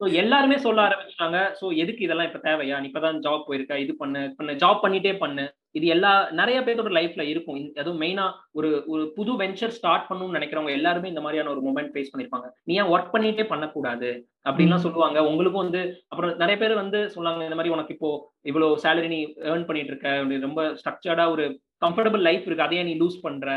so 0.00 0.06
எல்லாருமே 0.20 0.56
சொல்ல 0.64 0.80
ஆரம்பிச்சாங்க 0.88 1.38
ஸோ 1.60 1.66
எதுக்கு 1.82 2.02
இதெல்லாம் 2.06 2.28
இப்போ 2.28 2.40
தேவையா? 2.44 2.76
நீ 2.80 2.86
இப்பதான் 2.90 3.16
ஜாப் 3.24 3.46
போயிருக்க 3.46 3.78
இது 3.84 3.92
பண்ணு 4.02 4.20
பண்ணு 4.38 4.52
ஜாப் 4.62 4.82
பண்ணிட்டே 4.84 5.12
பண்ணு. 5.22 5.44
இது 5.78 5.86
எல்லா 5.94 6.12
நிறைய 6.40 6.58
பேரோட 6.66 6.90
லைஃப்ல 6.98 7.22
இருக்கும். 7.30 7.58
அதுவும் 7.80 8.00
மெயினா 8.02 8.26
ஒரு 8.58 8.68
ஒரு 8.92 9.02
புது 9.16 9.32
வெஞ்சர் 9.42 9.74
ஸ்டார்ட் 9.78 10.06
பண்ணணும்னு 10.08 10.36
நினைக்கிறவங்க 10.38 10.72
எல்லாருமே 10.78 11.10
இந்த 11.12 11.22
மாதிரியான 11.24 11.50
ஒரு 11.54 11.62
மூமெண்ட் 11.66 11.92
ஃபேஸ் 11.94 12.12
பண்ணிருப்பாங்க. 12.12 12.48
நீ 12.68 12.74
ஏன் 12.82 12.92
ஒர்க் 12.94 13.12
பண்ணிட்டே 13.14 13.46
பண்ணக்கூடாது? 13.52 14.10
அப்படின்லாம் 14.48 14.84
சொல்லுவாங்க. 14.86 15.18
உங்களுக்கும் 15.30 15.64
வந்து 15.64 15.82
அப்புறம் 16.10 16.34
நிறைய 16.42 16.58
பேர் 16.62 16.80
வந்து 16.82 17.00
சொல்லுவாங்க 17.14 17.48
இந்த 17.48 17.58
மாதிரி 17.60 17.74
உனக்கு 17.76 17.94
இப்போ 17.96 18.10
இவ்வளவு 18.50 18.82
சேலரி 18.84 19.10
நீ 19.14 19.20
ஏர்ன் 19.52 19.66
பண்ணிட்டு 19.70 19.92
இருக்க 19.94 20.38
ரொம்ப 20.46 20.62
ஸ்ட்ரக்சர்டா 20.80 21.26
ஒரு 21.34 21.46
கம்ஃபர்டபுள் 21.86 22.24
லைஃப் 22.28 22.46
இருக்கு. 22.46 22.66
அதையே 22.68 22.84
நீ 22.90 22.94
லூஸ் 23.02 23.18
பண்ற. 23.26 23.48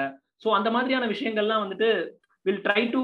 ஸோ 0.43 0.49
அந்த 0.59 0.69
மாதிரியான 0.77 1.07
விஷயங்கள்லாம் 1.13 1.63
வந்துட்டு 1.65 1.89
will 2.45 2.63
try 2.67 2.83
to 2.93 3.01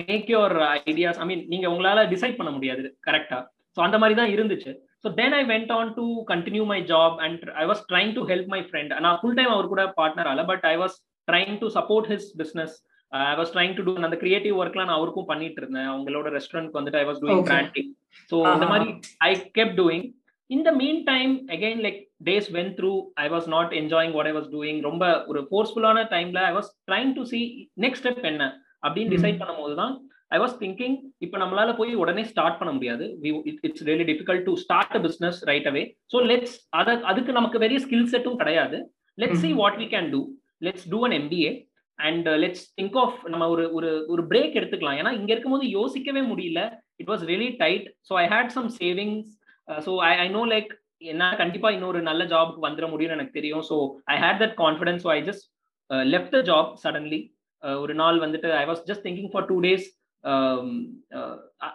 make 0.00 0.30
your 0.34 0.54
ideas 0.90 1.20
I 1.22 1.26
mean 1.30 1.44
நீங்க 1.48 1.66
உங்களால 1.68 2.04
டிசைட் 2.12 2.38
பண்ண 2.38 2.50
முடியாது 2.50 2.84
கரெக்டா 3.08 3.38
ஸோ 3.76 3.80
அந்த 3.86 3.96
மாதிரி 3.98 4.14
தான் 4.20 4.32
இருந்துச்சு. 4.34 4.72
So 5.04 5.08
then 5.18 5.34
I 5.38 5.42
went 5.52 5.72
on 5.76 5.90
to 5.98 6.04
continue 6.32 6.64
my 6.72 6.80
job 6.90 7.16
and 7.26 7.44
I 7.62 7.64
was 7.70 7.82
trying 7.90 8.12
to 8.18 8.22
help 8.30 8.50
my 8.54 8.60
friend 8.68 8.92
நான் 9.06 9.18
ஃபுல் 9.20 9.36
டைம் 9.38 9.52
அவர் 9.54 9.72
கூட 9.72 9.84
பார்ட்னர் 9.98 10.30
ஆல 10.32 10.44
but 10.50 10.66
I 10.72 10.74
was 10.82 10.96
trying 11.28 11.54
to 11.62 11.68
support 11.78 12.08
his 12.12 12.28
business 12.42 12.74
I 13.12 13.34
was 13.40 13.52
trying 13.56 13.76
to 13.78 13.84
do 13.88 13.94
அந்த 14.08 14.18
creative 14.22 14.56
ஒர்க்லாம் 14.62 14.88
நான் 14.90 14.98
அவருக்கும் 14.98 15.30
பண்ணிட்டு 15.30 15.60
இருந்தேன். 15.62 15.88
அவங்களோட 15.92 16.28
ரெஸ்டாரண்ட் 16.38 16.76
வந்துட்டு 16.78 17.00
I 17.02 17.06
was 17.10 17.20
doing 17.24 17.44
branding 17.50 17.90
so 18.32 18.38
அந்த 18.54 18.66
மாதிரி 18.72 18.88
I 19.28 19.30
kept 19.58 19.74
doing 19.80 20.06
in 20.50 20.64
the 20.68 20.72
mean 20.80 21.00
time 21.10 21.32
again 21.56 21.82
like 21.86 21.98
days 22.28 22.48
went 22.56 22.72
through 22.78 22.92
I 23.24 23.28
was 23.34 23.48
not 23.48 23.72
enjoying 23.80 24.12
what 24.16 24.28
I 24.30 24.34
was 24.38 24.50
doing 24.54 24.80
ரொம்ப 24.88 25.04
ஒரு 25.30 25.42
ஃபோர்ஸ்ஃபுல்லான 25.50 26.02
டைம்ல 26.14 26.40
I 26.50 26.52
was 26.58 26.70
trying 26.90 27.12
to 27.18 27.24
see 27.32 27.40
next 27.84 28.02
step 28.02 28.26
என்ன? 28.32 28.44
அப்படின்னு 28.86 29.14
decide 29.16 29.40
பண்ணும்போது 29.42 29.74
தான் 29.82 29.94
ஐ 30.36 30.38
வாஸ் 30.42 30.54
திங்கிங் 30.60 30.94
இப்போ 31.24 31.36
நம்மளால 31.42 31.70
போய் 31.80 31.92
உடனே 32.02 32.22
ஸ்டார்ட் 32.30 32.58
பண்ண 32.60 32.70
முடியாது. 32.76 33.04
It's 33.66 33.84
really 33.88 34.06
difficult 34.10 34.46
to 34.48 34.52
start 34.62 34.96
a 34.98 35.02
business 35.06 35.38
right 35.50 35.68
away 35.70 35.82
so 36.12 36.20
let's 36.30 36.56
அதை 36.80 36.94
அதுக்கு 37.10 37.32
நமக்கு 37.38 37.60
பெரிய 37.64 37.80
ஸ்கில் 37.84 38.08
செட்டும் 38.14 38.40
கிடையாது. 38.42 38.78
Let's 39.18 39.42
see 39.44 39.50
what 39.60 39.76
we 39.82 39.88
can 39.94 40.08
do 40.14 40.20
let's 40.68 40.86
do 40.94 41.00
an 41.08 41.16
MBA 41.20 41.52
and 41.98 42.28
let's 42.44 42.64
think 42.78 42.96
of 43.04 43.18
நம்ம 43.32 43.48
ஒரு 43.54 43.64
ஒரு 43.78 43.90
ஒரு 44.12 44.22
பிரேக் 44.30 44.56
எடுத்துக்கலாம். 44.60 44.98
ஏன்னா 45.00 45.12
இங்க 45.18 45.30
இருக்கும்போது 45.34 45.66
யோசிக்கவே 45.78 46.22
முடியல. 46.30 46.62
It 47.02 47.10
was 47.12 47.24
really 47.32 47.50
tight 47.64 47.86
so 48.08 48.14
I 48.22 48.24
had 48.34 48.54
some 48.56 48.70
savings 48.80 49.28
so 49.88 49.94
I 50.10 50.12
I 50.24 50.28
know 50.38 50.44
like 50.54 50.72
என்ன 51.12 51.28
கண்டிப்பா 51.42 51.68
இன்னொரு 51.76 52.00
நல்ல 52.08 52.22
ஜாப்க்கு 52.32 52.66
வந்துட 52.66 52.88
முடியும்னு 52.94 53.16
எனக்கு 53.18 53.38
தெரியும். 53.38 53.64
So 53.70 53.76
I 54.14 54.16
had 54.24 54.40
that 54.44 54.56
confidence 54.64 55.04
so 55.06 55.10
I 55.18 55.20
just 55.28 55.46
left 56.14 56.34
the 56.36 56.40
job 56.50 56.72
suddenly 56.86 57.20
ஒரு 57.82 57.94
நாள் 58.00 58.18
வந்துட்டு 58.24 58.48
I 58.60 58.64
was 58.70 58.82
just 58.90 59.04
thinking 59.06 59.32
for 59.32 59.46
two 59.50 59.56
days 59.66 59.86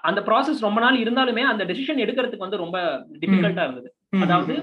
அந்த 0.07 0.19
ப்ராசஸ் 0.27 0.65
ரொம்ப 0.67 0.79
நாள் 0.85 0.97
இருந்தாலுமே 1.03 1.43
அந்த 1.51 1.63
டெசிஷன் 1.69 2.03
எடுக்கிறதுக்கு 2.03 2.45
வந்து 2.45 2.63
ரொம்ப 2.63 2.77
டிஃபிகல்ட்டா 3.23 3.65
இருந்தது. 3.67 3.89
அதாவது 4.25 4.55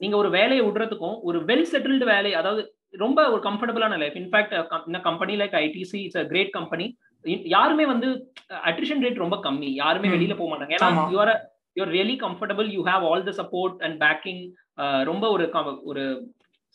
நீங்க 0.00 0.16
ஒரு 0.22 0.30
வேலையை 0.38 0.62
விடுறதுக்கும் 0.66 1.16
ஒரு 1.28 1.38
வெல் 1.50 1.68
செட்டில்டு 1.72 2.06
வேலை 2.14 2.32
அதாவது 2.40 2.62
ரொம்ப 3.02 3.18
ஒரு 3.34 3.40
கம்ஃபர்டபுளான 3.46 3.98
life 4.02 4.16
in fact 4.20 4.52
company 5.08 5.34
like 5.42 5.54
ITC 5.66 5.98
it's 6.06 6.20
a 6.22 6.26
great 6.32 6.52
company 6.58 6.86
யாருமே 7.54 7.84
வந்து 7.92 8.08
அட்ரிஷன் 8.68 9.02
ரேட் 9.04 9.22
ரொம்ப 9.24 9.36
கம்மி. 9.46 9.68
யாருமே 9.82 10.08
வெளியில 10.14 10.34
போக 10.38 10.48
மாட்டாங்க. 10.50 10.74
ஏன்னா 10.78 10.88
you're 11.12 11.32
you're 11.76 11.92
really 11.96 12.16
comfortable 12.24 12.68
you 12.76 12.80
have 12.90 13.04
all 13.10 13.24
the 13.28 13.34
support 13.40 13.76
and 13.86 13.96
backing 14.04 14.42
ரொம்ப 15.10 15.24
ஒரு 15.34 15.44
ஒரு 15.90 16.04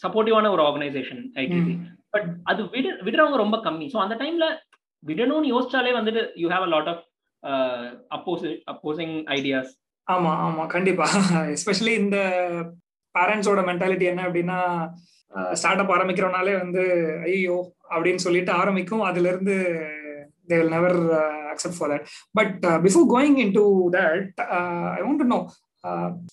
சப்போர்ட்டிவான 0.01 0.49
ஒரு 0.55 0.61
ஆர்கனைசேஷன் 0.67 1.21
ஐடிசி 1.43 1.73
பட் 2.17 2.29
அது 2.51 2.61
விடு 2.75 2.91
விடுறவங்க 3.07 3.37
ரொம்ப 3.45 3.59
கம்மி. 3.67 3.87
ஸோ 3.93 3.99
அந்த 4.05 4.17
டைம்ல 4.23 4.45
விடணும்னு 5.03 5.53
யோசிச்சாலே 5.55 5.91
வந்துட்டு 5.97 6.21
you 6.43 6.47
have 6.53 6.65
a 6.67 6.71
lot 6.75 6.89
of 6.93 7.03
oppose 8.15 8.51
opposing 8.71 9.17
ideas 9.35 9.73
ஆமா 10.07 10.31
ஆமா 10.45 10.63
கண்டிப்பா. 10.73 11.05
எஸ்பெஷலி 11.55 11.93
இந்த 12.01 12.17
பேரண்ட்ஸோட 13.15 13.61
மென்டாலிட்டி 13.69 14.05
என்ன 14.09 14.21
அப்படின்னா 14.27 14.59
ஸ்டார்ட் 15.59 15.81
அப் 15.83 15.93
ஆரம்பிக்கிறோனாலே 15.95 16.53
வந்து 16.61 16.83
ஐயோ 17.29 17.57
அப்படின்னு 17.93 18.23
சொல்லிட்டு 18.25 18.51
ஆரம்பிக்கும். 18.61 19.03
அதுல 19.09 19.29
இருந்து 19.33 19.55
they 20.49 20.57
will 20.59 20.73
never 20.75 20.97
accept 21.53 21.77
for 21.77 21.91
that 21.93 22.05
but 22.39 22.53
before 22.85 23.07
going 23.13 23.37
in 23.43 23.53
to 23.57 23.65
that 23.97 24.29
I 24.97 25.01
want 25.05 25.21
to 25.23 25.27
know 25.33 25.39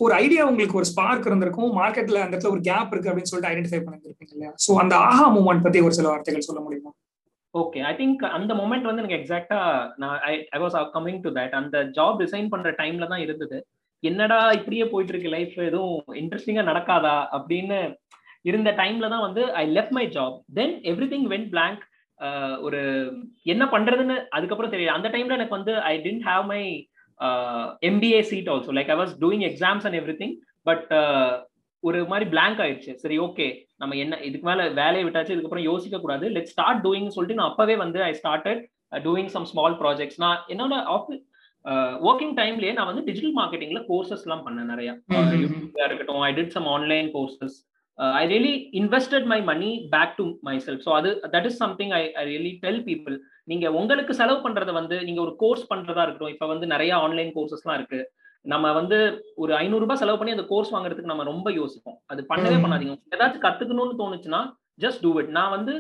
ஒரு 0.05 0.13
ஐடியா 0.23 0.43
உங்களுக்கு 0.51 0.79
ஒரு 0.81 0.89
ஸ்பார்க் 0.91 1.29
இருந்திருக்கும். 1.29 1.71
மார்க்கெட்ல 1.81 2.23
அந்த 2.25 2.35
இடத்துல 2.35 2.55
ஒரு 2.57 2.63
கேப் 2.69 2.93
இருக்கு 2.95 3.11
அப்படின்னு 3.11 3.31
சொல்லிட்டு 3.31 3.53
ஐடென்டிஃபை 3.53 3.81
பண்ணிருப்பீங்க 3.87 4.35
இல்லையா? 4.37 4.53
ஸோ 4.65 4.71
அந்த 4.83 4.95
ஆஹா 5.09 5.27
மூமெண்ட் 5.37 5.65
பத்தி 5.67 5.81
ஒரு 5.89 5.97
சில 5.99 6.09
வார்த்தைகள் 6.13 6.49
சொல்ல 6.49 6.63
முடியுமா? 6.67 6.93
ஓகே 7.55 7.81
ஐ 7.91 7.93
திங்க் 7.99 8.23
அந்த 8.37 8.53
மொமெண்ட் 8.61 8.89
வந்து 8.89 9.03
எனக்கு 9.03 9.19
எக்ஸாக்டா 9.21 9.59
நான் 10.03 10.17
I 10.31 10.33
I 10.57 10.61
was 10.63 10.77
coming 10.97 11.21
to 11.27 11.31
that 11.39 11.55
அந்த 11.61 11.83
ஜாப் 11.99 12.23
ரிசைன் 12.25 12.49
பண்ற 12.55 12.71
டைம்ல 12.81 13.09
தான் 13.13 13.25
இருந்தது. 13.27 13.59
என்னடா 14.03 14.39
இப்படியே 14.59 14.85
போயிட்டு 14.93 15.13
இருக்கு 15.13 15.35
லைஃப் 15.37 15.55
எதுவும் 15.69 16.17
இன்ட்ரெஸ்டிங்கா 16.23 16.65
நடக்காதா 16.71 17.17
அப்படின்னு 17.37 17.79
இருந்த 18.51 18.71
டைம்ல 18.81 19.07
தான் 19.13 19.25
வந்து 19.27 19.43
I 19.61 19.65
left 19.77 19.95
my 19.99 20.07
job 20.17 20.35
then 20.59 20.75
everything 21.13 21.29
went 21.35 21.47
blank 21.53 21.85
ஒரு 22.67 22.81
என்ன 23.53 23.65
பண்றதுன்னு 23.73 24.17
அதுக்கப்புறம் 24.37 24.73
தெரியல. 24.75 24.97
அந்த 24.99 25.09
டைம்ல 25.15 25.39
எனக்கு 25.39 25.57
வந்து 25.59 25.73
I 25.93 25.95
didn't 26.05 26.27
have 26.29 26.45
my 26.53 26.61
MBA 27.91 28.21
seat 28.31 28.51
also 28.55 28.77
like 28.79 28.93
I 28.95 28.97
was 29.03 29.13
doing 29.25 29.45
exams 29.51 29.87
and 29.89 29.99
everything 30.23 30.35
but 30.69 30.87
ஒரு 31.89 31.99
மாதிரி 32.11 32.27
பிளாங்க் 32.35 32.61
ஆயிடுச்சு. 32.65 32.93
சரி 33.03 33.17
ஓகே 33.25 33.47
நம்ம 33.81 33.97
என்ன 34.03 34.19
இதுக்கு 34.29 34.47
மேல 34.49 34.69
வேலையை 34.79 35.03
விட்டாச்சு 35.07 35.35
இதுக்கப்புறம் 35.35 35.69
யோசிக்க 35.71 35.97
கூடாது. 36.05 36.27
லெட் 36.37 36.51
ஸ்டார்ட் 36.53 36.81
டூயிங் 36.87 37.15
சொல்லிட்டு 37.17 37.39
நான் 37.41 37.51
அப்பவே 37.51 37.77
வந்து 37.85 37.99
I 38.09 38.13
started 38.21 38.63
doing 39.07 39.31
some 39.35 39.49
small 39.51 39.77
projects 39.83 40.21
நான் 40.25 40.41
என்னோட 40.55 40.75
ஆஃபீஸ் 40.97 41.23
ஒர்க்கிங் 42.09 42.35
டைம்லயே 42.39 42.73
நான் 42.79 42.91
வந்து 42.91 43.05
டிஜிட்டல் 43.09 43.37
மார்க்கெட்டிங்ல 43.41 43.81
கோர்சஸ் 43.91 44.25
எல்லாம் 44.27 44.43
பண்ணேன் 44.47 44.71
நிறைய. 44.73 44.91
யூடியூப்ல 45.43 45.87
இருக்கட்டும் 45.89 46.25
I 46.29 46.33
did 46.39 46.55
some 46.57 46.69
online 46.75 47.09
courses 47.17 47.57
I 48.21 48.25
really 48.33 48.53
invested 48.81 49.27
my 49.33 49.39
money 49.51 49.71
back 49.95 50.15
to 50.21 50.25
myself 50.67 50.85
so 50.87 50.93
அது 50.99 51.11
that 51.35 51.47
is 51.51 51.61
something 51.65 51.93
I 51.99 52.03
I 52.21 52.25
really 52.33 52.53
tell 52.65 52.83
people 52.89 53.17
நீங்க 53.51 53.67
உங்களுக்கு 53.81 54.13
செலவு 54.21 54.39
பண்றத 54.45 54.73
வந்து 54.81 54.97
நீங்க 55.07 55.21
ஒரு 55.27 55.33
கோர்ஸ் 55.43 55.65
பண்றதா 55.73 56.05
இருக்கட்டும். 56.05 56.35
இப்ப 56.35 56.47
வந்து 56.53 56.67
நிறைய 56.75 56.93
ஆன்லைன் 57.05 57.33
கோர்சஸ்லாம் 57.37 57.79
இருக்கு. 57.79 58.01
நம்ம 58.45 58.67
வந்து 58.79 58.99
ஒரு 59.43 59.53
ஐநூறு 59.61 59.83
ரூபாய் 59.85 60.01
செலவு 60.03 60.19
பண்ணி 60.21 60.37
அந்த 60.37 60.47
கோர்ஸ் 60.53 60.73
வாங்குறதுக்கு 60.75 61.13
நம்ம 61.13 61.27
ரொம்ப 61.33 61.49
யோசிப்போம். 61.61 61.99
அது 62.13 62.23
பண்ணவே 62.31 62.59
பண்ணாதீங்க. 62.65 62.97
ஏதாச்சும் 63.15 63.45
கத்துக்கணும்னு 63.47 64.01
தோணுச்சுன்னா 64.03 64.41
ஜஸ்ட் 64.85 65.03
டூ 65.05 65.13
இட் 65.21 65.31
நான் 65.39 65.55
வந்து 65.57 65.75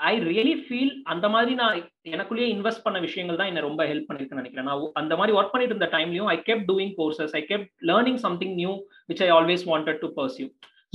ஐ 0.00 0.12
ரியலி 0.28 0.54
ஃபீல் 0.62 0.92
அந்த 1.12 1.26
மாதிரி 1.34 1.52
நான் 1.62 1.74
எனக்குள்ளேயே 2.14 2.48
இன்வெஸ்ட் 2.54 2.84
பண்ண 2.86 2.98
விஷயங்கள் 3.06 3.38
தான் 3.40 3.50
என்ன 3.50 3.60
ரொம்ப 3.68 3.82
ஹெல்ப் 3.90 4.08
பண்ணிருக்குன்னு 4.08 4.42
நினைக்கிறேன். 4.42 4.68
நான் 4.70 4.84
அந்த 5.02 5.14
மாதிரி 5.18 5.36
ஒர்க் 5.38 5.52
பண்ணிட்டு 5.52 5.74
இருந்த 5.74 5.88
டைம்லயும் 5.96 6.30
I 6.34 6.36
kept 6.48 6.64
doing 6.70 6.94
courses 7.00 7.34
I 7.40 7.42
kept 7.50 7.66
learning 7.90 8.20
something 8.26 8.54
new 8.60 8.72
which 9.10 9.22
I 9.26 9.30
always 9.38 9.64
wanted 9.72 10.00
to 10.04 10.10
pursue 10.20 10.48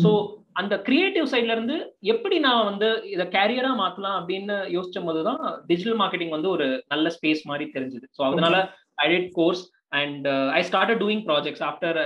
so 0.03 0.11
அந்த 0.59 0.75
கிரியேட்டிவ் 0.87 1.25
சைட்ல 1.31 1.55
இருந்து 1.55 1.75
எப்படி 2.13 2.37
நான் 2.45 2.67
வந்து 2.69 2.87
இதை 3.13 3.25
கேரியரா 3.35 3.71
மாத்தலாம் 3.81 4.17
அப்படின்னு 4.19 4.55
யோசிச்ச 4.75 5.03
போது 5.05 5.21
தான் 5.29 5.41
டிஜிட்டல் 5.69 5.99
மார்க்கெட்டிங் 6.01 6.33
வந்து 6.35 6.49
ஒரு 6.55 6.67
நல்ல 6.87 7.11
ஸ்பேஸ் 7.17 7.43
மாதிரி 7.49 7.65
தெரிஞ்சது. 7.75 8.05
ஸோ 8.17 8.23
அதனால 8.29 8.55
I 9.03 9.07
did 9.13 9.29
course 9.39 9.63
and 9.99 10.27
I 10.57 10.61
start 10.69 10.99
doing 11.03 11.23
projects 11.29 11.63
after 11.69 11.97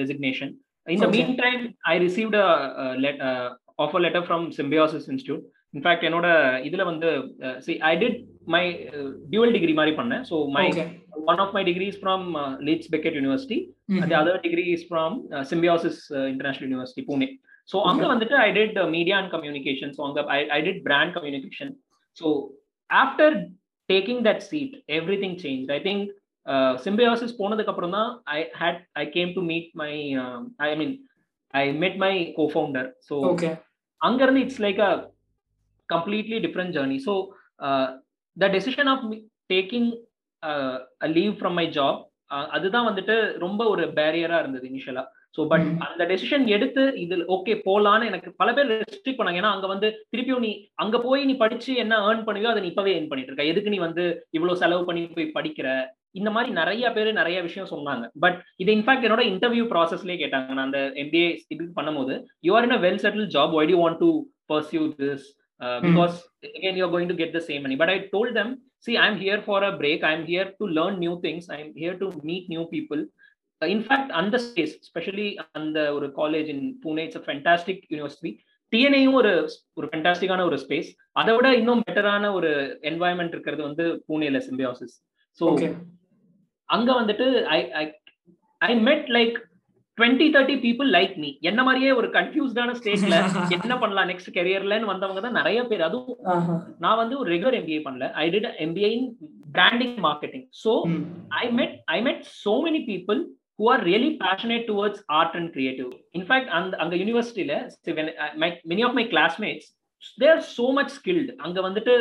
resignation 0.00 0.52
இந்த 0.86 1.08
meantime 1.42 1.62
I 1.92 1.96
received 2.06 2.38
offer 3.78 4.02
letter 4.06 4.26
from 4.28 4.46
Symbiosis 4.60 5.08
institute 5.14 5.42
in fact 5.74 6.06
என்னோட 6.08 6.26
இதுல 6.68 6.82
வந்து 6.84 7.08
see 7.66 7.74
I 7.90 7.92
did 7.96 8.18
my 8.54 8.62
dual 9.30 9.54
degree 9.56 9.74
மாதிரி 9.78 9.92
பண்ணேன். 10.00 10.24
So 10.30 10.36
my 10.56 10.64
one 11.30 11.40
of 11.44 11.54
my 11.56 11.62
degree 11.62 11.86
is 11.92 12.00
from 12.02 12.24
Leeds 12.68 12.90
Beckett 12.94 13.16
University 13.18 13.58
the 14.04 14.16
other 14.20 14.42
degree 14.46 14.66
is 14.76 14.86
from 14.88 15.14
Symbiosis 15.52 16.00
International 16.32 16.68
University 16.68 17.04
Pune 17.10 17.28
so 17.68 17.78
அங்க 17.90 18.04
வந்துட்டு 18.12 18.36
I 18.46 18.48
did 18.52 18.78
media 18.96 19.16
and 19.20 19.30
communication 19.30 19.92
so 19.98 20.02
அங்க 20.08 20.22
I 20.56 20.60
did 20.68 20.82
brand 20.88 21.14
communication 21.18 21.72
so 22.16 22.28
after 22.90 23.36
taking 23.88 24.22
that 24.28 24.42
seat 24.50 24.74
everything 25.22 25.38
change 25.44 25.70
I 25.70 25.78
think 25.80 26.04
Symbiosis 26.86 27.38
போனதுக்கு 27.40 27.72
அப்புறம் 27.72 27.94
தான் 27.98 28.10
I 28.32 28.38
had 28.60 28.80
I 28.94 29.04
came 29.16 29.32
to 29.34 29.42
meet 29.50 29.68
my 29.82 29.90
I 30.66 30.70
mean 30.80 30.94
I 31.54 31.64
met 31.84 31.98
my 31.98 32.12
co 32.38 32.46
founder 32.54 32.88
so 33.08 33.16
அங்க 34.00 34.20
இருந்து 34.24 34.42
it's 34.46 34.62
like 34.64 34.80
a 34.80 34.92
completely 35.88 36.38
different 36.46 36.74
journey 36.76 36.98
so 37.08 37.14
the 38.36 38.48
decision 38.56 38.90
of 38.94 39.04
taking 39.54 39.90
leave 41.18 41.34
from 41.40 41.58
my 41.60 41.66
job 41.78 42.00
அதுதான் 42.56 42.88
வந்துட்டு 42.90 43.14
ரொம்ப 43.44 43.62
ஒரு 43.72 43.84
பேரியரா 43.98 44.36
இருந்தது 44.42 44.66
இனிஷியலா 44.70 45.04
ஸோ 45.36 45.42
பட் 45.50 45.66
அந்த 45.86 46.02
decision 46.10 46.44
எடுத்து 46.54 46.82
இது 47.02 47.14
ஓகே 47.36 47.52
போலான்னு 47.66 48.08
எனக்கு 48.10 48.30
பல 48.40 48.48
பேர் 48.56 48.70
ரெஸ்ட்ரிக்ட் 48.72 49.18
பண்ணாங்க. 49.18 49.40
ஏன்னா 49.40 49.52
அங்க 49.56 49.66
வந்து 49.72 49.88
திருப்பியும் 50.12 50.44
நீ 50.46 50.50
அங்க 50.82 50.96
போய் 51.06 51.22
நீ 51.28 51.34
படிச்சு 51.42 51.72
என்ன 51.82 52.00
ஏர்ன் 52.08 52.24
பண்ணுவியோ 52.26 52.50
அதை 52.52 52.62
நீ 52.62 52.68
இப்பவே 52.72 52.92
ஏர்ன் 52.96 53.08
பண்ணிட்டு 53.10 53.30
இருக்க. 53.32 53.52
எதுக்கு 53.52 53.72
நீ 53.74 53.78
வந்து 53.86 54.04
இவ்வளவு 54.36 54.60
செலவு 54.62 54.82
பண்ணி 54.88 55.02
போய் 55.16 55.34
படிக்கிற? 55.36 55.68
இந்த 56.20 56.30
மாதிரி 56.34 56.50
நிறைய 56.60 56.86
பேர் 56.96 57.10
நிறைய 57.20 57.38
விஷயம் 57.48 57.70
சொன்னாங்க. 57.74 58.04
பட் 58.24 58.36
இது 58.62 58.70
இன்ஃபேக்ட் 58.78 59.06
என்னோட 59.08 59.24
இன்டர்வியூ 59.32 59.64
ப்ராசஸ்லேயே 59.72 60.18
கேட்டாங்க. 60.22 60.48
நான் 60.56 60.68
அந்த 60.68 60.80
எம்பிஏ 61.04 61.30
இது 61.54 61.70
பண்ணும்போது 61.78 62.16
you 62.48 62.52
are 62.58 62.66
in 62.68 62.76
a 62.78 62.82
well 62.86 63.02
settle 63.04 63.30
job 63.36 63.54
why 63.60 63.70
do 63.72 63.78
want 63.84 64.00
to 64.04 64.10
pursue 64.52 64.84
this 65.02 65.26
because 65.86 66.16
again 66.58 66.76
you're 66.78 66.92
going 66.94 67.10
to 67.12 67.18
get 67.22 67.32
the 67.38 67.44
same 67.48 67.62
money 67.64 67.76
but 67.82 67.90
i 67.94 67.98
told 68.14 68.30
them 68.38 68.48
see 68.86 68.94
i'm 69.04 69.16
here 69.24 69.40
for 69.48 69.58
a 69.70 69.72
break 69.82 70.00
i'm 70.10 70.22
here 70.32 70.46
to 70.60 70.66
learn 70.78 70.94
new 71.04 71.16
things 71.24 71.44
i'm 71.56 71.70
here 71.82 71.96
to 72.02 72.06
meet 72.30 72.44
new 72.54 72.64
people 72.74 73.02
uh, 73.62 73.68
in 73.74 73.82
fact 73.88 74.08
on 74.20 74.26
the 74.34 74.40
space 74.48 74.72
especially 74.86 75.28
on 75.56 75.64
the 75.76 75.84
ஒரு 75.96 76.08
college 76.20 76.48
in 76.54 76.60
pune 76.84 77.02
it's 77.06 77.18
a 77.22 77.24
fantastic 77.30 77.78
university 77.96 78.32
டிஎன்ஏயும் 78.72 79.16
ஒரு 79.20 79.32
ஒரு 79.78 79.86
ஃபென்டாஸ்டிக்கான 79.88 80.44
ஒரு 80.48 80.56
space 80.62 80.90
அதை 81.20 81.32
விட 81.36 81.48
இன்னும் 81.60 81.82
பெட்டரான 81.88 82.30
ஒரு 82.38 82.50
என்வாயன்மெண்ட் 82.90 83.34
இருக்கிறது 83.36 83.62
வந்து 83.68 83.84
பூனேல 84.06 84.38
சிம்பியாசிஸ் 84.46 84.94
ஸோ 85.38 85.46
அங்க 86.68 86.90
வந்துட்டு 87.00 87.26
I 87.56 87.58
I 87.80 87.84
I 88.60 88.70
met 88.88 89.08
like 89.16 89.36
twenty 89.98 90.26
thirty 90.34 90.54
people 90.62 90.88
like 90.94 91.14
me 91.22 91.30
என்ன 91.48 91.60
மாதிரியே 91.66 91.90
ஒரு 91.92 92.08
கன்ஃபியூஸ்டான 92.14 92.74
ஸ்டேஜ்ல 92.78 93.16
என்ன 93.56 93.74
பண்ணலாம் 93.82 94.08
நெக்ஸ்ட் 94.10 94.30
கெரியர்லன்னு 94.36 94.90
வந்தவங்க 94.92 95.20
தான் 95.20 95.38
நிறைய 95.40 95.60
பேர். 95.70 95.84
அதுவும் 95.88 96.18
நான் 96.84 97.00
வந்து 97.02 97.14
ஒரு 97.22 97.28
ரெகுலர் 97.34 97.56
எம்பிஏ 97.60 97.80
பண்ணல. 97.86 98.06
I 98.22 98.26
did 98.34 98.48
MBA 98.66 98.90
in 98.96 99.08
branding 99.56 99.98
marketing 100.06 100.46
so 100.62 100.72
I 101.40 101.44
met 101.60 101.76
I 101.96 101.98
met 102.08 102.24
so 102.42 102.54
many 102.66 102.82
people 102.90 103.20
who 103.60 103.66
are 103.72 103.84
really 103.90 104.10
passionate 104.24 104.66
towards 104.70 105.02
art 105.18 105.36
and 105.40 105.50
creative 105.56 105.90
in fact 106.18 106.50
அந்த 106.58 106.80
அங்க 106.84 106.96
யூனிவர்சிட்டியில 107.02 107.54
many 108.72 108.82
of 108.88 108.98
my 109.00 109.06
classmates 109.14 109.68
they're 110.18 110.42
so 110.56 110.68
much 110.78 110.94
skilled 110.98 111.34
அங்க 111.46 111.58
வந்துட்டு 111.60 111.94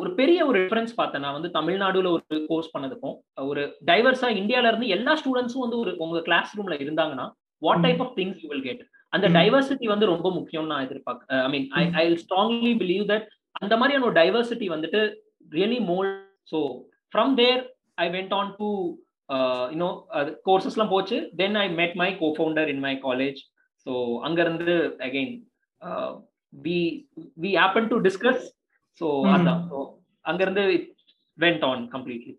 ஒரு 0.00 0.10
பெரிய 0.20 0.38
ஒரு 0.50 0.58
difference 0.62 0.92
பார்த்தேன். 1.00 1.22
நான் 1.24 1.36
வந்து 1.36 1.50
தமிழ்நாடுல 1.56 2.10
ஒரு 2.16 2.36
கோர்ஸ் 2.50 2.70
பண்ணதுக்கும் 2.74 3.16
ஒரு 3.50 3.62
டைவர்ஸா 3.90 4.28
இந்தியால 4.40 4.70
இருந்து 4.70 4.88
எல்லா 4.96 5.12
ஸ்டூடெண்ட்ஸும் 5.20 5.64
வந்து 5.64 5.80
ஒரு 5.82 5.92
உங்க 6.04 6.20
கிளாஸ் 6.28 6.54
ரூம்ல 6.58 6.76
இருந்தாங்கன்னா 6.84 7.26
what 7.62 7.82
type 7.86 8.00
of 8.04 8.14
things 8.18 8.40
you 8.42 8.48
will 8.52 8.66
get 8.68 8.82
அந்த 9.12 9.26
டைவர்சிட்டி 9.38 9.86
வந்து 9.92 10.06
ரொம்ப 10.12 10.28
முக்கியம் 10.38 10.70
நான் 10.72 10.84
எதிர்பார்க்க 10.86 11.42
I 11.46 11.50
mean 11.54 11.66
I 11.80 11.84
I 12.00 12.04
strongly 12.24 12.72
believe 12.82 13.04
that 13.12 13.26
அந்த 13.62 13.74
மாதிரியான 13.80 14.06
ஒரு 14.08 14.16
டைவர்சிட்டி 14.20 14.66
வந்துட்டு 14.74 15.00
really 15.52 15.80
mould 15.92 16.10
so 16.52 16.58
from 17.12 17.32
there 17.40 17.60
I 18.04 18.08
went 18.16 18.34
on 18.40 18.50
to 18.60 18.68
you know 19.74 19.88
கோர்சஸ்லாம் 20.48 20.92
போச்சு. 20.94 21.16
Then 21.40 21.56
I 21.62 21.66
met 21.80 21.96
my 22.02 22.10
co 22.20 22.28
founder 22.36 22.68
in 22.74 22.84
my 22.86 22.94
college 23.06 23.40
so 23.86 23.92
அங்கிருந்து 24.26 24.76
again 25.06 25.34
we 26.66 26.78
we 27.44 27.50
happen 27.64 27.90
to 27.92 27.98
discuss 28.06 28.44
so 29.00 29.06
அதான். 29.34 29.62
So 29.70 29.78
அங்கிருந்து 30.30 30.64
went 31.38 31.64
on 31.70 31.82
completely 31.94 32.34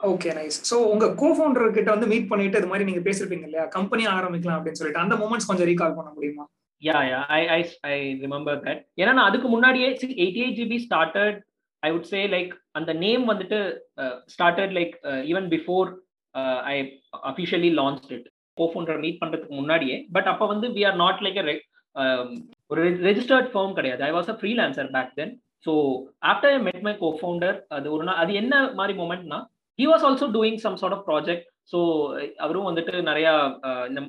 okay 0.00 0.30
nice 0.38 0.56
so 0.70 0.76
உங்க 0.92 1.06
co 1.22 1.28
founder 1.36 1.74
கிட்ட 1.76 1.90
வந்து 1.94 2.08
meet 2.12 2.30
பண்ணிட்டு 2.32 2.60
இது 2.60 2.70
மாதிரி 2.72 2.86
நீங்க 2.88 3.02
பேசிருப்பீங்க 3.08 3.46
இல்லையா? 3.48 3.64
கம்பெனி 3.76 4.04
ஆரம்பிக்கலாம் 4.16 4.58
அப்படின்னு 4.58 4.80
சொல்லிட்டு. 4.80 5.04
அந்த 5.04 5.14
மூமெண்ட்ஸ் 5.22 5.48
கொஞ்சம் 5.50 5.68
ரீகால் 5.70 5.96
பண்ண 5.98 6.10
முடியுமா? 6.16 6.44
யா 6.82 6.98
யா 7.10 7.20
ஐ 7.36 7.40
ஐ 7.56 7.60
ஐ 7.92 7.96
ரிமெம்பர் 8.24 8.58
தட் 8.66 8.82
ஏன்னா 9.00 9.12
நான் 9.18 9.28
அதுக்கு 9.30 9.48
முன்னாடியே 9.54 9.86
eighty 10.24 10.40
eight 10.44 10.58
GB 10.60 10.78
started 10.84 11.38
I 11.82 11.88
would 11.94 12.08
say 12.12 12.20
like 12.34 12.52
அந்த 12.78 12.90
நேம் 13.04 13.24
வந்துட்டு 13.30 13.58
started 14.34 14.74
like 14.78 14.94
even 15.30 15.48
before 15.54 15.88
I 16.72 16.76
officially 17.30 17.70
launch 17.80 18.06
it 18.16 18.28
co 18.58 18.66
founder 18.70 19.00
meet 19.04 19.20
பண்றதுக்கு 19.22 19.58
முன்னாடியே. 19.60 19.96
பட் 20.16 20.30
அப்போ 20.32 20.46
வந்து 20.52 20.68
வி 20.76 20.84
ஆர் 20.90 20.98
நாட் 21.04 21.20
லைக் 21.26 21.40
ஒரு 22.72 22.82
ரெஜிஸ்டர்ட் 23.08 23.50
ஃபார்ம் 23.52 23.76
கிடையாது. 23.78 24.02
I 24.08 24.12
was 24.18 24.32
a 24.34 24.38
freelancer 24.40 24.90
back 24.96 25.12
then 25.20 25.34
so 25.66 25.72
after 26.32 26.52
I 26.52 26.58
met 26.68 26.84
my 26.88 26.94
co 27.02 27.08
founder 27.20 27.56
அது 27.76 27.86
ஒரு 27.96 28.04
நாள் 28.08 28.20
அது 28.22 28.32
என்ன 28.42 28.54
மாதிரி 28.80 28.94
மூமெண்ட்னா 29.00 29.38
he 29.78 29.86
was 29.92 30.04
also 30.08 30.28
doing 30.36 30.58
some 30.64 30.76
sort 30.82 30.96
of 30.96 31.06
project 31.10 31.46
so 31.72 31.78
அவரும் 32.36 32.68
வந்துட்டு 32.68 33.00
நிறையா 33.10 33.32
இந்த 33.88 34.00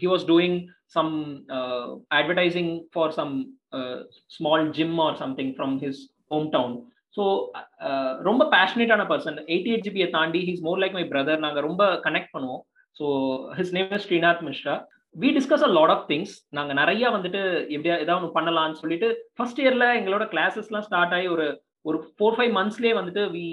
he 0.00 0.06
was 0.12 0.26
doing 0.32 0.58
some 0.96 1.12
advertising 2.18 2.72
for 2.92 3.14
some 3.18 3.34
small 4.36 4.66
gym 4.78 4.98
or 5.06 5.18
something 5.24 5.52
from 5.56 5.74
his 5.84 6.02
hometown 6.56 6.76
so 7.16 7.24
ரொம்ப 8.28 8.42
பேஷனேட்டான 8.54 9.04
பர்சன் 9.10 9.38
எயிட்டி 9.52 9.70
எயிட் 9.72 9.86
ஜிபியை 9.86 10.08
தாண்டி 10.16 10.40
he's 10.48 10.64
more 10.66 10.80
like 10.82 10.96
my 10.98 11.04
brother 11.12 11.44
நாங்கள் 11.44 11.66
ரொம்ப 11.68 11.84
கனெக்ட் 12.06 12.34
பண்ணுவோம். 12.34 12.62
So 12.96 13.06
his 13.58 13.72
name 13.76 13.94
is 13.96 14.04
Srinath 14.06 14.44
Mishra 14.48 14.74
we 15.16 15.28
discuss 15.36 15.64
a 15.66 15.70
lot 15.76 15.92
of 15.94 16.06
things 16.10 16.34
நாங்கள் 16.52 16.78
நிறைய 16.80 17.04
வந்துட்டு 17.10 17.40
எப்படியா 17.74 17.94
ஏதாவது 18.02 18.18
ஒன்று 18.18 18.36
பண்ணலாம்னு 18.38 18.80
சொல்லிட்டு 18.82 19.08
ஃபர்ஸ்ட் 19.36 19.60
இயர்ல 19.62 19.86
எங்களோட 19.98 20.24
கிளாஸஸ்லாம் 20.32 20.86
ஸ்டார்ட் 20.88 21.14
ஆகி 21.18 21.28
ஒரு 21.34 21.46
ஒரு 21.84 21.98
ஃபோர் 22.08 22.36
ஃபைவ் 22.36 22.52
மந்த்ஸ்லேயே 22.58 22.94
வந்துட்டு 22.98 23.22
we 23.36 23.46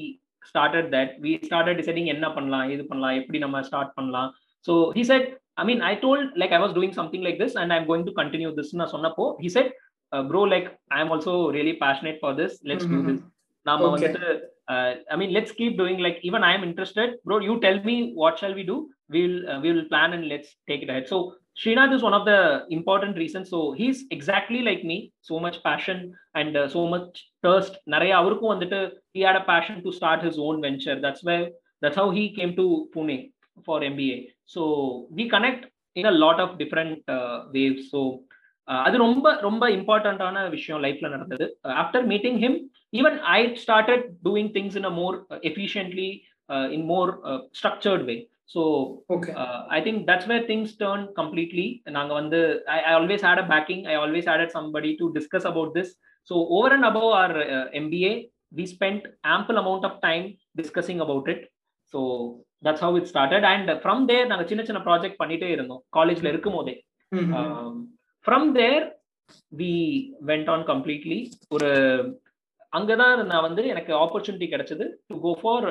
started 0.49 0.89
that 0.95 1.13
we 1.23 1.31
started 1.47 1.79
deciding 1.81 2.09
என்ன 2.15 2.27
பண்ணலாம் 2.35 2.65
இது 2.73 2.83
பண்ணலாம் 2.89 3.17
எப்படி 3.19 3.39
நம்ம 3.39 3.61
ஸ்டார்ட் 3.69 3.93
பண்ணலாம். 3.97 4.29
So 4.67 4.73
he 4.97 5.03
said 5.03 5.27
I 5.61 5.65
mean 5.65 5.81
I 5.83 5.93
told 6.03 6.31
like 6.41 6.53
I 6.57 6.59
was 6.63 6.75
doing 6.77 6.95
something 6.99 7.25
like 7.27 7.39
this 7.43 7.55
and 7.61 7.73
I'm 7.75 7.85
going 7.89 8.07
to 8.09 8.13
continue 8.21 8.49
this 8.57 8.71
நான் 8.79 8.91
சொன்னப்போ 8.95 9.25
he 9.43 9.51
said 9.57 9.71
bro 10.11 10.41
like 10.53 10.67
I 10.95 10.99
am 11.03 11.11
also 11.15 11.35
really 11.57 11.75
passionate 11.85 12.19
for 12.23 12.35
this 12.41 12.57
let's 12.71 12.89
do 12.93 12.99
this 13.09 13.21
நாம 13.65 13.89
வந்துட்டு 13.93 14.25
I 15.13 15.17
mean 15.21 15.33
let's 15.37 15.55
keep 15.59 15.77
doing 15.81 16.01
like 16.05 16.19
even 16.29 16.45
I 16.49 16.51
am 16.57 16.65
interested 16.69 17.13
bro 17.27 17.37
you 17.49 17.55
tell 17.65 17.81
me 17.89 17.95
what 18.21 18.39
shall 18.41 18.57
we 18.59 18.65
do 18.71 18.77
we'll 19.15 19.37
we'll 19.65 19.83
plan 19.91 20.13
and 20.17 20.27
let's 20.33 20.53
take 20.69 20.83
it 20.85 20.93
ahead 20.95 21.09
so 21.13 21.19
Srinath 21.56 21.92
is 21.92 22.02
one 22.02 22.14
of 22.14 22.24
the 22.24 22.40
important 22.70 23.16
reasons. 23.16 23.46
So 23.50 23.72
he's 23.72 24.04
exactly 24.10 24.60
like 24.62 24.82
me, 24.84 25.12
so 25.20 25.40
much 25.40 25.56
passion 25.62 25.98
and 26.34 26.56
uh, 26.56 26.68
so 26.68 26.82
much 26.92 27.08
thirst. 27.44 27.72
நிறைய 27.94 28.12
அவருக்கும் 28.20 28.52
வந்துட்டு 28.54 28.80
he 29.14 29.22
had 29.28 29.38
a 29.42 29.46
passion 29.52 29.76
to 29.86 29.92
start 29.98 30.20
his 30.28 30.38
own 30.46 30.56
venture. 30.66 30.96
That's 31.04 31.24
where 31.28 31.46
that's 31.82 31.98
how 32.02 32.08
he 32.18 32.24
came 32.38 32.52
to 32.60 32.66
Pune 32.94 33.16
for 33.66 33.78
MBA. 33.92 34.18
So 34.54 34.62
we 35.18 35.26
connect 35.34 35.64
in 35.96 36.06
a 36.06 36.16
lot 36.24 36.38
of 36.44 36.50
different 36.62 36.98
uh, 37.16 37.36
waves. 37.56 37.84
So 37.94 38.00
அது 38.68 38.96
ரொம்ப 39.04 39.26
ரொம்ப 39.44 39.64
இம்பார்ட்டண்ட்டான 39.76 40.38
விஷயம் 40.54 40.82
லைஃப்ல 40.86 41.08
நடந்தது 41.12 41.46
after 41.82 42.06
meeting 42.10 42.38
him 42.42 42.56
even 42.98 43.16
I 43.36 43.40
started 43.62 44.04
doing 44.26 44.50
things 44.56 44.76
in 44.80 44.88
a 44.90 44.92
more 44.98 45.16
efficiently 45.50 46.08
in 46.76 46.84
more 46.92 47.10
structured 47.58 48.04
way 48.10 48.16
so 48.49 48.61
I 49.69 49.79
think 49.81 50.01
that's 50.09 50.29
where 50.31 50.45
things 50.49 50.73
turn 50.81 51.05
completely 51.19 51.67
நாங்கள் 51.89 52.19
வந்து 52.21 52.39
I 52.67 52.79
I 52.81 52.93
always 52.93 53.25
had 53.27 53.43
a 53.43 53.47
backing 53.53 53.83
I 53.85 53.95
always 53.97 54.29
had 54.31 54.55
somebody 54.55 54.91
to 54.99 55.07
discuss 55.17 55.47
about 55.51 55.73
this 55.77 55.91
so 56.29 56.35
over 56.57 56.73
and 56.73 56.87
above 56.91 57.09
our 57.21 57.35
MBA 57.73 58.13
we 58.53 58.65
spend 58.73 59.05
ample 59.35 59.59
amount 59.63 59.85
of 59.85 59.99
time 60.01 60.25
discussing 60.57 61.01
about 61.01 61.29
it 61.29 61.45
so 61.93 61.99
that's 62.63 62.83
how 62.85 62.97
it 62.97 63.09
started 63.11 63.45
and 63.45 63.71
from 63.81 64.03
there 64.05 64.27
நாங்கள் 64.27 64.49
சின்ன 64.49 64.63
சின்ன 64.63 64.81
project 64.85 65.21
பண்ணிட்டே 65.21 65.49
இருந்தோம். 65.51 65.81
காலேஜ்ல 65.95 66.31
இருக்கும் 66.33 66.57
போதே. 66.57 66.75
From 68.25 68.47
there 68.53 68.83
we 69.51 69.73
went 70.21 70.49
on 70.49 70.63
completely 70.69 71.17
ஒரு 71.51 71.69
அங்கதான் 72.73 73.17
நான் 73.31 73.45
வந்து 73.47 73.63
எனக்கு 73.67 73.91
ஆப்பர்ச்சுனிட்டி 73.95 74.47
கிடைச்சது 74.49 74.85
to 75.09 75.17
go 75.19 75.31
for 75.41 75.65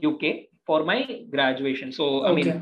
UK 0.00 0.32
for 0.68 0.84
my 0.90 0.98
graduation 1.34 1.92
so 1.98 2.06
I 2.28 2.32
mean 2.38 2.52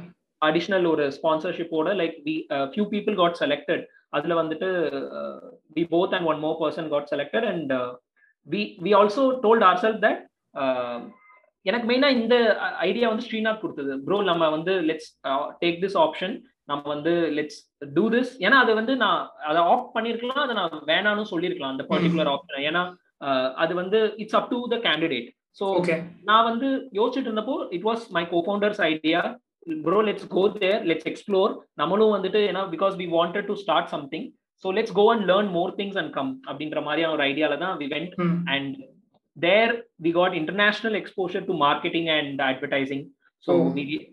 additional 0.42 0.86
ஒரு 0.92 1.04
ஸ்பான்சர்ஷிப்போட 1.16 1.90
like 2.00 2.14
we 2.26 2.34
few 2.72 2.86
people 2.94 3.16
got 3.16 3.38
selected 3.42 3.82
அதுல 4.10 4.34
வந்துட்டு 4.40 4.68
we 5.76 5.82
both 5.92 6.14
and 6.16 6.28
one 6.32 6.40
more 6.40 6.58
person 6.62 6.88
got 6.88 7.10
selected 7.12 7.46
and 7.52 7.72
we 8.48 8.62
we 8.84 8.92
also 9.00 9.24
told 9.44 9.66
ourself 9.84 10.00
that 10.06 10.22
எனக்கு 11.66 11.86
மெயினா 11.90 12.08
இந்த 12.16 12.34
idea 12.86 13.06
வந்து 13.08 13.26
ஸ்ரீநாத் 13.26 13.60
கொடுத்தது. 13.60 13.92
Bro 14.06 14.16
நம்ம 14.30 14.48
வந்து 14.48 14.72
லெட்ஸ் 14.88 15.10
டேக் 15.62 15.78
திஸ் 15.84 15.98
ஆப்ஷன் 16.04 16.34
நம்ம 16.68 16.82
வந்து 16.94 17.12
லெட்ஸ் 17.36 17.58
டூ 17.96 18.04
திஸ் 18.14 18.32
ஏன்னா 18.44 18.56
அது 18.64 18.72
வந்து 18.80 18.92
நான் 18.96 19.20
அதை 19.50 19.60
ஆஃப் 19.72 19.86
பண்ணிருக்கலாம் 19.96 20.42
அதை 20.44 20.54
நான் 20.60 20.74
வேணாம்னு 20.90 21.30
சொல்லியிருக்கலாம் 21.32 21.74
அந்த 21.74 21.84
பர்டிகுலர் 21.92 22.30
ஆப்ஷன் 22.34 22.66
ஏன்னா 22.68 22.82
அது 23.56 23.72
வந்து 23.74 23.98
it's 24.18 24.38
up 24.40 24.50
to 24.52 24.58
the 24.74 24.78
candidate 24.88 25.28
so 25.56 25.64
நான் 26.24 26.46
வந்து 26.50 26.68
யோசிச்சுட்டு 26.98 27.28
இருந்தப்போ 27.28 27.56
it 27.76 27.86
was 27.88 28.04
my 28.10 28.24
co 28.30 28.38
founder's 28.46 28.80
idea 28.88 29.20
bro 29.84 29.98
let's 30.02 30.28
go 30.28 30.42
there 30.56 30.80
let's 30.84 31.08
explore 31.10 31.52
நம்மளும் 31.74 32.14
வந்துட்டு 32.16 32.40
ஏன்னா 32.50 32.62
because 32.72 32.94
we 33.00 33.06
wanted 33.12 33.48
to 33.50 33.56
start 33.62 33.90
something 33.90 34.26
so 34.64 34.70
let's 34.74 34.96
go 34.98 35.04
and 35.12 35.24
learn 35.30 35.50
more 35.50 35.72
things 35.78 35.98
and 36.02 36.12
come 36.12 36.32
அப்படின்ற 36.48 36.80
மாதிரியான 36.82 37.14
ஒரு 37.16 37.24
ஐடியால 37.24 37.56
தான் 37.58 37.76
we 37.78 37.88
went 37.92 38.14
and 38.54 38.74
there 39.36 39.72
we 40.00 40.12
got 40.12 40.34
international 40.34 40.96
exposure 41.00 41.46
to 41.46 41.56
marketing 41.62 42.10
and 42.16 42.40
advertising 42.48 43.04
so 43.44 43.52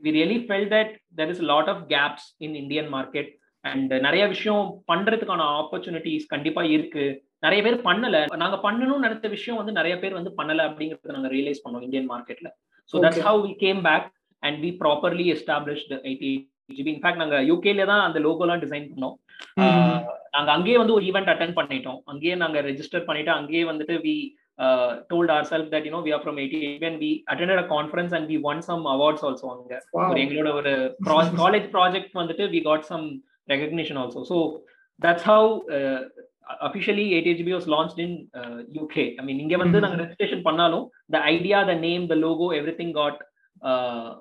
we 0.04 0.12
really 0.12 0.40
felt 0.46 0.70
that 0.76 0.92
there 1.18 1.32
is 1.34 1.44
lot 1.52 1.70
of 1.70 1.82
gaps 1.90 2.28
in 2.40 2.56
Indian 2.56 2.90
market 2.90 3.32
and 3.66 3.92
நிறைய 4.06 4.24
விஷயம் 4.28 4.62
பண்றதுக்கான 4.92 5.46
opportunities 5.60 6.28
கண்டிப்பா 6.28 6.62
இருக்கு. 6.76 7.06
நிறைய 7.44 7.60
பேர் 7.66 7.78
பண்ணல. 7.88 8.16
நாங்க 8.42 8.58
பண்ணணும்னு 8.64 9.06
நினைத்த 9.06 9.28
விஷயம் 9.36 9.60
வந்து 9.60 9.74
நிறைய 9.78 9.96
பேர் 10.00 10.18
வந்து 10.18 10.32
பண்ணல 10.40 10.62
அப்படிங்கறத 10.70 11.16
நாங்க 11.18 11.30
ரியலைஸ் 11.36 11.64
பண்ணோம் 11.66 11.86
இந்தியன் 11.88 12.10
மார்க்கெட்ல 12.14 12.50
so 12.94 12.98
that's 13.04 13.26
how 13.28 13.42
we 13.48 13.54
came 13.64 13.82
back 13.88 14.08
and 14.44 14.58
we 14.64 14.72
properly 14.82 15.26
established 15.36 15.94
eighty 16.12 16.32
GB 16.78 16.92
in fact 16.94 17.22
நாங்க 17.22 17.38
யூகேல 17.50 17.86
தான் 17.92 18.04
அந்த 18.08 18.20
லோகோலாம் 18.26 18.62
டிசைன் 18.64 18.90
பண்ணோம். 18.92 19.16
நாங்க 20.36 20.50
அங்கேயே 20.56 20.78
வந்து 20.78 20.96
ஒரு 20.98 21.06
ஈவெண்ட் 21.10 21.32
அட்டன் 21.34 21.56
பண்ணிட்டோம். 21.60 22.00
அங்கேயே 22.12 22.36
நாங்க 22.42 22.60
ரெஜிஸ்டர் 22.68 23.08
பண்ணிட்டு 23.08 23.32
அங்கேயே 23.38 23.64
வந்துட்டு 23.70 23.96
we 24.06 24.16
told 25.12 25.32
ourself 25.52 25.72
that 25.74 25.86
you know 25.88 26.02
we 26.06 26.12
are 26.16 26.24
from 26.24 26.40
eighty 26.44 26.60
and 26.90 27.00
we 27.04 27.12
attended 27.32 27.62
a 27.64 27.68
conference 27.74 28.14
and 28.18 28.28
we 28.32 28.38
won 28.52 28.62
some 28.70 28.84
awards 28.96 29.24
also 29.28 29.48
அங்க. 29.54 29.74
ஒரு 30.02 30.20
எங்களோட 30.26 30.50
ஒரு 30.60 30.74
காலேஜ் 31.42 31.68
ப்ராஜெக்ட் 31.76 32.14
வந்துட்டு 32.22 32.46
we 32.56 32.62
got 32.70 32.88
some 32.92 33.06
recognition 33.54 34.00
also 34.04 34.24
so 34.32 34.38
that's 35.00 35.28
how 35.30 35.48
officially 36.50 37.06
ATHB 37.18 37.52
was 37.54 37.70
launch 37.70 38.00
in 38.00 38.16
UK 38.74 39.06
I 39.20 39.26
mean 39.26 39.40
இங்க 39.40 39.58
வந்து 39.58 39.80
நாங்க 39.80 39.98
registration 40.04 40.44
பண்ணாலும் 40.44 40.86
the 41.12 41.20
idea 41.34 41.60
the 41.64 41.76
name 41.80 42.06
the 42.08 42.18
logo 42.18 42.48
everything 42.78 42.94
got 42.94 43.20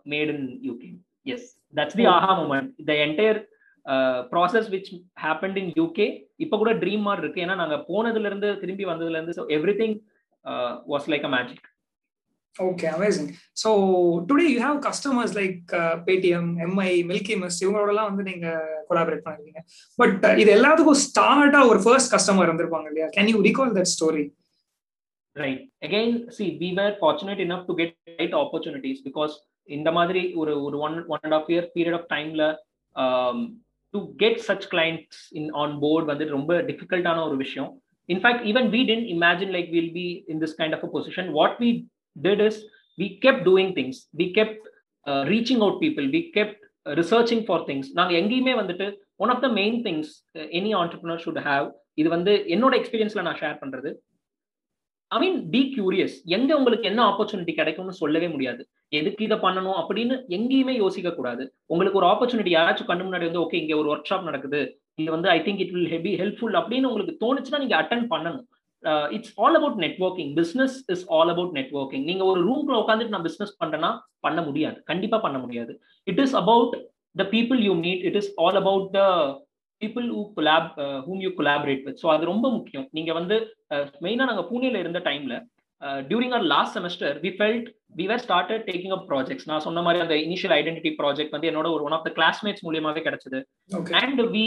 made 0.07 0.33
in 0.35 0.47
UK 0.63 0.91
yes 1.27 1.47
that's 1.75 1.97
the 1.97 2.07
aha 2.07 2.33
moment 2.41 2.71
the 2.89 2.95
entire 3.07 3.41
process 4.33 4.69
which 4.71 4.91
happen 5.23 5.57
in 5.57 5.73
UK 5.77 6.07
இப்போ 6.39 6.57
கூட 6.57 6.73
dream 6.75 7.01
மாதிரி 7.01 7.23
இருக்கு. 7.25 7.41
ஏன்னா 7.41 7.55
நாங்க 7.55 7.77
போனதுல 7.89 8.27
இருந்து 8.27 8.49
திரும்பி 8.61 8.85
வந்ததுல 8.85 9.19
இருந்து 9.19 9.37
so 9.39 9.45
everything 9.75 9.97
was 10.89 11.09
like 11.13 11.25
a 11.25 11.33
magic 11.37 11.67
okay 12.59 12.87
amazing 12.95 13.29
so 13.63 13.71
today 14.29 14.47
you 14.53 14.59
have 14.67 14.79
customers 14.87 15.35
like 15.41 15.59
Paytm 16.09 16.49
Mi 16.67 16.91
Milky 17.11 17.35
Mist 17.43 17.61
இவங்களோடலாம் 17.65 18.09
வந்து 18.11 18.25
நீங்க 18.31 18.47
கொலாபரேட் 18.91 19.25
பண்ணிருக்கீங்க. 19.27 19.63
பட் 19.99 20.19
uh, 20.25 20.35
இது 20.43 20.51
எல்லாத்துக்கும் 20.59 21.01
ஸ்டார்டா 21.07 21.63
ஒரு 21.71 21.81
ஃபர்ஸ்ட் 21.87 22.13
கஸ்டமர் 22.15 22.49
இருந்திருப்பாங்க 22.49 22.89
இல்லையா? 22.93 23.09
Can 23.17 23.31
you 23.33 23.41
recall 23.49 23.75
that 23.79 23.91
story 23.95 24.25
right 25.37 25.63
again 25.87 26.15
see 26.37 26.45
we 26.63 26.71
were 26.79 26.95
fortunate 27.01 27.43
enough 27.47 27.67
to 27.69 27.75
get 27.81 27.95
right 28.21 28.37
opportunities 28.43 29.03
because 29.09 29.35
இந்த 29.69 29.91
மாதிரி 29.99 30.23
ஒரு 30.41 30.53
ஒரு 30.67 30.77
one 30.87 30.97
one 31.15 31.23
and 31.25 31.37
half 31.39 31.51
year 31.55 31.67
period 31.75 31.99
of 31.99 32.09
டைம்ல 32.15 32.45
to 33.95 33.99
get 34.23 34.41
such 34.49 34.67
clients 34.73 35.21
in 35.41 35.51
on 35.63 35.75
board 35.85 36.09
வந்து 36.11 36.25
ரொம்ப 36.37 36.55
டிஃபிகல்ட்டான 36.71 37.23
ஒரு 37.29 37.37
விஷயம். 37.45 37.71
In fact 38.09 38.45
even 38.51 38.69
we 38.75 38.81
didn't 38.91 39.07
imagine 39.15 39.53
like 39.57 39.69
we'll 39.77 39.93
be 39.99 40.07
in 40.33 40.41
this 40.45 40.57
kind 40.61 40.77
of 40.77 40.85
a 40.87 40.91
position 40.97 41.31
what 41.39 41.57
we 41.63 41.71
did 42.27 42.41
is 42.49 42.57
we 42.99 43.09
kept 43.25 43.43
doing 43.51 43.71
things. 43.79 43.97
We 44.21 44.27
kept 44.39 44.61
uh, 45.07 45.23
reaching 45.35 45.61
out 45.67 45.77
people. 45.85 46.09
We 46.17 46.23
kept 46.39 46.57
researching 46.99 47.43
for 47.47 47.65
things 47.69 47.89
நாங்கள் 47.97 48.17
எங்கேயுமே 48.19 48.53
வந்துட்டு 48.59 48.87
one 49.23 49.31
of 49.33 49.43
the 49.45 49.49
main 49.57 49.75
things 49.87 50.13
any 50.59 50.71
entrepreneur 50.81 51.21
should 51.25 51.41
have 51.49 51.67
இது 52.01 52.09
வந்து 52.15 52.33
என்னோட 52.55 52.75
எக்ஸ்பீரியன்ஸ்ல 52.81 53.25
நான் 53.27 53.39
share 53.41 53.59
பண்றது. 53.63 53.91
ஐ 55.17 55.19
mean 55.25 55.37
P 55.55 55.61
curious 55.75 56.15
எங்க 56.37 56.51
உங்களுக்கு 56.61 56.89
என்ன 56.91 57.03
ஆப்பர்ச்சுனிட்டி 57.11 57.55
கிடைக்கும்னு 57.59 57.99
சொல்லவே 58.01 58.29
முடியாது. 58.35 58.63
எதுக்கு 59.01 59.25
இதை 59.29 59.37
பண்ணணும் 59.45 59.79
அப்படின்னு 59.81 60.17
எங்கேயுமே 60.37 60.75
யோசிக்க 60.85 61.13
கூடாது. 61.19 61.45
உங்களுக்கு 61.73 62.01
ஒரு 62.01 62.09
ஆப்பர்ச்சுனிட்டி 62.13 62.55
யாராச்சும் 62.57 62.91
கண்ணு 62.93 63.07
முன்னாடி 63.09 63.29
வந்து 63.29 63.43
ஓகே 63.45 63.61
இங்க 63.63 63.77
ஒரு 63.83 63.91
ஒர்க் 63.95 64.09
ஷாப் 64.11 64.29
நடக்குது. 64.31 64.61
இது 65.03 65.11
வந்து 65.17 65.31
I 65.37 65.39
think 65.49 65.63
it 65.65 65.75
will 65.77 65.93
be 65.97 66.15
helpful 66.23 66.57
அப்படின்னு 66.61 66.91
உங்களுக்கு 66.93 67.17
தோணுச்சுன்னா 67.25 67.63
நீங்க 67.65 67.77
அட்டன் 67.83 68.07
பண்ணணும். 68.15 68.47
It's 69.17 69.35
all 69.43 69.57
about 69.59 69.79
networking 69.85 70.31
business 70.41 70.77
is 70.95 71.05
all 71.17 71.33
about 71.35 71.55
networking 71.59 72.05
நீங்க 72.11 72.25
ஒரு 72.33 72.41
ரூம்ல 72.49 72.77
உட்காந்துட்டு 72.83 73.15
நான் 73.17 73.27
பிசினஸ் 73.29 73.59
பண்றேன்னா 73.63 73.91
பண்ண 74.27 74.41
முடியாது. 74.49 74.79
கண்டிப்பா 74.91 75.19
பண்ண 75.27 75.39
முடியாது. 75.45 75.75
It 76.07 76.23
is 76.25 76.37
about 76.43 76.75
the 77.17 77.27
people 77.35 77.61
you 77.69 77.75
meet 77.85 78.03
it 78.11 78.19
is 78.23 78.31
all 78.45 78.59
about 78.63 78.89
the 78.99 79.03
people 79.83 80.07
who 80.15 80.23
collab 80.39 80.71
whom 81.07 81.21
you 81.25 81.31
collaborate 81.41 81.85
with 81.89 82.01
so 82.05 82.09
அது 82.15 82.25
ரொம்ப 82.33 82.47
முக்கியம். 82.57 82.87
நீங்க 82.99 83.13
வந்து 83.21 83.37
மெயினாக 84.05 84.29
நாங்கள் 84.31 84.49
பூனேல 84.51 84.81
இருந்த 84.85 85.03
டைம்ல 85.09 85.35
during 86.11 86.33
our 86.35 86.49
last 86.55 86.75
semester 86.77 87.17
we 87.25 87.31
felt 87.39 87.69
we 87.99 88.05
were 88.11 88.23
started 88.25 88.65
taking 88.71 88.95
up 88.97 89.05
projects 89.11 89.47
நான் 89.51 89.65
சொன்ன 89.67 89.83
மாதிரி 89.87 90.03
அந்த 90.05 90.17
இனிஷியல் 90.25 90.55
ஐடென்டிட்டி 90.57 90.91
ப்ராஜெக்ட் 91.01 91.35
வந்து 91.37 91.49
என்னோட 91.51 91.69
ஒரு 91.77 91.85
ஒன் 91.89 91.97
ஆஃப் 91.97 92.07
த 92.09 92.11
கிளாஸ்மேட்ஸ் 92.19 92.65
மூலியமாவே 92.67 93.03
கிடைச்சது. 93.07 93.41
And 94.01 94.23
we 94.35 94.47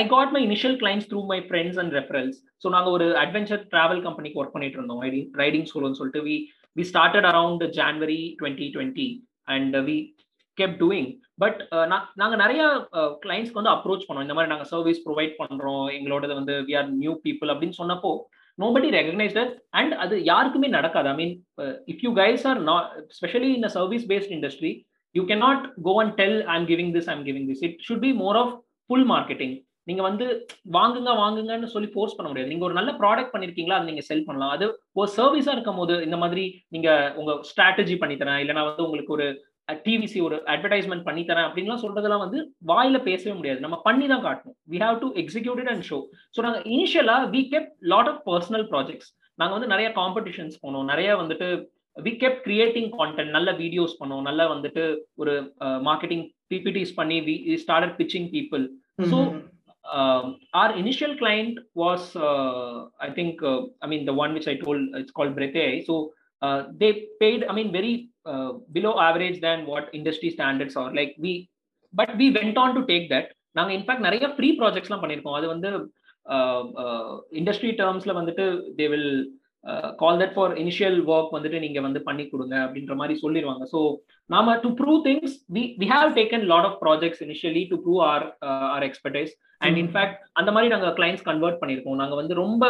I 0.00 0.02
got 0.14 0.32
my 0.36 0.40
initial 0.48 0.76
clients 0.80 1.08
through 1.10 1.20
my 1.32 1.38
friends 1.48 1.78
and 1.82 1.94
referrals 1.98 2.38
so 2.62 2.68
நாங்கள் 2.74 2.94
ஒரு 2.96 3.06
அட்வென்ச்சர் 3.22 3.62
ட்ராவல் 3.74 4.02
கம்பெனிக்கு 4.06 4.40
ஒர்க் 4.40 4.54
பண்ணிட்டு 4.56 4.78
இருந்தோம். 4.78 5.02
ரைடிங் 5.42 5.68
ஸ்கூல்னு 5.70 5.98
சொல்லிட்டு 6.00 6.22
we 6.28 6.36
we 6.76 6.84
started 6.90 7.28
around 7.30 7.64
January 7.78 8.20
twenty 8.40 8.66
twenty 8.74 9.08
and 9.54 9.76
we 9.88 9.96
kept 10.58 10.76
doing 10.82 11.08
but 11.42 11.60
நாங்கள் 12.20 12.40
நிறைய 12.42 12.62
கிளைண்ட்ஸ்க்கு 13.24 13.60
வந்து 13.60 13.74
அப்ரோச் 13.76 14.06
பண்ணோம். 14.06 14.24
இந்த 14.26 14.34
மாதிரி 14.36 14.52
நாங்கள் 14.52 14.70
சர்வீஸ் 14.74 15.00
ப்ரொவைட் 15.06 15.34
பண்ணுறோம் 15.40 15.86
எங்களோடது 15.96 16.34
வந்து 16.40 16.56
வி 16.68 16.74
ஆர் 16.80 16.90
நியூ 17.02 17.14
பீப்புள் 17.26 17.52
அப்படின்னு 17.52 17.78
சொன்னப்போ 17.80 18.12
நோபடி 18.58 18.88
ரெகனைஸ் 18.98 19.36
தட் 19.38 19.54
அண்ட் 19.78 19.92
அது 20.04 20.14
யாருக்குமே 20.30 20.68
நடக்காது. 20.78 21.08
I 21.12 21.16
mean 21.20 21.34
if 21.92 22.02
you 22.06 22.10
guys 22.22 22.44
are 22.50 22.60
not 22.70 22.88
specially 23.18 23.50
in 23.58 23.66
a 23.68 23.72
service 23.78 24.04
based 24.12 24.34
industry 24.38 24.72
you 25.14 25.22
can 25.30 25.42
not 25.46 25.64
go 25.88 25.94
and 26.02 26.14
tell 26.20 26.38
I'm 26.56 26.66
giving 26.72 26.92
this 26.98 27.10
I'm 27.14 27.24
giving 27.28 27.48
this 27.52 27.62
it 27.68 27.78
should 27.86 28.04
be 28.06 28.12
more 28.24 28.38
of 28.42 28.52
full 28.90 29.08
marketing 29.14 29.56
நீங்க 29.88 30.02
வந்து 30.08 30.26
வாங்குங்க 30.76 31.12
வாங்குங்கன்னு 31.22 31.72
சொல்லி 31.74 31.88
force 31.92 32.16
பண்ண 32.16 32.28
முடியாது. 32.30 32.50
நீங்க 32.52 32.64
ஒரு 32.68 32.76
நல்ல 32.78 32.90
product 33.02 33.32
பண்ணிருக்கீங்களா 33.34 33.78
அதை 33.78 33.86
நீங்க 33.90 34.04
செல் 34.08 34.26
பண்ணலாம். 34.26 34.54
அது 34.56 34.66
ஒரு 35.00 35.10
சர்வீஸா 35.18 35.54
இருக்கும் 35.56 35.80
போது 35.82 35.94
இந்த 36.08 36.18
மாதிரி 36.24 36.44
நீங்க 36.76 36.90
உங்க 37.20 37.32
ஸ்ட்ராட்டஜி 37.50 37.96
பண்ணித்தரேன் 38.02 38.42
இல்லைன்னா 38.44 38.64
வந்து 38.68 38.86
உங்களுக்கு 38.88 39.16
ஒரு 39.18 39.28
டிவிசி 39.86 40.18
ஒரு 40.26 40.36
அட்வர்டைஸ்மெண்ட் 40.52 41.04
பண்ணி 41.08 41.22
தரேன் 41.26 41.46
அப்படின்லாம் 41.48 41.82
சொல்றதெல்லாம் 41.82 42.22
வந்து 42.24 42.38
வாயில 42.70 42.98
பேசவே 43.08 43.34
முடியாது. 43.38 43.60
நம்ம 43.64 43.76
பண்ணி 43.88 44.06
தான் 44.12 44.24
காட்டணும். 44.24 44.56
We 44.72 44.78
have 44.84 44.96
to 45.04 45.08
execute 45.22 45.70
and 45.72 45.86
show 45.90 45.98
so 46.36 46.42
நாங்கள் 46.46 46.64
இனிஷியலா 46.74 47.16
we 47.34 47.42
kept 47.52 47.68
lot 47.92 48.10
of 48.12 48.22
personal 48.30 48.64
projects 48.72 49.10
நாங்கள் 49.38 49.56
வந்து 49.56 49.72
நிறைய 49.74 49.90
காம்படிஷன்ஸ் 50.00 50.56
போனோம். 50.64 50.88
நிறைய 50.92 51.10
வந்துட்டு 51.20 51.48
வி 51.96 52.12
கெப் 52.22 52.40
கிரியேட்டிங் 52.46 52.90
கான்டென்ட் 52.98 53.32
நல்ல 53.36 53.50
வீடியோஸ் 53.62 53.94
பண்ணோம். 54.00 54.24
நல்லா 54.28 54.46
வந்துட்டு 54.54 54.84
ஒரு 55.22 55.34
மார்க்கெட்டிங் 55.88 56.24
பிபிடிஸ் 56.52 56.92
பண்ணி 56.98 57.18
we 57.28 57.36
started 57.64 57.94
pitching 58.00 58.28
people 58.36 58.64
so 59.12 59.18
our 60.53 60.71
initial 60.75 61.15
client 61.17 61.59
was 61.73 62.15
uh, 62.15 62.85
i 62.99 63.09
think 63.17 63.41
uh, 63.43 63.61
i 63.81 63.87
mean 63.87 64.03
the 64.05 64.13
one 64.13 64.33
which 64.33 64.47
i 64.47 64.55
told 64.55 64.81
it's 65.01 65.11
called 65.11 65.35
brete 65.37 65.85
so 65.85 65.95
uh, 66.41 66.59
they 66.81 66.91
paid 67.19 67.43
i 67.49 67.53
mean 67.53 67.71
very 67.71 67.93
below 68.71 68.93
average 68.99 69.39
than 69.41 69.65
what 69.65 69.89
industry 69.93 70.29
standards 70.29 70.75
are 70.75 70.91
like 70.99 71.13
we 71.19 71.33
but 71.93 72.11
we 72.17 72.27
went 72.31 72.57
on 72.57 72.71
to 72.79 72.83
take 72.93 73.07
that 73.15 73.27
நாங்கள் 73.57 73.75
in fact 73.77 74.05
நிறைய 74.05 74.27
free 74.35 74.47
ப்ராஜெக்ட்ஸ்லாம் 74.59 75.01
பண்ணியிருக்கோம் 75.03 75.37
அது 75.39 75.47
வந்து 75.51 75.69
industry 77.39 77.71
டேர்ம்ஸ்ல 77.79 78.13
வந்துட்டு 78.19 78.45
they 78.79 78.85
will 78.93 79.11
call 80.02 80.20
that 80.20 80.34
for 80.36 80.52
initial 80.62 80.98
work 81.14 81.34
வந்துட்டு 81.36 81.58
நீங்க 81.64 81.80
வந்து 81.86 82.00
பண்ணி 82.08 82.24
கொடுங்க 82.28 82.56
அப்படின்ற 82.64 82.94
மாதிரி 83.00 83.14
சொல்லிடுவாங்க 83.22 83.64
ஸோ 83.72 83.80
நாம 84.30 84.54
to 84.62 84.68
prove 84.80 85.00
things 85.08 85.34
we 85.56 85.62
we 85.82 85.88
have 85.94 86.10
taken 86.18 86.46
lot 86.52 86.68
of 86.68 86.78
projects 86.84 87.22
initially 87.26 87.64
to 87.72 87.78
prove 87.84 88.00
our 88.12 88.24
our 88.74 88.86
expertise 88.88 89.32
and 89.66 89.78
in fact 89.82 90.18
அந்த 90.40 90.50
மாதிரி 90.56 90.72
நாங்கள் 90.74 90.96
கிளைண்ட்ஸ் 91.00 91.26
கன்வெர்ட் 91.30 91.60
பண்ணியிருக்கோம். 91.62 92.00
நாங்கள் 92.02 92.20
வந்து 92.22 92.36
ரொம்ப 92.44 92.64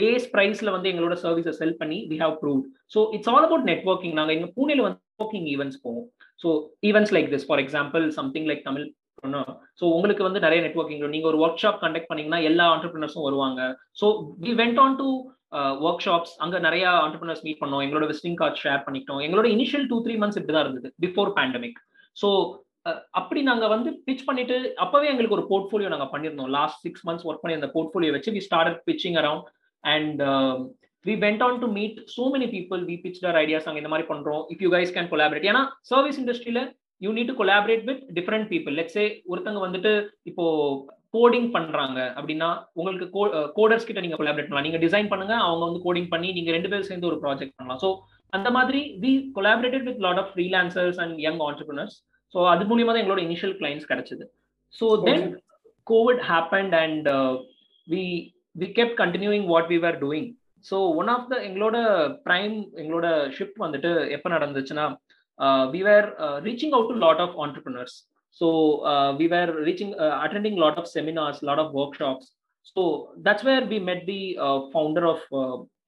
பேஸ் 0.00 0.26
ப்ரைஸ்ல 0.34 0.70
வந்து 0.76 0.90
எங்களோட 0.92 1.14
சர்வீஸை 1.24 1.54
செல் 1.60 1.78
பண்ணி 1.80 1.98
we 2.12 2.18
have 2.24 2.36
prove 2.42 2.60
so 2.94 3.00
it's 3.16 3.30
all 3.32 3.46
about 3.48 3.66
networking 3.72 4.16
நாங்கள் 4.18 4.36
எங்க 4.38 4.48
பூனேல 4.58 4.84
வந்து 4.86 5.00
நெட்ஒர்க்கிங் 5.02 5.48
ஈவெண்ட்ஸ் 5.54 5.80
போவோம். 5.86 6.06
So 6.40 6.48
events 6.90 7.14
like 7.16 7.28
this 7.34 7.46
for 7.48 7.62
example 7.64 8.04
something 8.20 8.48
like 8.50 8.64
Tamil 8.68 8.86
so 9.80 9.84
உங்களுக்கு 9.96 10.22
வந்து 10.26 10.40
நிறைய 10.44 10.60
நெட்ஒர்க்கிங் 10.64 11.02
நீங்க 11.14 11.26
ஒரு 11.30 11.38
ஒர்க் 11.44 11.62
ஷாப் 11.62 11.80
கண்டக்ட் 11.84 12.08
பண்ணீங்கன்னா 12.10 12.40
எல்லா 12.48 12.64
ஆண்டர்பிரினர்ஸும் 12.74 13.26
வருவாங்க. 13.28 13.60
So 14.00 14.06
we 14.44 14.52
went 14.60 14.80
on 14.84 14.96
to 15.00 15.08
workshops 16.06 16.34
அங்கே 16.44 16.58
நிறைய 16.66 16.84
ஆண்டர்பிரினர்ஸ் 17.04 17.44
மீட் 17.46 17.60
பண்ணோம். 17.62 17.82
எங்களோட 17.84 18.06
விசிட்டிங் 18.10 18.38
கார்டு 18.40 18.62
ஷேர் 18.64 18.84
பண்ணிக்கிட்டோம். 18.86 19.20
எங்களோட 19.26 19.48
இனிஷியல் 19.56 19.86
டூ 19.92 19.98
த்ரீ 20.06 20.16
மந்த்ஸ் 20.22 20.38
இப்படி 20.40 20.54
தான் 20.56 20.66
இருந்தது 20.66 20.88
பிஃபோர் 21.04 21.30
பேண்டமிக் 21.38 21.80
ஸோ 22.16 22.30
அப்படி 23.20 23.40
நாங்கள் 23.50 23.70
வந்து 23.74 23.90
பிச் 24.06 24.26
பண்ணிட்டு 24.26 24.56
அப்போவே 24.84 25.06
எங்களுக்கு 25.12 25.36
ஒரு 25.38 25.44
போர்ட்ஃபோலியோ 25.50 25.88
நாங்கள் 25.92 26.10
பண்ணிருந்தோம் 26.12 26.50
லாஸ்ட் 26.56 26.82
சிக்ஸ் 26.86 27.04
மந்த்ஸ் 27.06 27.26
ஒர்க் 27.28 27.42
பண்ணி 27.44 27.56
அந்த 27.58 27.68
போர்ட்ஃபோலியோ 27.74 28.12
வச்சு 28.16 28.34
we 28.36 28.42
start 28.46 28.76
pitching 28.88 29.16
around 29.22 29.48
and 29.84 30.20
we 31.04 31.14
went 31.24 31.42
on 31.46 31.58
to 31.64 31.68
meet 31.78 31.98
so 32.14 32.24
many 32.34 32.48
people 32.54 32.80
we 32.90 32.96
pitch 33.04 33.20
their 33.24 33.38
ideas 33.42 33.66
நாங்கள் 33.68 33.82
இந்த 33.82 33.92
மாதிரி 33.92 34.06
பண்ணுறோம் 34.12 34.42
if 34.54 34.62
you 34.64 34.70
guys 34.76 34.94
can 34.96 35.10
collaborate 35.12 35.48
ஏன்னா 35.50 35.62
சர்வீஸ் 35.90 36.20
இண்டஸ்ட்ரியில 36.22 36.62
you 37.02 37.10
need 37.16 37.30
to 37.32 37.36
collaborate 37.40 37.84
with 37.90 38.02
different 38.18 38.48
people 38.52 38.76
let's say 38.80 39.06
ஒருத்தங்க 39.32 39.60
வந்துட்டு 39.66 39.92
இப்போ 40.30 40.44
coding 41.14 41.48
பண்றாங்க 41.56 41.98
அப்படின்னா 42.18 42.48
உங்களுக்கு 42.78 43.06
கோடர்ஸ் 43.58 43.86
கிட்ட 43.88 44.00
நீங்க 44.04 44.18
கொலாபரேட் 44.20 44.48
பண்ணலாம். 44.48 44.66
நீங்க 44.68 44.80
டிசைன் 44.84 45.10
பண்ணுங்க 45.12 45.34
அவங்க 45.46 45.62
வந்து 45.68 45.82
கோடிங் 45.86 46.08
பண்ணி 46.14 46.28
நீங்க 46.38 46.50
ரெண்டு 46.56 46.70
பேரும் 46.70 46.88
சேர்ந்து 46.90 47.10
ஒரு 47.10 47.18
ப்ராஜெக்ட் 47.24 47.56
பண்ணலாம். 47.58 47.80
ஸோ 47.84 47.90
அந்த 48.36 48.48
மாதிரி 48.56 48.80
we 49.04 49.12
collaborated 49.38 49.86
with 49.88 50.02
lot 50.06 50.20
of 50.22 50.30
freelancers 50.34 50.98
and 51.04 51.16
young 51.26 51.42
entrepreneurs 51.48 51.96
so 52.34 52.40
அது 52.52 52.64
மூலியமா 52.70 52.92
தான் 52.92 53.02
எங்களோட 53.02 53.22
இனிஷியல் 53.28 53.56
கிளைண்ட்ஸ் 53.60 53.90
கிடைச்சது. 53.92 54.24
So 54.74 54.88
then 55.08 55.26
Covid 55.86 56.22
happened 56.32 56.74
and 56.82 57.08
we 57.88 58.02
we 58.62 58.68
kept 58.78 58.98
continuing 59.02 59.46
what 59.52 59.70
we 59.72 59.78
are 59.90 60.00
doing 60.04 60.28
so 60.70 60.76
one 61.00 61.10
of 61.14 61.28
the 61.32 61.36
எங்களோட 61.48 61.76
prime 62.26 62.56
எங்களோட 62.82 63.06
shift 63.36 63.62
வந்துட்டு 63.64 63.90
எப்போ 64.16 64.28
நடந்துச்சுன்னா 64.36 64.86
we 65.74 65.80
were 65.88 66.08
reaching 66.46 66.74
out 66.76 66.90
to 66.92 66.98
lot 67.06 67.22
of 67.24 67.36
entrepreneurs 67.44 67.96
so 68.39 68.47
uh, 68.91 69.15
we 69.19 69.27
were 69.27 69.49
reaching 69.67 69.93
uh, 69.95 70.21
attending 70.23 70.57
a 70.57 70.61
lot 70.65 70.77
of 70.77 70.87
seminars 70.87 71.41
a 71.41 71.45
lot 71.45 71.59
of 71.59 71.73
workshops 71.73 72.31
so 72.63 72.81
that's 73.25 73.43
where 73.43 73.65
we 73.65 73.79
met 73.79 74.05
the 74.05 74.37
uh, 74.39 74.59
founder 74.73 75.05
of 75.13 75.19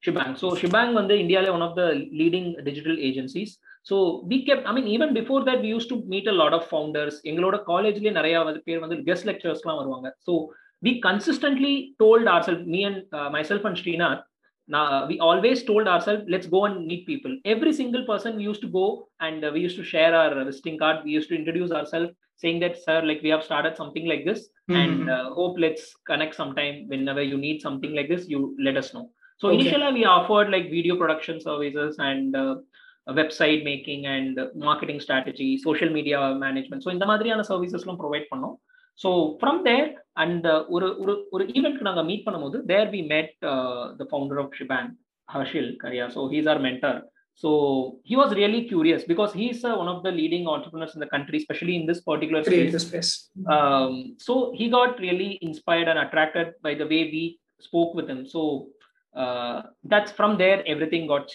shibang 0.06 0.32
so 0.41 0.47
shibang 0.62 0.89
வந்து 0.99 1.15
இந்தியால 1.23 1.52
one 1.58 1.65
of 1.67 1.76
the 1.80 1.88
leading 2.21 2.47
digital 2.69 2.95
agencies 3.10 3.52
so 3.89 3.95
we 4.30 4.38
kept 4.47 4.65
i 4.69 4.73
mean 4.76 4.88
even 4.95 5.10
before 5.19 5.41
that 5.47 5.60
we 5.63 5.69
used 5.78 5.89
to 5.93 5.97
meet 6.13 6.28
a 6.34 6.38
lot 6.41 6.54
of 6.58 6.63
founders 6.73 7.15
எங்களோட 7.30 7.58
காலேஜ்லயே 7.71 8.13
நிறைய 8.19 8.43
பேர் 8.67 8.84
வந்து 8.86 8.97
guest 9.10 9.30
லெக்சர்ஸ்லாம் 9.30 9.80
வருவாங்க 9.82 10.10
so 10.28 10.34
we 10.86 10.93
consistently 11.08 11.73
told 12.04 12.26
ourselves 12.34 12.63
me 12.73 12.82
and 12.89 12.97
myself 13.38 13.63
and 13.69 13.78
Srinath 13.82 14.23
now 14.67 15.06
we 15.08 15.19
always 15.19 15.63
told 15.63 15.88
ourselves 15.88 16.23
let's 16.28 16.47
go 16.47 16.65
and 16.65 16.86
meet 16.88 17.06
people 17.06 17.36
every 17.43 17.73
single 17.73 18.06
person 18.06 18.38
we 18.38 18.43
used 18.43 18.62
to 18.62 18.67
go 18.67 19.08
and 19.19 19.45
we 19.54 19.60
used 19.60 19.76
to 19.76 19.84
share 19.84 20.15
our 20.15 20.43
visiting 20.43 20.78
card 20.78 21.04
we 21.04 21.12
used 21.12 21.28
to 21.30 21.36
introduce 21.36 21.71
ourselves 21.71 22.12
saying 22.38 22.60
that 22.60 22.82
sir 22.82 23.02
like 23.04 23.21
we 23.21 23.30
have 23.30 23.43
started 23.43 23.76
something 23.76 24.08
like 24.08 24.23
this 24.26 24.47
mm-hmm. 24.69 24.80
and 24.82 25.10
uh, 25.10 25.30
hope 25.32 25.58
let's 25.60 25.93
connect 26.06 26.34
sometime 26.36 26.88
whenever 26.88 27.21
you 27.21 27.38
need 27.38 27.62
something 27.62 27.93
like 27.93 28.08
this 28.08 28.28
you 28.28 28.56
let 28.60 28.78
us 28.78 28.93
know 28.93 29.10
so 29.38 29.49
okay. 29.49 29.60
initially 29.60 29.93
we 29.93 30.06
offered 30.06 30.49
like 30.49 30.69
video 30.69 30.95
production 30.95 31.41
services 31.41 31.97
and 31.99 32.36
uh, 32.36 32.56
website 33.10 33.63
making 33.65 34.06
and 34.06 34.39
marketing 34.56 34.99
strategy 34.99 35.58
social 35.58 35.89
media 35.89 36.19
management 36.45 36.84
so 36.84 36.91
இந்த 36.91 37.06
மாதிரியான 37.12 37.43
சர்வீசஸ்லாம் 37.49 37.99
provide 38.04 38.30
பண்ணோம் 38.32 38.56
So 39.02 39.11
from 39.40 39.61
there 39.68 39.88
and 40.24 40.46
ஒரு 40.74 40.88
ஒரு 41.02 41.12
ஒரு 41.34 41.44
ஈவெண்ட்க்கு 41.58 41.88
நாங்கள் 41.88 42.08
meet 42.11 42.24
பண்ணும்போது 42.26 42.61
there 42.72 42.90
we 42.96 43.02
met 43.14 43.34
the 44.00 44.06
founder 44.11 44.40
of 44.44 44.56
chiffon 44.61 44.90
Harshil 45.28 45.70
Kariya 45.84 46.06
so 46.16 46.22
he's 46.34 46.50
our 46.54 46.62
mentor 46.68 46.98
So 47.42 48.00
he 48.02 48.16
was 48.16 48.30
really 48.34 48.66
curious 48.66 49.04
because 49.04 49.32
he's 49.32 49.64
uh, 49.64 49.74
one 49.76 49.87
of 49.87 50.02
the 50.02 50.11
leading 50.11 50.46
entrepreneurs 50.48 50.94
in 50.94 51.00
the 51.00 51.06
country, 51.06 51.38
especially 51.38 51.76
in 51.76 51.87
this 51.87 52.00
particular 52.00 52.42
space. 52.42 52.82
space. 52.82 53.30
Um, 53.48 54.16
so 54.18 54.52
he 54.56 54.68
got 54.68 54.98
really 54.98 55.38
inspired 55.40 55.87
and 55.87 56.00
attracted 56.00 56.48
by 56.62 56.74
the 56.74 56.84
way 56.84 57.02
we 57.14 57.38
spoke 57.61 57.94
with 57.94 58.08
him. 58.08 58.26
So 58.26 58.68
uh, 59.16 59.62
that's 59.84 60.11
from 60.11 60.37
there 60.37 60.64
everything 60.66 61.06
got 61.06 61.28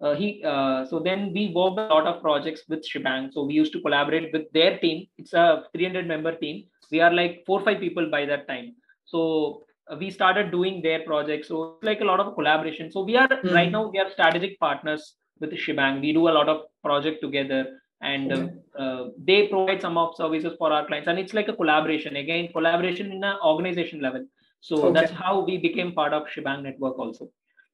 uh, 0.00 0.14
he 0.14 0.40
so 0.42 1.00
then 1.04 1.32
we 1.32 1.52
worked 1.54 1.78
a 1.78 1.86
lot 1.94 2.06
of 2.06 2.22
projects 2.22 2.62
with 2.68 2.86
Shibang. 2.88 3.32
So 3.32 3.44
we 3.44 3.54
used 3.54 3.72
to 3.72 3.80
collaborate 3.80 4.32
with 4.32 4.50
their 4.52 4.78
team. 4.78 5.06
It's 5.18 5.32
a 5.32 5.64
300 5.74 6.06
member 6.06 6.34
team. 6.36 6.64
We 6.90 7.00
are 7.00 7.12
like 7.12 7.42
four 7.46 7.60
five 7.64 7.80
people 7.80 8.10
by 8.10 8.24
that 8.26 8.46
time. 8.46 8.74
So 9.04 9.64
we 9.98 10.10
started 10.10 10.50
doing 10.50 10.82
their 10.82 11.00
projects. 11.04 11.48
So 11.48 11.76
it's 11.76 11.84
like 11.84 12.00
a 12.00 12.04
lot 12.04 12.20
of 12.20 12.34
collaboration. 12.34 12.90
So 12.92 13.02
we 13.02 13.16
are 13.16 13.28
mm. 13.28 13.54
right 13.54 13.70
now 13.70 13.88
we 13.88 13.98
are 13.98 14.10
strategic 14.10 14.58
partners 14.60 15.14
with 15.40 15.52
Shibang. 15.52 16.00
We 16.00 16.12
do 16.12 16.28
a 16.28 16.34
lot 16.38 16.48
of 16.48 16.62
project 16.82 17.22
together, 17.22 17.80
and 18.00 18.32
okay. 18.32 18.52
uh, 18.78 18.82
uh, 18.82 19.08
they 19.22 19.48
provide 19.48 19.80
some 19.80 19.96
of 19.96 20.14
services 20.16 20.54
for 20.58 20.72
our 20.72 20.86
clients. 20.86 21.08
And 21.08 21.18
it's 21.18 21.34
like 21.34 21.48
a 21.48 21.56
collaboration 21.56 22.16
again, 22.16 22.48
collaboration 22.52 23.12
in 23.12 23.24
an 23.24 23.36
organization 23.44 24.00
level. 24.00 24.26
So 24.60 24.84
okay. 24.84 25.00
that's 25.00 25.12
how 25.12 25.40
we 25.40 25.58
became 25.58 25.92
part 25.92 26.12
of 26.12 26.24
Shibang 26.26 26.62
network 26.62 26.98
also. 26.98 27.30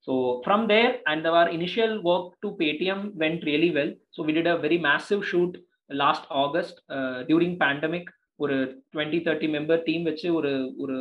So 0.09 0.43
from 0.45 0.67
there, 0.67 0.91
and 1.07 1.27
our 1.27 1.49
initial 1.49 2.03
work 2.03 2.27
to 2.43 2.49
Paytm 2.61 3.15
went 3.15 3.45
really 3.45 3.71
well. 3.71 3.93
So 4.11 4.23
we 4.23 4.33
did 4.33 4.47
a 4.47 4.59
very 4.59 4.79
massive 4.79 5.25
shoot 5.25 5.57
last 5.91 6.25
August 6.43 6.83
uh, 6.91 7.19
during 7.25 7.55
pandemic. 7.59 8.07
ஒரு 8.43 8.55
twenty 8.93 9.19
thirty 9.27 9.49
member 9.55 9.83
team 9.89 10.05
வச்சு 10.09 10.29
ஒரு 10.39 10.51
ஒரு 10.83 10.97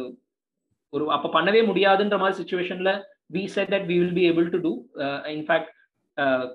ஒரு 0.94 1.04
அப்ப 1.16 1.30
பண்ணவே 1.36 1.62
முடியாதுன்ற 1.70 2.18
மாதிரி 2.22 2.38
சுச்சுவேஷன்ல 2.40 2.92
we 3.36 3.44
set 3.54 3.72
that 3.74 3.88
we 3.90 3.96
will 4.02 4.14
be 4.18 4.26
able 4.32 4.48
to 4.56 4.60
do 4.66 4.74
in fact 5.34 5.70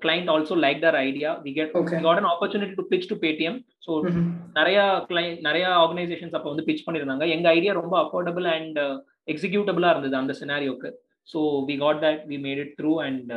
client 0.04 0.30
also 0.34 0.56
like 0.66 0.78
their 0.84 0.98
idea 1.00 1.30
we 1.46 1.52
get 1.56 1.72
got 2.06 2.20
an 2.20 2.30
opportunity 2.34 2.76
to 2.80 2.84
pitch 2.92 3.08
to 3.12 3.16
Paytm 3.24 3.58
so 3.86 3.90
நிறைய 4.58 4.78
கிளைண்ட் 5.10 5.42
நிறைய 5.48 5.66
ஆர்கனைசேஷன்ஸ் 5.82 6.36
அப்போ 6.38 6.50
வந்து 6.52 6.66
பிச் 6.68 6.84
பண்ணியிருந்தாங்க 6.86 7.26
எங்க 7.36 7.48
ஐடியா 7.58 7.74
ரொம்ப 7.80 7.96
அஃபோர்டபுள் 8.04 8.48
அண்ட் 8.56 8.78
எக்ஸிக்யூட்டபிளா 9.34 9.90
இருந்தது 9.94 10.16
அந்த 10.22 10.36
சினாரியோக்கு 10.42 10.90
So 11.27 11.39
we 11.69 11.75
got 11.83 11.99
that 12.05 12.23
we 12.31 12.37
made 12.45 12.61
it 12.63 12.73
through 12.79 12.93
and 13.07 13.31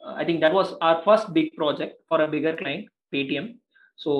I 0.00 0.24
think 0.28 0.42
that 0.44 0.56
was 0.60 0.72
our 0.88 1.00
first 1.04 1.30
big 1.38 1.52
project 1.60 1.98
for 2.08 2.24
a 2.26 2.30
bigger 2.36 2.58
client 2.62 2.86
Paytm 3.12 3.50
so 3.98 4.12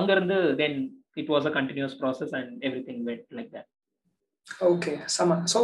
அங்கிருந்து 0.00 0.38
then 0.62 0.78
it 1.16 1.32
was 1.34 1.48
a 1.50 1.54
continuous 1.58 1.96
process 2.02 2.34
and 2.40 2.52
everything 2.88 3.02
went 3.10 3.26
like 3.38 3.50
that 3.56 3.68
okay 4.68 4.92
சம 5.16 5.34
so 5.52 5.60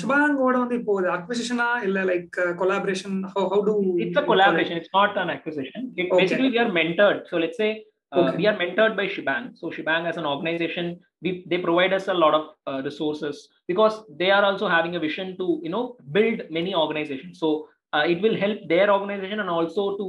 ஷுபாங்கோட 0.00 0.56
வந்து 0.62 0.76
இப்போ 0.80 0.92
ஒரு 0.92 1.08
அக்விசிஷனா 1.16 1.68
இல்ல 1.86 2.00
like 2.10 2.36
collaboration 2.60 3.16
how 3.34 3.48
how 3.54 3.64
to 3.68 3.74
it's 4.04 4.20
a 4.22 4.24
collaboration 4.30 4.78
it's 4.80 4.94
not 4.98 5.16
an 5.22 5.30
acquisition 5.36 5.80
it 5.96 6.04
okay. 6.04 6.20
basically 6.22 6.50
we 6.54 6.60
are 6.64 6.70
mentored 6.80 7.20
so 7.30 7.36
let's 7.38 7.58
say 7.62 7.70
uh, 8.14 8.20
okay. 8.20 8.36
we 8.38 8.46
are 8.46 8.56
mentored 8.62 8.96
by 9.00 9.06
shibang 9.14 9.44
so 9.60 9.70
shibang 9.70 10.08
as 10.10 10.16
an 10.16 10.26
organization 10.26 10.98
we, 11.22 11.44
they 11.50 11.58
provide 11.58 11.92
us 11.92 12.08
a 12.08 12.14
lot 12.14 12.34
of 12.34 12.44
uh, 12.66 12.80
resources 12.88 13.48
because 13.68 14.02
they 14.20 14.30
are 14.30 14.44
also 14.44 14.68
having 14.68 14.96
a 14.96 15.02
vision 15.08 15.36
to 15.40 15.60
you 15.62 15.70
know 15.70 15.84
build 16.12 16.40
many 16.50 16.74
organizations 16.74 17.38
so 17.38 17.68
uh, 17.92 18.04
it 18.06 18.20
will 18.22 18.36
help 18.36 18.58
their 18.68 18.90
organization 18.92 19.40
and 19.40 19.50
also 19.50 19.96
to 20.00 20.06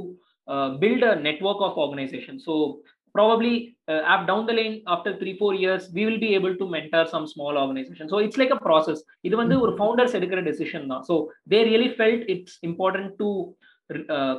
build 0.80 1.02
a 1.02 1.14
network 1.28 1.58
of 1.60 1.78
organizations 1.78 2.44
so 2.44 2.80
probably 3.14 3.76
uh, 3.88 4.02
up 4.14 4.26
down 4.26 4.46
the 4.46 4.52
lane 4.52 4.82
after 4.86 5.16
three 5.18 5.36
four 5.38 5.54
years 5.54 5.90
we 5.96 6.04
will 6.06 6.18
be 6.18 6.34
able 6.34 6.54
to 6.60 6.68
mentor 6.68 7.04
some 7.06 7.26
small 7.26 7.58
organization 7.58 8.08
so 8.08 8.18
it's 8.18 8.38
like 8.42 8.54
a 8.58 8.60
process 8.68 9.00
இது 9.26 9.34
வந்து 9.42 9.56
ஒரு 9.64 9.72
founders 9.78 10.14
எடுக்கிற 10.18 10.40
decision 10.48 10.86
தான் 10.92 11.04
so 11.08 11.14
they 11.52 11.58
really 11.70 11.90
felt 11.96 12.24
it's 12.34 12.56
important 12.68 13.12
to 13.22 13.28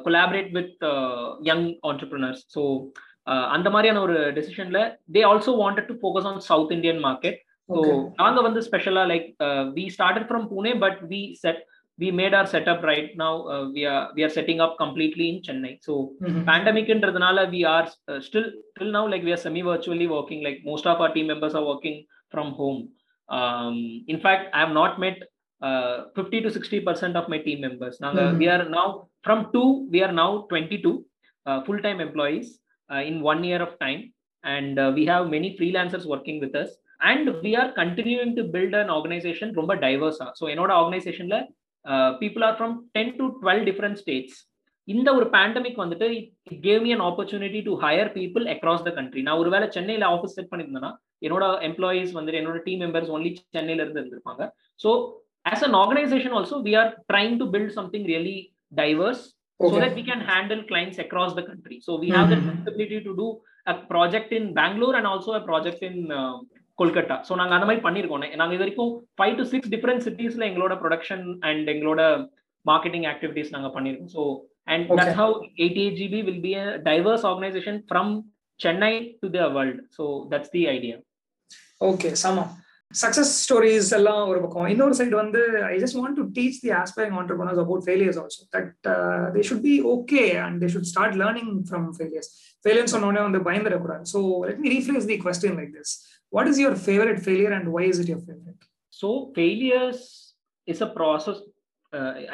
collaborate 0.06 0.50
with 0.58 0.84
young 1.50 1.66
entrepreneurs 1.90 2.42
so 2.56 2.64
அந்த 3.56 3.68
மாதிரியான 3.70 4.02
ஒரு 4.06 4.16
டெசிஷன்ல 4.38 4.80
they 5.16 5.22
also 5.32 5.52
wanted 5.64 5.90
to 5.92 5.96
focus 6.02 6.28
on 6.32 6.40
south 6.50 6.74
Indian 6.78 7.02
market 7.06 7.38
so 7.76 7.82
நாங்க 8.16 8.40
வந்து 8.48 8.62
ஸ்பெஷலா 8.70 9.04
like 9.14 9.28
we 9.78 9.86
started 9.98 10.28
from 10.30 10.48
Pune 10.56 10.74
but 10.86 11.00
we 11.14 11.22
said 11.44 11.62
we 11.98 12.12
made 12.12 12.34
our 12.34 12.46
setup 12.46 12.82
right 12.84 13.12
now 13.16 13.48
uh, 13.48 13.70
we 13.70 13.86
are 13.86 14.10
we 14.16 14.24
are 14.24 14.30
setting 14.30 14.60
up 14.60 14.78
completely 14.78 15.26
in 15.32 15.38
chennai 15.48 15.74
so 15.88 15.94
mm-hmm. 16.22 16.44
pandemic 16.52 16.88
intradhanala 16.94 17.44
we 17.56 17.62
are 17.74 17.88
uh, 18.12 18.20
still 18.28 18.48
till 18.78 18.92
now 18.98 19.04
like 19.12 19.24
we 19.28 19.34
are 19.36 19.42
semi 19.46 19.62
virtually 19.70 20.08
working 20.08 20.42
like 20.48 20.60
most 20.72 20.88
of 20.92 21.02
our 21.04 21.12
team 21.16 21.28
members 21.34 21.56
are 21.60 21.66
working 21.72 21.98
from 22.34 22.50
home 22.62 22.82
um, 23.30 23.78
in 24.14 24.20
fact 24.26 24.46
i 24.56 24.62
have 24.64 24.76
not 24.82 25.00
met 25.06 25.20
uh, 25.62 25.96
50 26.16 26.42
to 26.46 26.52
60 26.52 26.82
percent 26.88 27.16
of 27.22 27.28
my 27.34 27.40
team 27.48 27.62
members 27.68 27.98
now 28.06 28.12
mm-hmm. 28.14 28.42
we 28.44 28.48
are 28.56 28.64
now 28.80 28.88
from 29.28 29.48
two 29.56 29.70
we 29.94 30.02
are 30.08 30.14
now 30.24 30.32
22 30.50 31.06
uh, 31.46 31.60
full-time 31.68 32.02
employees 32.08 32.48
uh, 32.50 32.67
In 32.91 33.21
one 33.31 33.43
year 33.45 33.61
of 33.67 33.73
time. 33.79 34.03
And 34.45 34.79
uh, 34.79 34.93
we 34.95 35.05
have 35.07 35.25
many 35.29 35.57
freelancers 35.59 36.07
working 36.07 36.41
with 36.41 36.55
us. 36.55 36.71
And 37.01 37.25
we 37.45 37.55
are 37.55 37.71
continuing 37.73 38.35
to 38.37 38.45
build 38.55 38.75
an 38.75 38.91
organization 38.91 39.49
ரொம்ப 39.61 39.75
diverse 39.87 40.19
so 40.39 40.45
என்னோட 40.53 40.73
organizationல 40.83 41.37
people 42.23 42.45
are 42.47 42.57
from 42.59 42.73
ten 42.97 43.13
to 43.19 43.27
twelve 43.43 43.63
different 43.69 43.99
states 44.01 44.39
இந்த 44.89 45.09
ஒரு 45.19 45.27
pandemic 45.35 45.79
வந்துட்டு 45.83 46.07
it 46.53 46.63
gave 46.67 46.81
me 46.87 46.91
an 46.97 47.05
opportunity 47.09 47.61
to 47.69 47.73
hire 47.85 48.11
people 48.17 48.45
across 48.55 48.85
the 48.89 48.91
country 48.99 49.23
நான் 49.27 49.41
ஒருவேளை 49.43 49.67
சென்னையில் 49.77 50.07
office 50.15 50.37
set 50.39 50.51
பண்ணியிருந்தேன்னா 50.53 50.91
என்னோட 51.27 51.45
employees 51.69 52.13
வந்துட்டு 52.19 52.41
என்னோட 52.41 52.59
டீம் 52.67 52.83
மெம்பர்ஸ் 52.85 53.11
ஒன்லி 53.17 53.31
சென்னையில 53.57 53.83
இருந்து 53.85 54.01
இருந்திருப்பாங்க. 54.03 54.43
So 54.85 54.91
as 55.53 55.65
an 55.69 55.77
organization 55.83 56.35
also 56.39 56.59
we 56.67 56.75
are 56.81 56.91
trying 57.13 57.37
to 57.43 57.47
build 57.55 57.75
something 57.79 58.07
really 58.13 58.37
diverse 58.81 59.25
so 59.61 59.79
that 59.79 59.95
we 59.95 60.05
can 60.05 60.21
handle 60.23 60.63
clients 60.65 60.99
across 60.99 61.35
the 61.35 61.43
country. 61.43 61.81
So 61.81 61.99
we 61.99 62.11
have 62.11 62.29
mm-hmm. 62.29 62.47
the 62.47 62.53
flexibility 62.53 63.01
to 63.01 63.17
do 63.17 63.29
a 63.67 63.75
project 63.87 64.33
in 64.33 64.55
Bangalore 64.55 64.97
and 64.97 65.07
also 65.07 65.33
a 65.33 65.43
project 65.43 65.83
in 65.83 65.97
uh, 66.13 66.37
Kolkata 66.79 67.15
so 67.27 67.33
நாங்கள் 67.39 67.57
அந்த 67.57 67.67
மாதிரி 67.69 67.83
பண்ணியிருக்கோம் 67.87 68.25
நாங்கள் 68.41 68.57
இது 68.57 68.63
வரைக்கும் 68.65 68.91
five 69.19 69.33
to 69.39 69.45
six 69.53 69.71
different 69.73 70.05
சிட்டிஸில் 70.07 70.47
எங்களோட 70.49 70.75
production 70.83 71.25
and 71.49 71.69
எங்களோட 71.73 72.03
மார்க்கெட்டிங் 72.67 73.07
ஆக்டிவிட்டீஸ் 73.13 73.51
நாங்கள் 73.55 73.73
பண்ணியிருக்கோம் 73.77 74.13
so 74.17 74.25
and 74.75 74.87
that's 74.99 75.19
how 75.21 75.35
eighty 75.63 75.83
eight 75.85 75.99
GB 76.03 76.21
will 76.29 76.43
be 76.47 76.53
a 76.63 76.67
diverse 76.89 77.25
organization 77.31 77.81
from 77.91 78.13
Chennai 78.61 78.93
to 79.23 79.31
the 79.39 79.49
world 79.57 79.81
so 79.99 80.07
that's 80.33 80.53
the 80.57 80.63
idea 80.77 80.97
okay 81.91 82.11
சமா 82.25 82.45
சக்சஸ் 82.95 83.33
ஸ்டோரிஸ் 83.45 83.91
எல்லாம் 83.97 84.23
ஒரு 84.31 84.39
பக்கம். 84.43 84.67
இன்னொரு 84.67 84.95
சைடு 84.99 85.17
வந்து 85.21 85.41
I 85.73 85.75
just 85.83 85.97
want 86.01 86.17
to 86.19 86.25
teach 86.37 86.59
the 86.63 86.71
aspiring 86.83 87.17
entrepreneurs 87.21 87.61
about 87.65 87.83
failures 87.87 88.19
also 88.23 88.43
that 88.57 88.71
they 89.35 89.43
should 89.49 89.65
be 89.67 89.75
okay 89.95 90.23
and 90.45 90.57
they 90.63 90.71
should 90.75 90.89
start 90.93 91.17
learning 91.23 91.53
from 91.71 91.89
failures 91.99 92.31
failures 92.65 92.95
சொன்னோடனே 92.95 93.23
வந்து 93.29 93.41
பயந்துடக்கூடாது. 93.49 94.05
So 94.15 94.21
let 94.49 94.63
me 94.65 94.71
rephrase 94.77 95.09
the 95.13 95.19
question 95.27 95.59
like 95.61 95.73
this 95.79 95.93
what 96.33 96.49
is 96.53 96.61
your 96.65 96.79
favourite 96.87 97.21
failure 97.27 97.57
and 97.59 97.71
why 97.77 97.85
is 97.89 98.01
it 98.05 98.11
your 98.15 98.27
favourite 98.29 98.65
so 98.93 99.11
failures 99.37 100.05
is 100.69 100.83
a 100.83 100.91
process 100.99 101.41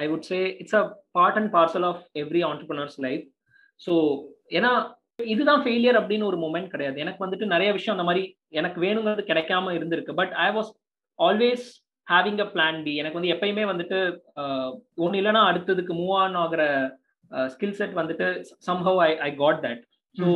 I 0.02 0.06
would 0.08 0.26
say 0.32 0.40
it's 0.62 0.76
a 0.82 0.84
part 1.18 1.38
and 1.40 1.50
parcel 1.58 1.86
of 1.90 2.02
every 2.22 2.42
every 2.44 2.88
life 3.08 3.26
so 3.80 3.92
ஏன்னா 4.50 4.72
இதுதான் 5.18 5.62
failure 5.62 5.98
அப்படின்னு 6.00 6.28
ஒரு 6.30 6.38
moment 6.44 6.72
கிடையாது. 6.72 6.96
எனக்கு 7.04 7.24
வந்துட்டு 7.24 7.46
நிறைய 7.54 7.70
விஷயம் 7.76 7.94
அந்த 7.96 8.06
மாதிரி 8.08 8.22
எனக்கு 8.60 8.78
வேணுங்கிறது 8.84 9.22
கிடைக்காம 9.30 9.72
இருந்திருக்கு. 9.78 10.12
But 10.20 10.32
I 10.46 10.48
was 10.56 10.70
always 11.18 11.66
having 12.08 12.40
a 12.44 12.48
plan 12.54 12.80
B 12.86 12.92
எனக்கு 13.00 13.18
வந்து 13.18 13.32
எப்பயுமே 13.34 13.64
வந்துட்டு 13.72 13.98
ஒன்று 15.04 15.18
இல்லைன்னா 15.20 15.42
அடுத்ததுக்கு 15.50 15.92
மூவ் 16.00 16.14
ஆன் 16.22 16.36
ஆகிற 16.42 16.62
ஸ்கில் 17.52 17.78
செட் 17.78 17.94
வந்துட்டு 18.00 18.26
somehow 18.68 18.98
I 19.06 19.10
I 19.28 19.30
got 19.42 19.60
that 19.66 19.80
so 20.16 20.26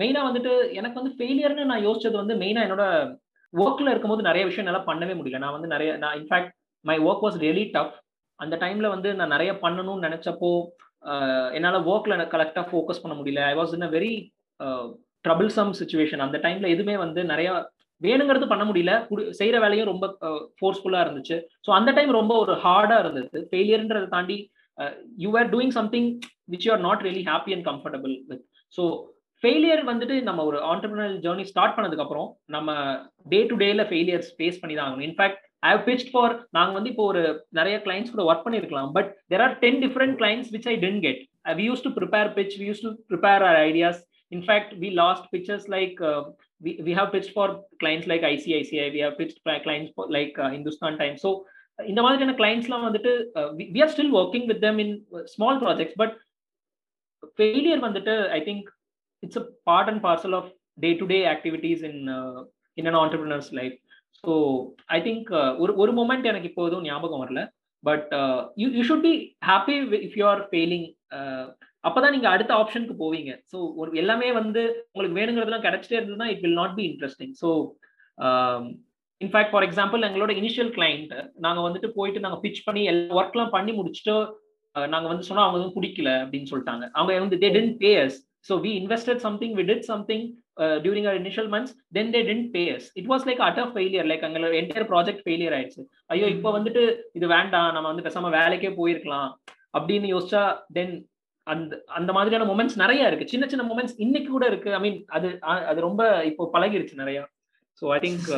மெயினா 0.00 0.22
வந்துட்டு 0.28 0.52
எனக்கு 0.80 1.00
வந்து 1.00 1.14
ஃபெயிலியர்னு 1.18 1.70
நான் 1.70 1.86
யோசிச்சது 1.86 2.16
வந்து 2.22 2.34
மெயினா 2.42 2.64
என்னோட 2.66 2.84
ஒர்க்ல 3.52 3.92
இருக்கும்போது 3.92 4.28
நிறைய 4.30 4.44
விஷயம் 4.48 4.66
என்னால் 4.66 4.88
பண்ணவே 4.90 5.14
முடியல. 5.18 5.38
நான் 5.44 5.56
வந்து 5.56 5.70
நிறைய 5.74 5.90
நான் 6.02 6.16
in fact 6.20 6.52
my 6.84 6.96
work 7.08 7.24
was 7.26 7.38
really 7.44 7.64
tough 7.76 7.94
அந்த 8.40 8.54
டைம்ல 8.64 8.88
வந்து 8.94 9.08
நான் 9.20 9.34
நிறைய 9.34 9.52
பண்ணணும்னு 9.62 10.06
நினைச்சப்போ 10.08 10.50
என்னால் 11.56 11.86
ஒர்க்ல 11.92 12.14
கரெக்டாக 12.34 12.66
ஃபோக்கஸ் 12.70 13.02
பண்ண 13.02 13.14
முடியல. 13.18 13.42
I 13.52 13.54
was 13.60 13.74
in 13.78 13.86
a 13.88 13.90
very 13.96 14.12
troublesome 15.26 15.72
situation 15.80 16.24
அந்த 16.26 16.36
டைமில் 16.44 16.72
எதுவுமே 16.74 16.96
வந்து 17.04 17.20
நிறையா 17.32 17.52
வேணுங்கிறது 18.00 18.46
பண்ண 18.50 18.64
முடியல. 18.68 18.92
செய்கிற 19.38 19.56
வேலையும் 19.64 19.90
ரொம்ப 19.92 20.06
ஃபோர்ஸ்ஃபுல்லாக 20.58 21.04
இருந்துச்சு. 21.06 21.36
ஸோ 21.66 21.70
அந்த 21.78 21.90
டைம் 21.96 22.10
ரொம்ப 22.20 22.32
ஒரு 22.42 22.54
ஹார்டாக 22.64 23.02
இருந்தது. 23.04 23.38
ஃபெயிலியர்ன்றதை 23.50 24.08
தாண்டி 24.16 24.38
you 25.24 25.30
are 25.40 25.48
doing 25.54 25.74
something 25.78 26.08
which 26.52 26.66
you 26.66 26.72
are 26.74 26.84
not 26.88 27.02
really 27.06 27.24
happy 27.30 27.54
and 27.56 27.66
comfortable 27.70 28.14
with 28.30 28.44
so 28.78 28.84
failure 29.42 29.82
வந்துட்டு 29.90 30.14
நம்ம 30.28 30.44
ஒரு 30.50 30.58
ஆண்டர்பிரினல் 30.70 31.16
ஜேர்னி 31.24 31.44
ஸ்டார்ட் 31.50 31.74
பண்ணதுக்கு 31.76 32.04
அப்புறம் 32.04 32.28
நம்ம 32.54 32.70
டே 33.32 33.40
டு 33.50 33.56
டேல 33.62 33.82
ஃபெயிலியர்ஸ் 33.90 34.30
ஃபேஸ் 34.36 34.60
பண்ணி 34.62 34.74
தான் 34.76 34.86
ஆகணும். 34.86 35.06
In fact 35.08 35.42
I 35.62 35.70
have 35.74 35.84
pitch 35.88 36.06
for 36.12 36.34
நாங்கள் 36.56 36.76
வந்து 36.78 36.90
இப்போ 36.92 37.04
ஒரு 37.12 37.22
நிறைய 37.58 37.76
கிளைண்ட்ஸ் 37.86 38.12
கூட 38.14 38.24
ஒர்க் 38.30 38.44
பண்ணிருக்கலாம் 38.46 38.90
but 38.98 39.10
there 39.32 39.44
are 39.46 39.56
ten 39.64 39.80
different 39.84 40.16
clients 40.20 40.50
which 40.54 40.68
I 40.72 40.76
didn't 40.84 41.02
get 41.06 41.22
we 41.60 41.66
use 41.70 41.86
to 41.86 41.92
prepare 41.98 42.30
pitch 42.38 42.56
we 42.60 42.66
use 42.70 42.84
to 42.86 42.92
prepare 43.12 43.44
our 43.46 43.60
ideas 43.68 44.00
in fact 44.32 44.72
we 44.84 44.90
lost 45.02 45.26
pictures 45.34 45.68
like 45.76 46.00
we, 46.60 46.80
we 46.84 46.92
have 46.92 47.12
pitched 47.12 47.32
for 47.32 47.44
clients 47.80 48.06
like 48.06 48.22
ICICI, 48.22 48.92
we 48.92 49.00
have 49.00 49.16
pitched 49.16 49.38
clients 49.64 49.92
for 49.94 50.10
like 50.10 50.36
uh, 50.36 50.50
Hindustan 50.50 50.98
Times. 50.98 51.20
So 51.20 51.30
இந்த 51.78 52.00
மாதிரியான 52.04 52.32
கிளைண்ட்ஸ்லாம் 52.38 52.86
வந்துட்டு 52.86 53.10
we 53.74 53.80
are 53.84 53.92
still 53.92 54.14
working 54.20 54.46
with 54.48 54.62
them 54.64 54.78
in 54.84 54.94
small 55.32 55.58
projects 55.60 55.98
but 56.00 56.14
failure 57.38 57.82
வந்துட்டு 57.84 58.14
I 58.36 58.40
think 58.48 58.66
it's 59.22 59.38
a 59.40 59.44
part 59.68 59.90
and 59.92 60.02
parcel 60.06 60.34
of 60.38 60.48
day 60.78 60.90
to 61.00 61.06
day 61.12 61.18
activities 61.34 61.82
in 61.88 62.00
in 62.78 62.88
an 62.90 62.98
entrepreneurs 63.02 63.50
life 63.60 63.76
so 64.24 64.32
I 64.96 64.98
think 65.06 65.30
ஒரு 65.62 65.72
ஒரு 65.82 65.92
moment 65.98 66.28
எனக்கு 66.30 66.50
இப்போ 66.50 66.64
எதுவும் 66.68 66.88
ஞாபகம் 66.88 67.22
வரல. 67.24 67.42
But 67.84 68.08
you 68.60 68.66
you 68.76 68.82
should 68.88 69.06
be 69.08 69.14
happy 69.50 69.76
if 70.06 70.16
you 70.20 70.24
are 70.32 70.42
failing 70.50 70.86
அப்பதான் 71.84 72.14
நீங்க 72.14 72.28
அடுத்த 72.34 72.52
ஆப்ஷனுக்கு 72.60 72.96
போவீங்க. 73.02 73.32
ஸோ 73.52 73.58
ஒரு 73.80 73.90
எல்லாமே 74.02 74.28
வந்து 74.40 74.62
உங்களுக்கு 74.92 75.18
வேணுங்கிறதுலாம் 75.20 75.66
கிடைச்சிட்டே 75.66 75.98
இருந்ததுன்னா 75.98 76.30
it 76.32 76.42
will 76.44 76.58
not 76.62 76.76
be 76.78 76.84
interesting 76.90 77.34
so 77.42 77.50
in fact 79.20 79.52
for 79.52 79.66
example 79.68 80.06
எங்களோட 80.08 80.32
இனிஷியல் 80.40 80.72
கிளைண்ட் 80.76 81.14
நாங்க 81.46 81.60
வந்துட்டு 81.66 81.88
போயிட்டு 81.96 82.24
நாங்க 82.24 82.38
பிச் 82.44 82.64
பண்ணி 82.66 82.82
எல்லா 82.92 83.16
ஒர்க்லாம் 83.20 83.54
பண்ணி 83.56 83.72
முடிச்சுட்டு 83.78 84.16
uh, 84.76 84.86
நாங்க 84.94 85.06
வந்து 85.12 85.28
சொன்னா 85.28 85.44
அவங்க 85.44 85.58
வந்து 85.58 85.76
பிடிக்கல 85.76 86.10
அப்படின்னு 86.22 86.50
சொல்லிட்டாங்க. 86.52 86.84
அவங்க 86.96 87.20
வந்து 87.24 87.40
they 87.44 87.50
didn't 87.56 87.76
pays 87.84 88.16
so 88.48 88.56
we 88.64 88.72
invested 88.82 89.22
something 89.26 89.54
we 89.58 89.64
did 89.70 89.88
something 89.92 90.26
our 90.58 91.18
initial 91.20 91.50
months 91.54 91.74
then 91.96 92.12
they 92.14 92.20
didn't 92.30 92.48
pay 92.56 92.62
as 92.76 92.88
it 93.00 93.08
was 93.12 93.26
like 93.28 93.42
at 93.48 93.60
of 93.64 93.72
failure 93.74 94.08
like 94.10 94.24
எங்களோட 94.28 94.54
என்டையர் 94.60 94.88
ப்ராஜெக்ட் 94.92 95.22
ஃபெயிலியர் 95.26 95.54
ஆயிடுச்சு. 95.58 95.82
ஐயோ 96.14 96.28
இப்போ 96.36 96.52
வந்துட்டு 96.58 96.82
இது 97.18 97.26
வேண்டாம் 97.36 97.68
நம்ம 97.76 97.86
வந்து 97.92 98.06
பேசாம 98.06 98.32
வேலைக்கே 98.38 98.72
போயிருக்கலாம் 98.80 99.28
அப்படின்னு 99.78 100.08
யோசிச்சா 100.14 100.42
தென் 100.78 100.94
அந்த 101.46 101.82
அந்த 101.98 102.10
மாதிரியான 102.16 102.48
மூமெண்ட்ஸ் 102.52 102.80
நிறைய 102.84 103.10
இருக்கு. 103.10 103.32
சின்ன 103.34 103.44
சின்ன 103.52 103.66
மூமெண்ட்ஸ் 103.70 103.98
இன்னைக்கு 104.06 104.30
கூட 104.36 104.46
இருக்கு. 104.52 104.72
ஐ 104.78 104.80
மீன் 104.86 104.98
அது 105.18 105.30
அது 105.70 105.78
ரொம்ப 105.88 106.02
இப்போ 106.30 106.50
பழகிடுச்சு 106.56 107.02
நிறைய. 107.02 107.20
So 107.82 107.86
I 107.98 108.00
think 108.06 108.28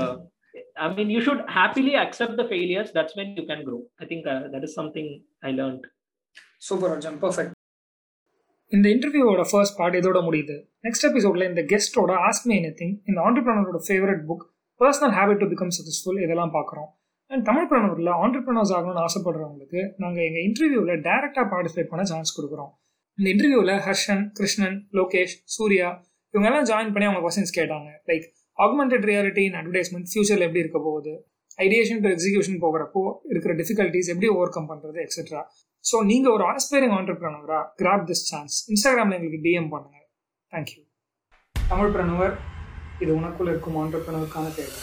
I 0.85 0.87
mean, 0.95 1.09
you 1.15 1.21
should 1.25 1.41
happily 1.57 1.93
accept 2.03 2.33
the 2.39 2.47
failures. 2.53 2.89
That's 2.97 3.15
when 3.19 3.29
you 3.39 3.45
can 3.51 3.61
grow. 3.67 3.81
I 4.03 4.07
think 4.11 4.23
uh, 4.27 4.49
that 4.53 4.63
is 4.67 4.73
something 4.79 5.09
I 5.49 5.53
learned. 5.61 5.85
Super 6.69 6.93
perfect 7.25 7.55
இந்த 8.77 8.87
இன்டர்வியூவோட 8.95 9.43
ஃபர்ஸ்ட் 9.51 9.77
பார்ட் 9.79 9.97
இதோட 10.01 10.19
முடியுது. 10.27 10.57
நெக்ஸ்ட் 10.87 11.07
எபிசோட்ல 11.09 11.45
இந்த 11.51 11.63
கெஸ்டோட 11.71 12.13
ஆஸ்க் 12.27 12.45
மீ 12.51 12.55
எனி 12.61 12.71
திங் 12.81 12.93
இந்த 13.11 13.19
ஆண்டர்பிரனரோட 13.27 13.79
favourite 13.87 14.23
book 14.29 14.45
personal 14.81 15.15
habit 15.19 15.41
to 15.43 15.47
become 15.53 15.73
successful 15.77 16.21
இதெல்லாம் 16.25 16.53
பார்க்குறோம். 16.57 16.91
அண்ட் 17.31 17.45
தமிழ் 17.49 17.67
பிரணூரில் 17.71 18.13
ஆண்டர்பிரனர்ஸ் 18.25 18.73
ஆகணும்னு 18.77 19.03
ஆசைப்படுறவங்களுக்கு 19.07 19.81
நாங்கள் 20.03 20.25
எங்கள் 20.29 20.45
இன்டர்வியூவில் 20.49 21.03
டேரெக்டாக 21.09 21.47
பார்ட்டிசிபேட் 21.53 21.91
பண்ண 21.93 22.05
சான்ஸ் 22.13 22.35
கொடுக்குறோம். 22.37 22.71
இந்த 23.19 23.29
இன்டர்வியூவில் 23.35 23.75
ஹர்ஷன் 23.87 24.23
கிருஷ்ணன் 24.39 24.79
லோகேஷ் 24.99 25.35
சூர்யா 25.57 25.89
இவங்கெல்லாம் 26.35 26.69
ஜாயின் 26.71 26.93
பண்ணி 26.95 27.09
அவங்க 27.09 27.23
கொஸ்டின்ஸ் 27.27 27.57
கேட்டாங்க. 27.59 27.91
Like 28.11 28.27
augmented 28.59 29.07
reality 29.11 29.45
in 29.49 29.59
advertisement 29.61 30.09
ஃபியூச்சரில் 30.13 30.47
எப்படி 30.47 30.63
இருக்க 30.65 30.81
போகுது? 30.89 31.13
ஐடியேஷன் 31.67 32.03
டு 32.05 32.09
எக்ஸிக்யூஷன் 32.15 32.61
போகிறப்போ 32.65 33.03
இருக்கிற 33.33 33.55
டிஃபிகல்ட்டிஸ் 33.61 34.11
எப்படி 34.13 34.29
ஓவர் 34.37 34.55
கம் 34.57 34.71
பண்ணுறது 34.73 34.99
எக்ஸெட்ரா 35.07 35.43
ஸோ 35.85 35.97
நீங்கள் 36.03 36.33
ஒரு 36.33 36.45
ஆஸ்பைரிங் 36.53 36.95
ஆண்டர்பிரனவரா 36.99 37.61
கிராப் 37.77 38.07
திஸ் 38.11 38.25
சான்ஸ் 38.31 38.57
இன்ஸ்டாகிராமில் 38.69 39.17
எங்களுக்கு 39.19 39.45
டிஎம் 39.47 39.71
பண்ணுங்கள் 39.75 40.07
தேங்க்யூ 40.53 40.81
தமிழ் 41.57 41.93
பிரனவர் 41.93 42.35
இது 43.01 43.11
உனக்குள்ள 43.19 43.51
இருக்கும் 43.51 43.79
ஆண்டர்பிரனருக்கான 43.83 44.49
தேவை. 44.55 44.79